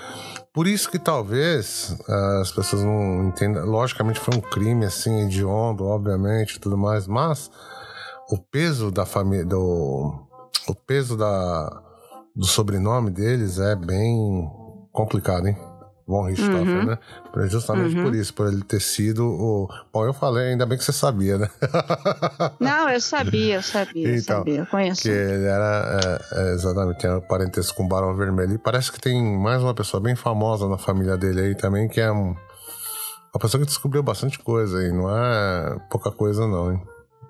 [0.52, 3.64] por isso que talvez ah, as pessoas não entendam.
[3.64, 7.50] Logicamente foi um crime, assim, hediondo, obviamente, tudo mais, mas
[8.32, 9.44] o peso da família.
[9.44, 10.26] Do,
[10.68, 11.82] o peso da,
[12.34, 14.48] do sobrenome deles é bem
[14.92, 15.56] complicado, hein?
[16.06, 16.84] Von Richthofen, Uhum.
[16.86, 16.98] né?
[17.48, 18.02] Justamente Uhum.
[18.02, 19.68] por isso, por ele ter sido o.
[19.92, 21.48] Bom, eu falei, ainda bem que você sabia, né?
[22.60, 25.02] Não, eu sabia, eu sabia, eu Então, sabia, eu conheço.
[25.02, 26.00] que ele era
[26.34, 28.54] é, é, exatamente, tinha parentesco com o Barão Vermelho.
[28.54, 32.00] E parece que tem mais uma pessoa bem famosa na família dele aí também, que
[32.00, 32.34] é um,
[33.32, 36.82] uma pessoa que descobriu bastante coisa aí, não é pouca coisa não, hein?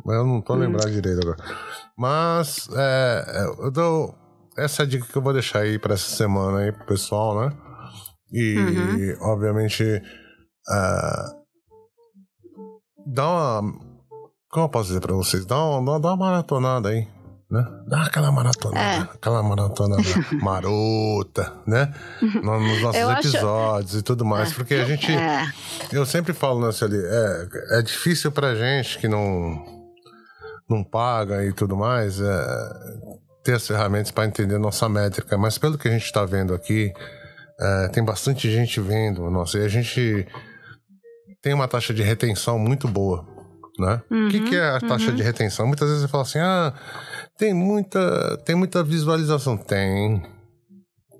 [0.05, 0.59] Mas eu não tô Hum.
[0.59, 1.43] lembrando direito agora.
[1.97, 4.14] Mas é, é, eu dou.
[4.59, 7.40] Essa é a dica que eu vou deixar aí pra essa semana aí pro pessoal,
[7.40, 7.53] né?
[8.32, 9.16] E, Uhum.
[9.32, 10.03] obviamente, é,
[13.07, 13.72] dá uma.
[14.51, 15.47] Como eu posso dizer pra vocês?
[15.47, 17.09] Dá uma, dá uma maratonada aí,
[17.51, 17.66] né?
[17.88, 18.99] Dá aquela maratonada, É.
[19.14, 20.03] aquela maratonada
[20.43, 21.93] marota, né?
[22.43, 24.53] No- Nos nossos Eu acho- episódios e tudo mais.
[24.53, 25.11] Porque a gente.
[25.11, 25.51] É,
[25.90, 29.62] Eu sempre falo, né, ali, é, é difícil pra gente que não,
[30.73, 32.47] não paga e tudo mais é,
[33.45, 36.93] ter as ferramentas para entender nossa métrica, mas pelo que a gente está vendo aqui,
[37.61, 40.27] é, tem bastante gente vendo, nossa, e a gente
[41.43, 43.27] tem uma taxa de retenção muito boa.
[43.79, 44.03] Né?
[44.11, 45.16] o que, Uhum, que é a taxa uhum.
[45.16, 45.66] de retenção?
[45.66, 46.75] Muitas vezes você fala assim: ah,
[47.39, 49.57] tem muita, tem muita visualização.
[49.57, 50.23] Tem.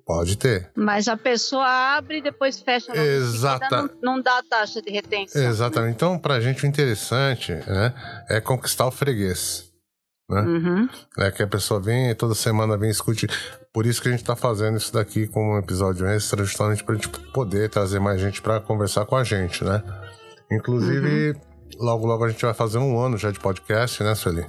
[0.05, 0.71] Pode ter.
[0.75, 1.65] mas a pessoa
[1.97, 2.93] abre e depois fecha.
[2.97, 5.43] Exata- Não, não dá taxa de retenção.
[5.43, 5.95] Exatamente.
[5.95, 7.95] Então, pra gente, o interessante né,
[8.29, 9.71] é conquistar o freguês.
[10.29, 10.41] Né?
[10.41, 10.89] Uhum.
[11.19, 13.27] É que a pessoa vem toda semana vem escute.
[13.73, 16.95] Por isso que a gente tá fazendo isso daqui como um episódio extra, justamente pra
[16.95, 19.83] gente poder trazer mais gente pra conversar com a gente, né?
[20.51, 21.35] Inclusive,
[21.79, 24.47] logo logo a gente vai fazer um ano já de podcast, né, Sueli?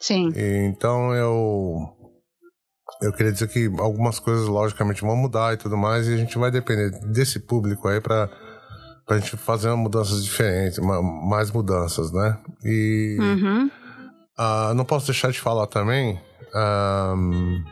[0.00, 0.30] Sim.
[0.36, 1.93] E, então eu.
[3.02, 6.36] Eu queria dizer que algumas coisas, logicamente, vão mudar e tudo mais, e a gente
[6.38, 8.28] vai depender desse público aí pra,
[9.06, 12.38] pra gente fazer mudanças diferentes, ma- mais mudanças, né?
[12.64, 13.70] E Uhum.
[14.38, 16.20] ah, não posso deixar de falar também
[16.54, 17.64] ahm,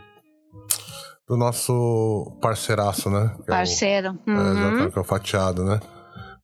[1.29, 3.29] do nosso parceiraço, né?
[3.35, 4.19] Que é o- Parceiro.
[4.27, 4.53] é, Uhum.
[4.59, 5.81] exatamente, que é o fatiado, né?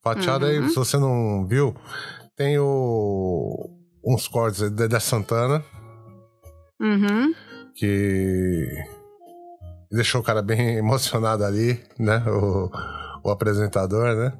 [0.04, 0.68] Fatiado aí, Uhum.
[0.68, 1.74] se você não viu,
[2.36, 3.70] tem o,
[4.04, 5.64] uns cortes aí da Santana,
[6.80, 7.34] Uhum.
[7.78, 8.66] Que
[9.90, 12.22] deixou o cara bem emocionado ali, né?
[12.26, 12.70] O,
[13.24, 14.32] o apresentador, né?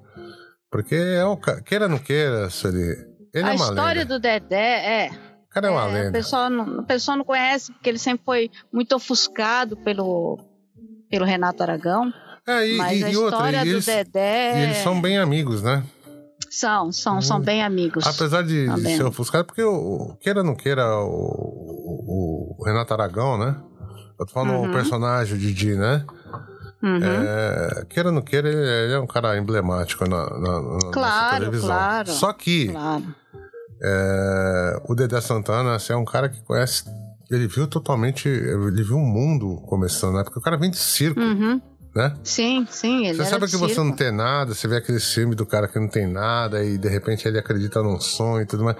[0.70, 2.94] Porque é um, queira ou não queira, Sueli,
[3.32, 4.18] ele a é uma história lenda.
[4.18, 5.10] do Dedé é.
[5.46, 6.12] O cara é uma é, o, lenda.
[6.12, 10.38] pessoal não, o pessoal não conhece, porque ele sempre foi muito ofuscado pelo,
[11.10, 12.12] pelo Renato Aragão.
[12.46, 14.58] É, e, mas e- a e história do eles, Dedé.
[14.60, 15.82] e eles são bem amigos, né?
[16.50, 18.06] São, são, são bem amigos.
[18.06, 21.47] Apesar de, Tá de ser ofuscado, porque o, o- queira ou não queira, o, o-
[21.47, 21.47] o
[22.64, 23.56] Renato Aragão, né?
[24.18, 24.68] Eu tô falando Uhum.
[24.70, 26.04] o personagem, o Didi, né?
[26.82, 26.98] Uhum.
[27.02, 31.68] É, queira ou não queira, ele, é um cara emblemático na, na, na Claro, televisão.
[31.68, 32.08] claro.
[32.10, 33.04] Só que Claro.
[33.82, 36.84] é, o Dedé Santana assim, é um cara que conhece.
[37.30, 38.28] Ele viu totalmente.
[38.28, 40.24] Ele viu o mundo começando, né?
[40.24, 41.20] Porque o cara vem de circo.
[41.20, 41.60] Uhum.
[41.94, 42.14] né?
[42.22, 43.06] Sim, sim.
[43.06, 43.88] Ele você sabe que você circo.
[43.88, 46.88] não tem nada, você vê aquele filme do cara que não tem nada e de
[46.88, 48.76] repente ele acredita num sonho e tudo mais.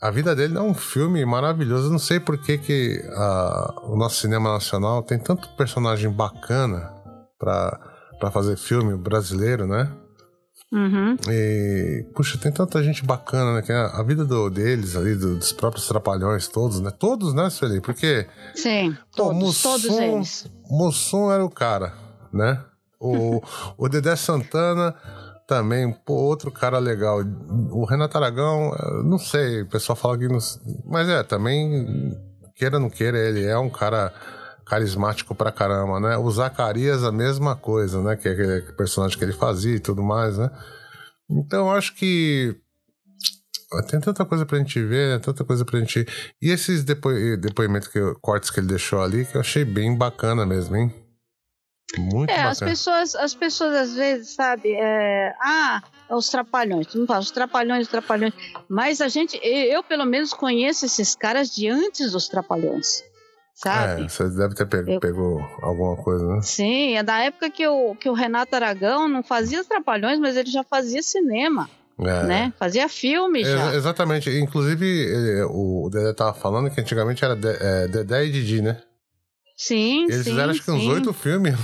[0.00, 1.88] A vida dele é um filme maravilhoso.
[1.88, 6.90] Eu não sei por que, que ah, o nosso cinema nacional tem tanto personagem bacana
[7.38, 9.90] pra fazer filme brasileiro, né?
[10.72, 11.16] Uhum.
[11.28, 13.62] E, puxa, tem tanta gente bacana, né?
[13.62, 16.90] Que a, a vida do- deles ali, do- dos próprios trapalhões, todos, né?
[16.96, 17.80] Todos, né, Sueli?
[17.80, 20.46] Porque Sim, Pô, todos, Mussum- todos eles.
[20.70, 21.92] Mussum era o cara,
[22.32, 22.62] né?
[23.00, 23.42] O,
[23.76, 24.94] o Dedé Santana
[25.50, 27.18] também, pô, outro cara legal.
[27.72, 30.38] O Renato Aragão, eh, não sei, o pessoal fala que não.
[30.86, 32.16] Mas é, também,
[32.54, 34.14] queira ou não queira, ele é um cara
[34.64, 36.16] carismático pra caramba, né?
[36.16, 38.14] O Zacarias, a mesma coisa, né?
[38.14, 40.48] Que é aquele personagem que ele fazia e tudo mais, né?
[41.28, 42.54] Então, acho que.
[43.88, 45.18] Tem tanta coisa pra gente ver, né?
[45.18, 46.06] Tanta coisa pra gente.
[46.40, 47.10] E esses depo...
[47.40, 50.94] depoimentos, que, cortes que ele deixou ali, que eu achei bem bacana mesmo, hein?
[51.98, 52.50] Muito É, bacana.
[52.50, 57.20] as pessoas, as pessoas às vezes, sabe, é, ah, é os trapalhões, tu não fala,
[57.20, 58.32] os trapalhões, os trapalhões.
[58.68, 63.02] Mas a gente, eu pelo menos conheço esses caras de antes dos trapalhões,
[63.54, 64.04] sabe?
[64.04, 66.40] É, você deve ter pego, Eu- pegou alguma coisa, né?
[66.42, 70.36] Sim, é da época que o, que o Renato Aragão não fazia os trapalhões, mas
[70.36, 71.68] ele já fazia cinema,
[71.98, 72.22] É.
[72.24, 72.52] né?
[72.56, 73.66] Fazia filme já.
[73.66, 74.30] Ex- exatamente.
[74.30, 78.80] Inclusive, ele- o Dedé tava falando que antigamente era é, Dedé e Didi, né?
[79.62, 81.54] Sim, Eles sim, fizeram acho que uns oito filmes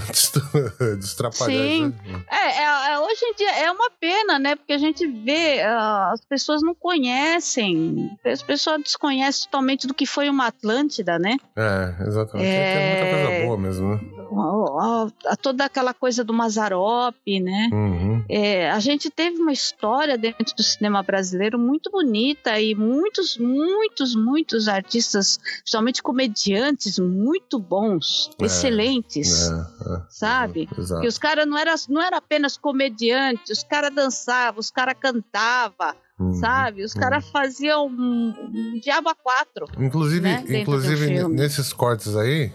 [0.98, 1.94] dos Trapalhões, Sim.
[2.04, 2.24] né?
[2.30, 4.54] É, é, é, hoje em dia é uma pena, né?
[4.54, 10.04] Porque a gente vê, ah, as pessoas não conhecem, as pessoas desconhecem totalmente do que
[10.04, 11.38] foi uma Atlântida, né?
[11.56, 12.46] É, exatamente.
[12.46, 12.74] É.
[12.74, 14.00] Tem muita coisa boa mesmo, né?
[14.40, 17.70] A- a- toda aquela coisa do Mazarop, né?
[17.72, 18.24] Uhum.
[18.28, 24.14] É, a gente teve uma história dentro do cinema brasileiro muito bonita e muitos, muitos,
[24.14, 30.02] muitos artistas, principalmente comediantes, muito bons, É, excelentes, É, é.
[30.08, 30.68] sabe?
[30.76, 31.00] Exato.
[31.02, 35.94] Que os caras não eram não era apenas comediantes, os caras dançavam, os caras cantavam,
[36.18, 36.32] Uhum.
[36.34, 36.82] sabe?
[36.82, 38.34] Os caras faziam um,
[38.74, 39.66] um diabo a quatro.
[39.78, 42.50] Inclusive, né, inclusive nesses cortes aí,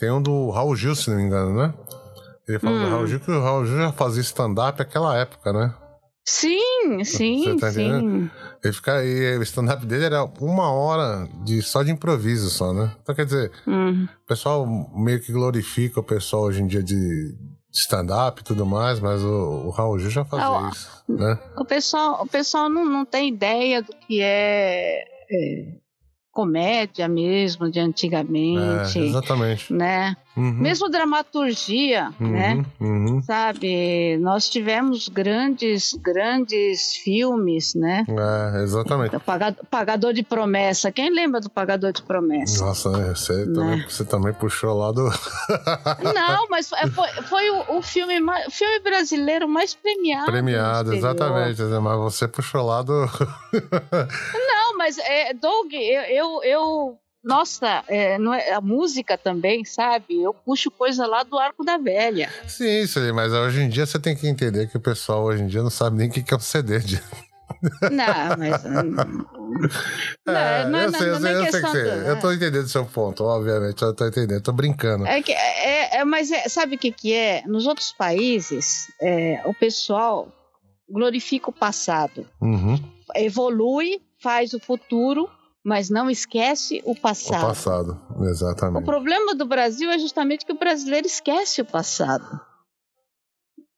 [0.00, 1.72] tem um do Raul Gil, se não me engano, né?
[2.48, 2.90] Ele fala do Hum.
[2.90, 5.72] Raul Gil que o Raul Gil já fazia stand-up naquela época, né?
[6.24, 8.30] Sim, sim, tá sim.
[8.62, 12.92] Ele fica, e o stand-up dele era uma hora de, só de improviso, só, né?
[13.02, 14.06] Então, quer dizer, Hum.
[14.24, 17.34] o pessoal meio que glorifica o pessoal hoje em dia de
[17.72, 21.38] stand-up e tudo mais, mas o, o Raul Gil já fazia Ah, isso, né?
[21.56, 25.66] O pessoal, o pessoal não, não tem ideia do que é, é,
[26.32, 29.72] comédia mesmo, de É, antigamente, exatamente.
[29.72, 30.16] né?
[30.36, 32.64] Uhum, Mesmo dramaturgia, uhum, né?
[32.80, 33.20] uhum.
[33.22, 38.04] Sabe, nós tivemos grandes, grandes filmes, né?
[38.08, 39.16] É, exatamente.
[39.16, 40.92] O Paga- Pagador de Promessa.
[40.92, 42.64] Quem lembra do Pagador de Promessa?
[42.64, 43.08] Nossa, né?
[43.14, 43.52] você, Né?
[43.54, 45.04] também, você também puxou lá do.
[46.14, 46.78] Não, mas foi,
[47.24, 48.14] foi- o, o filme,
[48.50, 50.26] filme brasileiro mais premiado.
[50.26, 51.60] Premiado, exatamente.
[51.62, 52.92] Mas você puxou lá do.
[54.32, 56.02] Não, mas, é, Doug, eu.
[56.02, 60.20] eu, eu- nossa, é, não é- a música também, sabe?
[60.22, 62.30] Eu puxo coisa lá do Arco da Velha.
[62.48, 65.42] Sim, isso aí, mas hoje em dia você tem que entender que o pessoal hoje
[65.42, 66.78] em dia não sabe nem o que que é um CD.
[66.80, 67.02] De...
[67.90, 68.64] Não, mas.
[68.64, 68.94] hum,
[70.26, 71.82] não, É, não, eu não, sei, eu não sei, é eu sei que questão você.
[71.82, 75.06] do- Eu tô entendendo o seu ponto, obviamente, eu tô entendendo, eu tô brincando.
[75.06, 77.42] É que, é, é- mas é- sabe o que, que é?
[77.46, 80.28] Nos outros países, é, o pessoal
[80.88, 82.76] glorifica o passado, Uhum,
[83.14, 85.28] evolui, faz o futuro,
[85.64, 87.40] mas não esquece o o passado.
[87.46, 88.84] passado, O exatamente.
[88.84, 92.40] problema do Brasil é justamente que o brasileiro esquece o passado.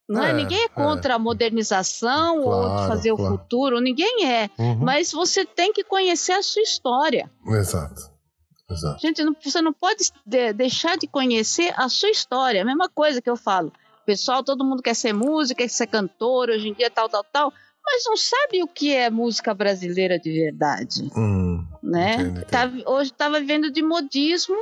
[0.08, 3.34] Não é, É, ninguém é contra a modernização ou Claro, de fazer claro.
[3.34, 4.50] o futuro, ninguém é.
[4.58, 7.30] Uhum, Mas você tem que conhecer a sua história.
[7.46, 8.10] Exato,
[8.70, 9.00] exato.
[9.00, 12.60] Gente, não- você não pode de- deixar de conhecer a sua história.
[12.62, 13.72] A mesma coisa que eu falo.
[14.04, 17.52] Pessoal, todo mundo quer ser músico, quer ser cantor, hoje em dia tal, tal, tal,
[17.84, 22.14] mas não sabe o que é música brasileira de verdade, Hum, né?
[22.14, 22.44] Entendo.
[22.46, 24.56] Tá- hoje está vivendo de modismo,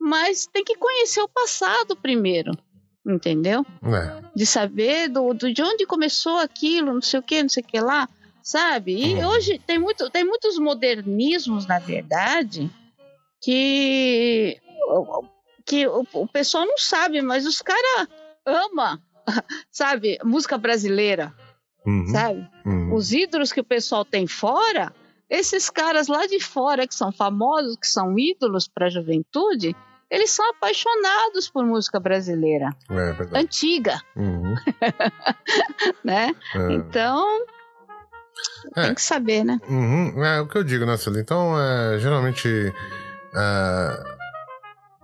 [0.00, 2.52] mas tem que conhecer o passado primeiro,
[3.06, 3.64] entendeu?
[3.84, 7.62] é, De saber do, do- de onde começou aquilo, não sei o que, não sei
[7.62, 8.08] o que lá,
[8.42, 8.94] sabe?
[8.96, 9.28] E Uhum.
[9.28, 12.70] hoje tem, muito, tem muitos modernismos, na verdade,
[13.42, 14.58] que,
[15.66, 18.08] que o, o pessoal não sabe, mas os caras
[18.46, 18.98] amam,
[19.70, 20.18] sabe?
[20.24, 21.32] Música brasileira,
[21.86, 22.48] uhum, sabe?
[22.64, 22.94] uhum.
[22.94, 24.92] Os ídolos que o pessoal tem fora,
[25.34, 29.74] esses caras lá de fora que são famosos, que são ídolos para a juventude,
[30.10, 33.44] eles são apaixonados por música brasileira, É verdade.
[33.44, 34.54] antiga, Uhum,
[36.04, 36.34] né?
[36.54, 36.72] é.
[36.74, 37.26] Então,
[38.76, 38.82] É.
[38.86, 39.58] tem que saber, né?
[39.68, 41.20] Uhum, é o que eu digo, né, Celia?
[41.22, 42.46] Então, é, geralmente,
[43.34, 44.04] é,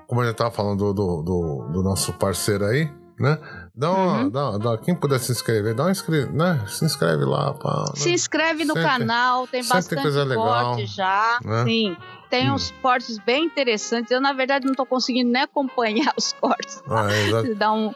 [0.07, 2.85] como eu já tava falando do, do, do- do nosso parceiro aí,
[3.19, 3.39] né?
[3.79, 4.31] Dá uma, uhum.
[4.31, 6.61] dá, dá, quem puder se inscrever, dá uma inscreve, né?
[6.67, 7.55] Se inscreve lá.
[7.55, 7.93] Pra, né?
[7.95, 11.39] Se inscreve no sempre, canal, tem bastante coisa legal, já.
[11.45, 11.65] Né?
[11.65, 11.97] Sim.
[12.29, 12.55] Tem hum.
[12.55, 14.11] uns cortes bem interessantes.
[14.11, 16.83] Eu, na verdade, não estou conseguindo nem acompanhar os cortes.
[16.91, 17.55] Ah, exato.
[17.55, 17.95] dá um,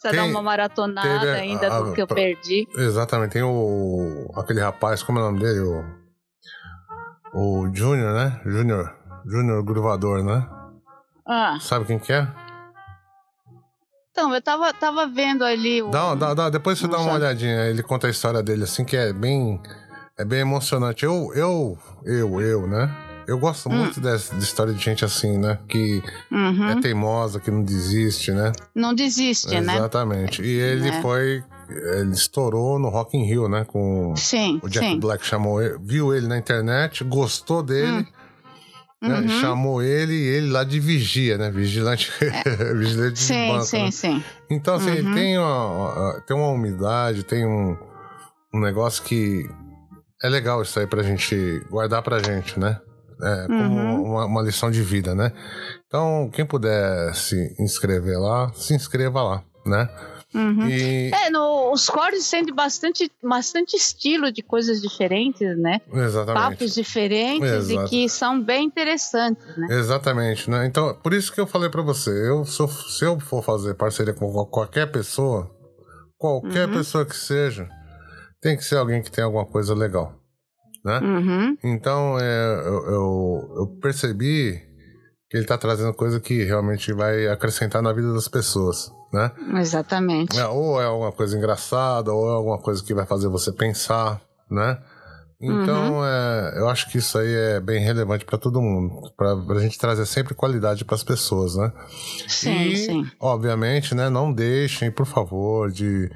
[0.00, 2.66] você dá uma maratonada ainda a, do que eu perdi.
[2.74, 3.30] Exatamente.
[3.30, 4.32] Tem o.
[4.34, 5.60] aquele rapaz, como é o nome dele?
[5.60, 5.84] O,
[7.34, 8.40] o Júnior, né?
[8.44, 8.96] Júnior.
[9.24, 10.44] Júnior Gruvador, né?
[11.24, 11.56] Ah.
[11.60, 12.26] Sabe quem que é?
[14.10, 15.88] Então, eu tava, tava vendo ali o.
[15.88, 17.66] Dá, dá, dá, depois você dá uma olhadinha.
[17.66, 19.60] Ele conta a história dele assim, que é bem.
[20.18, 21.04] É bem emocionante.
[21.04, 22.94] Eu, eu, eu, eu, né?
[23.26, 23.72] Eu gosto hum.
[23.72, 25.58] muito dessa de história de gente assim, né?
[25.68, 26.68] Que uhum.
[26.70, 28.50] é teimosa, que não desiste, né?
[28.74, 29.66] Não desiste, Exatamente.
[29.66, 29.76] né?
[29.76, 30.42] Exatamente.
[30.42, 31.00] E ele é.
[31.00, 31.44] foi.
[31.68, 33.64] Ele estourou no Rock in Rio, né?
[33.64, 34.98] Com sim, o Jack sim.
[34.98, 38.00] Black chamou ele, viu ele na internet, gostou dele.
[38.00, 38.06] Hum.
[39.02, 39.20] Né?
[39.20, 39.28] Uhum.
[39.40, 41.50] Chamou ele e ele lá de vigia, né?
[41.50, 42.74] Vigilante, é.
[42.74, 43.64] vigilante de sim, banco.
[43.64, 43.90] Sim, né?
[43.90, 45.14] sim, Então, assim, uhum.
[45.14, 47.76] tem, uma, tem uma umidade, tem um,
[48.52, 49.48] um negócio que
[50.22, 52.78] é legal isso aí pra gente guardar pra gente, né?
[53.22, 54.02] É, como uhum.
[54.04, 55.32] uma, uma, lição de vida, né?
[55.86, 59.88] Então, quem puder se inscrever lá, se inscreva lá, né?
[60.34, 60.68] Uhum.
[60.68, 61.10] E...
[61.12, 65.80] É, no, os cores têm bastante, bastante estilo de coisas diferentes, né?
[65.92, 66.42] Exatamente.
[66.42, 67.86] Papos diferentes Exato.
[67.86, 69.66] e que são bem interessantes, né?
[69.70, 70.66] Exatamente, né?
[70.66, 73.74] Então, por isso que eu falei para você, eu se, eu se eu for fazer
[73.74, 75.50] parceria com qualquer pessoa,
[76.16, 76.74] qualquer uhum.
[76.74, 77.68] pessoa que seja,
[78.40, 80.14] tem que ser alguém que tem alguma coisa legal,
[80.84, 81.00] né?
[81.00, 81.56] Uhum.
[81.64, 84.69] Então, é, eu, eu, eu percebi
[85.30, 89.30] que ele tá trazendo coisa que realmente vai acrescentar na vida das pessoas né?
[89.58, 90.38] Exatamente.
[90.38, 94.20] É, ou é alguma coisa engraçada, ou é alguma coisa que vai fazer você pensar,
[94.50, 94.78] né?
[95.42, 96.04] Então, uhum.
[96.04, 99.78] é, eu acho que isso aí é bem relevante para todo mundo, para a gente
[99.78, 101.72] trazer sempre qualidade para as pessoas, né?
[102.28, 103.10] Sim, e, sim.
[103.18, 104.10] Obviamente, né?
[104.10, 106.10] Não deixem, por favor, de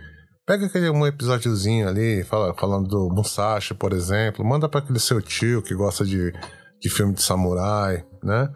[0.46, 5.22] pega aquele um episódiozinho ali, fala, falando do Musashi, por exemplo, manda para aquele seu
[5.22, 6.30] tio que gosta de,
[6.78, 8.50] de filme de samurai, né?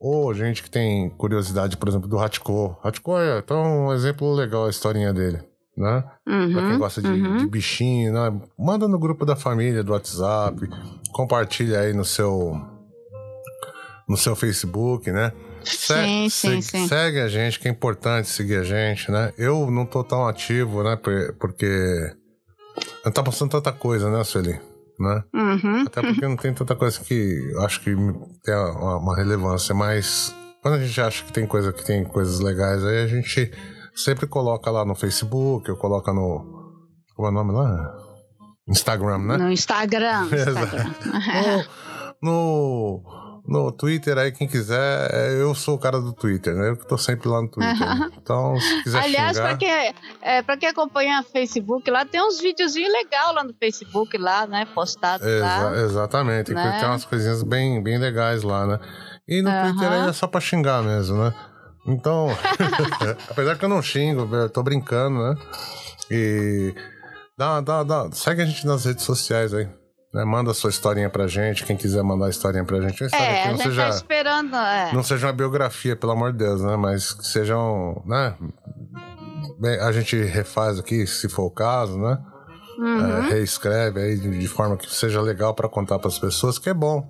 [0.00, 2.74] Ou gente que tem curiosidade, por exemplo, do Hachiko.
[2.82, 5.42] Hachiko é tão um exemplo legal a historinha dele,
[5.76, 6.02] né?
[6.26, 7.36] Uhum, pra quem gosta de, uhum.
[7.36, 8.40] de, bichinho, né?
[8.58, 10.58] Manda no grupo da família, do WhatsApp,
[11.12, 12.58] compartilha aí no seu
[14.08, 15.32] no seu Facebook, né?
[15.62, 16.88] Se, sim, sim, sim.
[16.88, 19.34] Segue a gente, que é importante seguir a gente, né?
[19.36, 20.96] Eu não tô tão ativo, né?
[21.38, 22.16] Porque
[23.04, 24.58] não tá passando tanta coisa, né, Sueli?
[25.00, 25.24] Né?
[25.34, 25.84] Uhum.
[25.86, 27.94] Até porque não tem tanta coisa que acho que
[28.44, 32.84] tem uma, relevância, mas quando a gente acha que tem coisa que tem coisas legais,
[32.84, 33.50] aí a gente
[33.94, 36.60] sempre coloca lá no Facebook, eu coloco no.
[37.16, 37.94] Como é o nome lá?
[38.68, 39.36] Instagram, né?
[39.38, 40.28] No Instagram.
[40.30, 40.94] Instagram.
[42.22, 43.19] no, no
[43.72, 46.70] Twitter aí, quem quiser, é, eu sou o cara do Twitter, né?
[46.70, 47.88] Eu que tô sempre lá no Twitter.
[48.16, 49.48] Então, se quiser Aliás, xingar...
[49.48, 53.52] pra quem, é, pra quem acompanha o Facebook, lá tem uns videozinhos legais lá no
[53.54, 54.66] Facebook, lá, né?
[54.72, 55.76] Postados Exa lá.
[55.80, 56.78] Exatamente, né?
[56.78, 58.80] tem umas coisinhas bem, bem legais lá, né?
[59.26, 59.62] E no uhum.
[59.62, 61.34] Twitter aí é só pra xingar mesmo, né?
[61.86, 62.28] Então,
[63.28, 65.36] apesar que eu não xingo, eu tô brincando, né?
[66.10, 66.74] E
[67.36, 69.68] dá, dá, dá, segue a gente nas redes sociais aí.
[70.12, 70.24] Né?
[70.24, 73.04] Manda sua historinha pra gente, quem quiser mandar a historinha pra gente.
[73.04, 74.56] Uma é, que não a gente seja, tá esperando.
[74.56, 74.92] É.
[74.92, 76.76] Não seja uma biografia, pelo amor de Deus, né?
[76.76, 78.34] Mas que sejam, né?
[79.82, 82.18] A gente refaz aqui, se for o caso, né?
[82.78, 83.26] Uhum.
[83.26, 86.70] É, reescreve aí de, de, forma que seja legal para contar para as pessoas, que
[86.70, 87.06] é bom.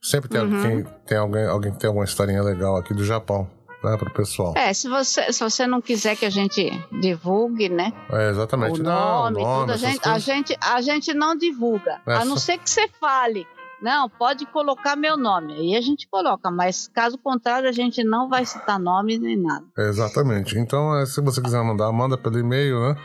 [0.00, 0.56] Sempre tem, uhum.
[0.56, 3.48] alguém, tem alguém, alguém que tem alguma historinha legal aqui do Japão
[3.82, 4.54] né, para o pessoal.
[4.56, 7.92] É, se você, se você não quiser que a gente divulgue, né?
[8.10, 8.80] É, exatamente.
[8.80, 12.00] O nome, não, nome tudo, a, gente, a, gente, a gente não divulga.
[12.06, 12.46] É a não só...
[12.46, 13.46] ser que você fale.
[13.82, 15.54] Não, pode colocar meu nome.
[15.54, 19.64] Aí a gente coloca, mas caso contrário, a gente não vai citar nomes nem nada.
[19.76, 20.56] exatamente.
[20.56, 22.96] Então, é, se você quiser mandar, manda pelo e-mail, né?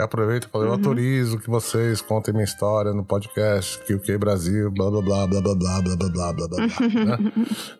[0.00, 0.74] Aproveita e fala, eu uhum.
[0.74, 5.26] autorizo que vocês contem minha história no podcast, que o que Brasil, blá blá blá
[5.26, 6.58] blá blá blá blá blá blá blá blá.
[6.58, 7.32] né?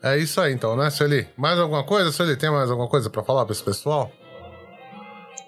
[0.03, 1.29] É isso aí então, né, Sueli?
[1.37, 2.37] Mais alguma coisa, Sueli?
[2.37, 4.11] Tem mais alguma coisa para falar para esse pessoal?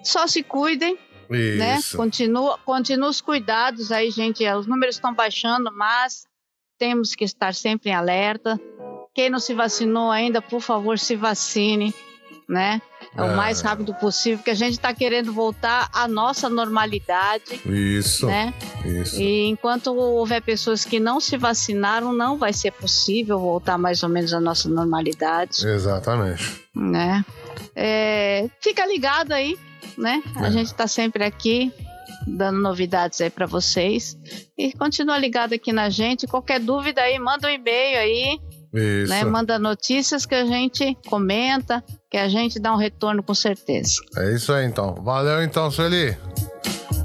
[0.03, 0.97] Só se cuidem.
[1.29, 1.77] Né?
[1.77, 1.97] Isso.
[1.97, 2.03] Né?
[2.03, 4.47] Continua, continua os cuidados aí, gente.
[4.47, 6.25] Os números estão baixando, mas
[6.77, 8.59] temos que estar sempre em alerta.
[9.13, 11.93] Quem não se vacinou ainda, por favor, se vacine,
[12.49, 12.81] né?
[13.15, 17.61] É o mais rápido possível, porque a gente está querendo voltar à nossa normalidade.
[17.65, 18.25] Isso.
[18.25, 18.53] Né?
[18.83, 19.21] Isso.
[19.21, 24.09] E enquanto houver pessoas que não se vacinaram, não vai ser possível voltar mais ou
[24.09, 25.65] menos à nossa normalidade.
[25.67, 26.63] Exatamente.
[26.75, 27.23] Né?
[27.75, 29.57] É, fica ligado aí,
[29.97, 30.23] né?
[30.35, 30.51] A é.
[30.51, 31.71] gente está sempre aqui
[32.25, 34.17] dando novidades aí para vocês.
[34.57, 36.25] E continua ligado aqui na gente.
[36.27, 38.39] Qualquer dúvida aí, manda um e-mail aí.
[38.73, 39.13] Isso.
[39.13, 39.23] Né?
[39.23, 44.01] Manda notícias que a gente comenta que a gente dá um retorno com certeza.
[44.17, 44.95] É isso aí, então.
[44.95, 46.17] Valeu, então, Sueli.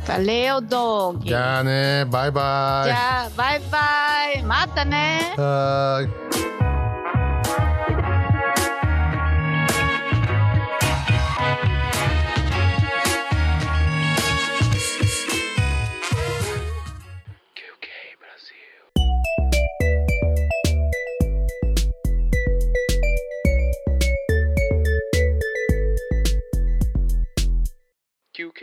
[0.07, 1.27] Valeu, Doug.
[1.27, 2.07] Já, né?
[2.07, 2.89] Bye, bye.
[2.89, 4.43] Já, bye, bye.
[4.43, 5.35] Mata, né?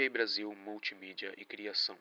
[0.04, 0.10] Uh...
[0.10, 1.98] Brasil Multimídia e Criação.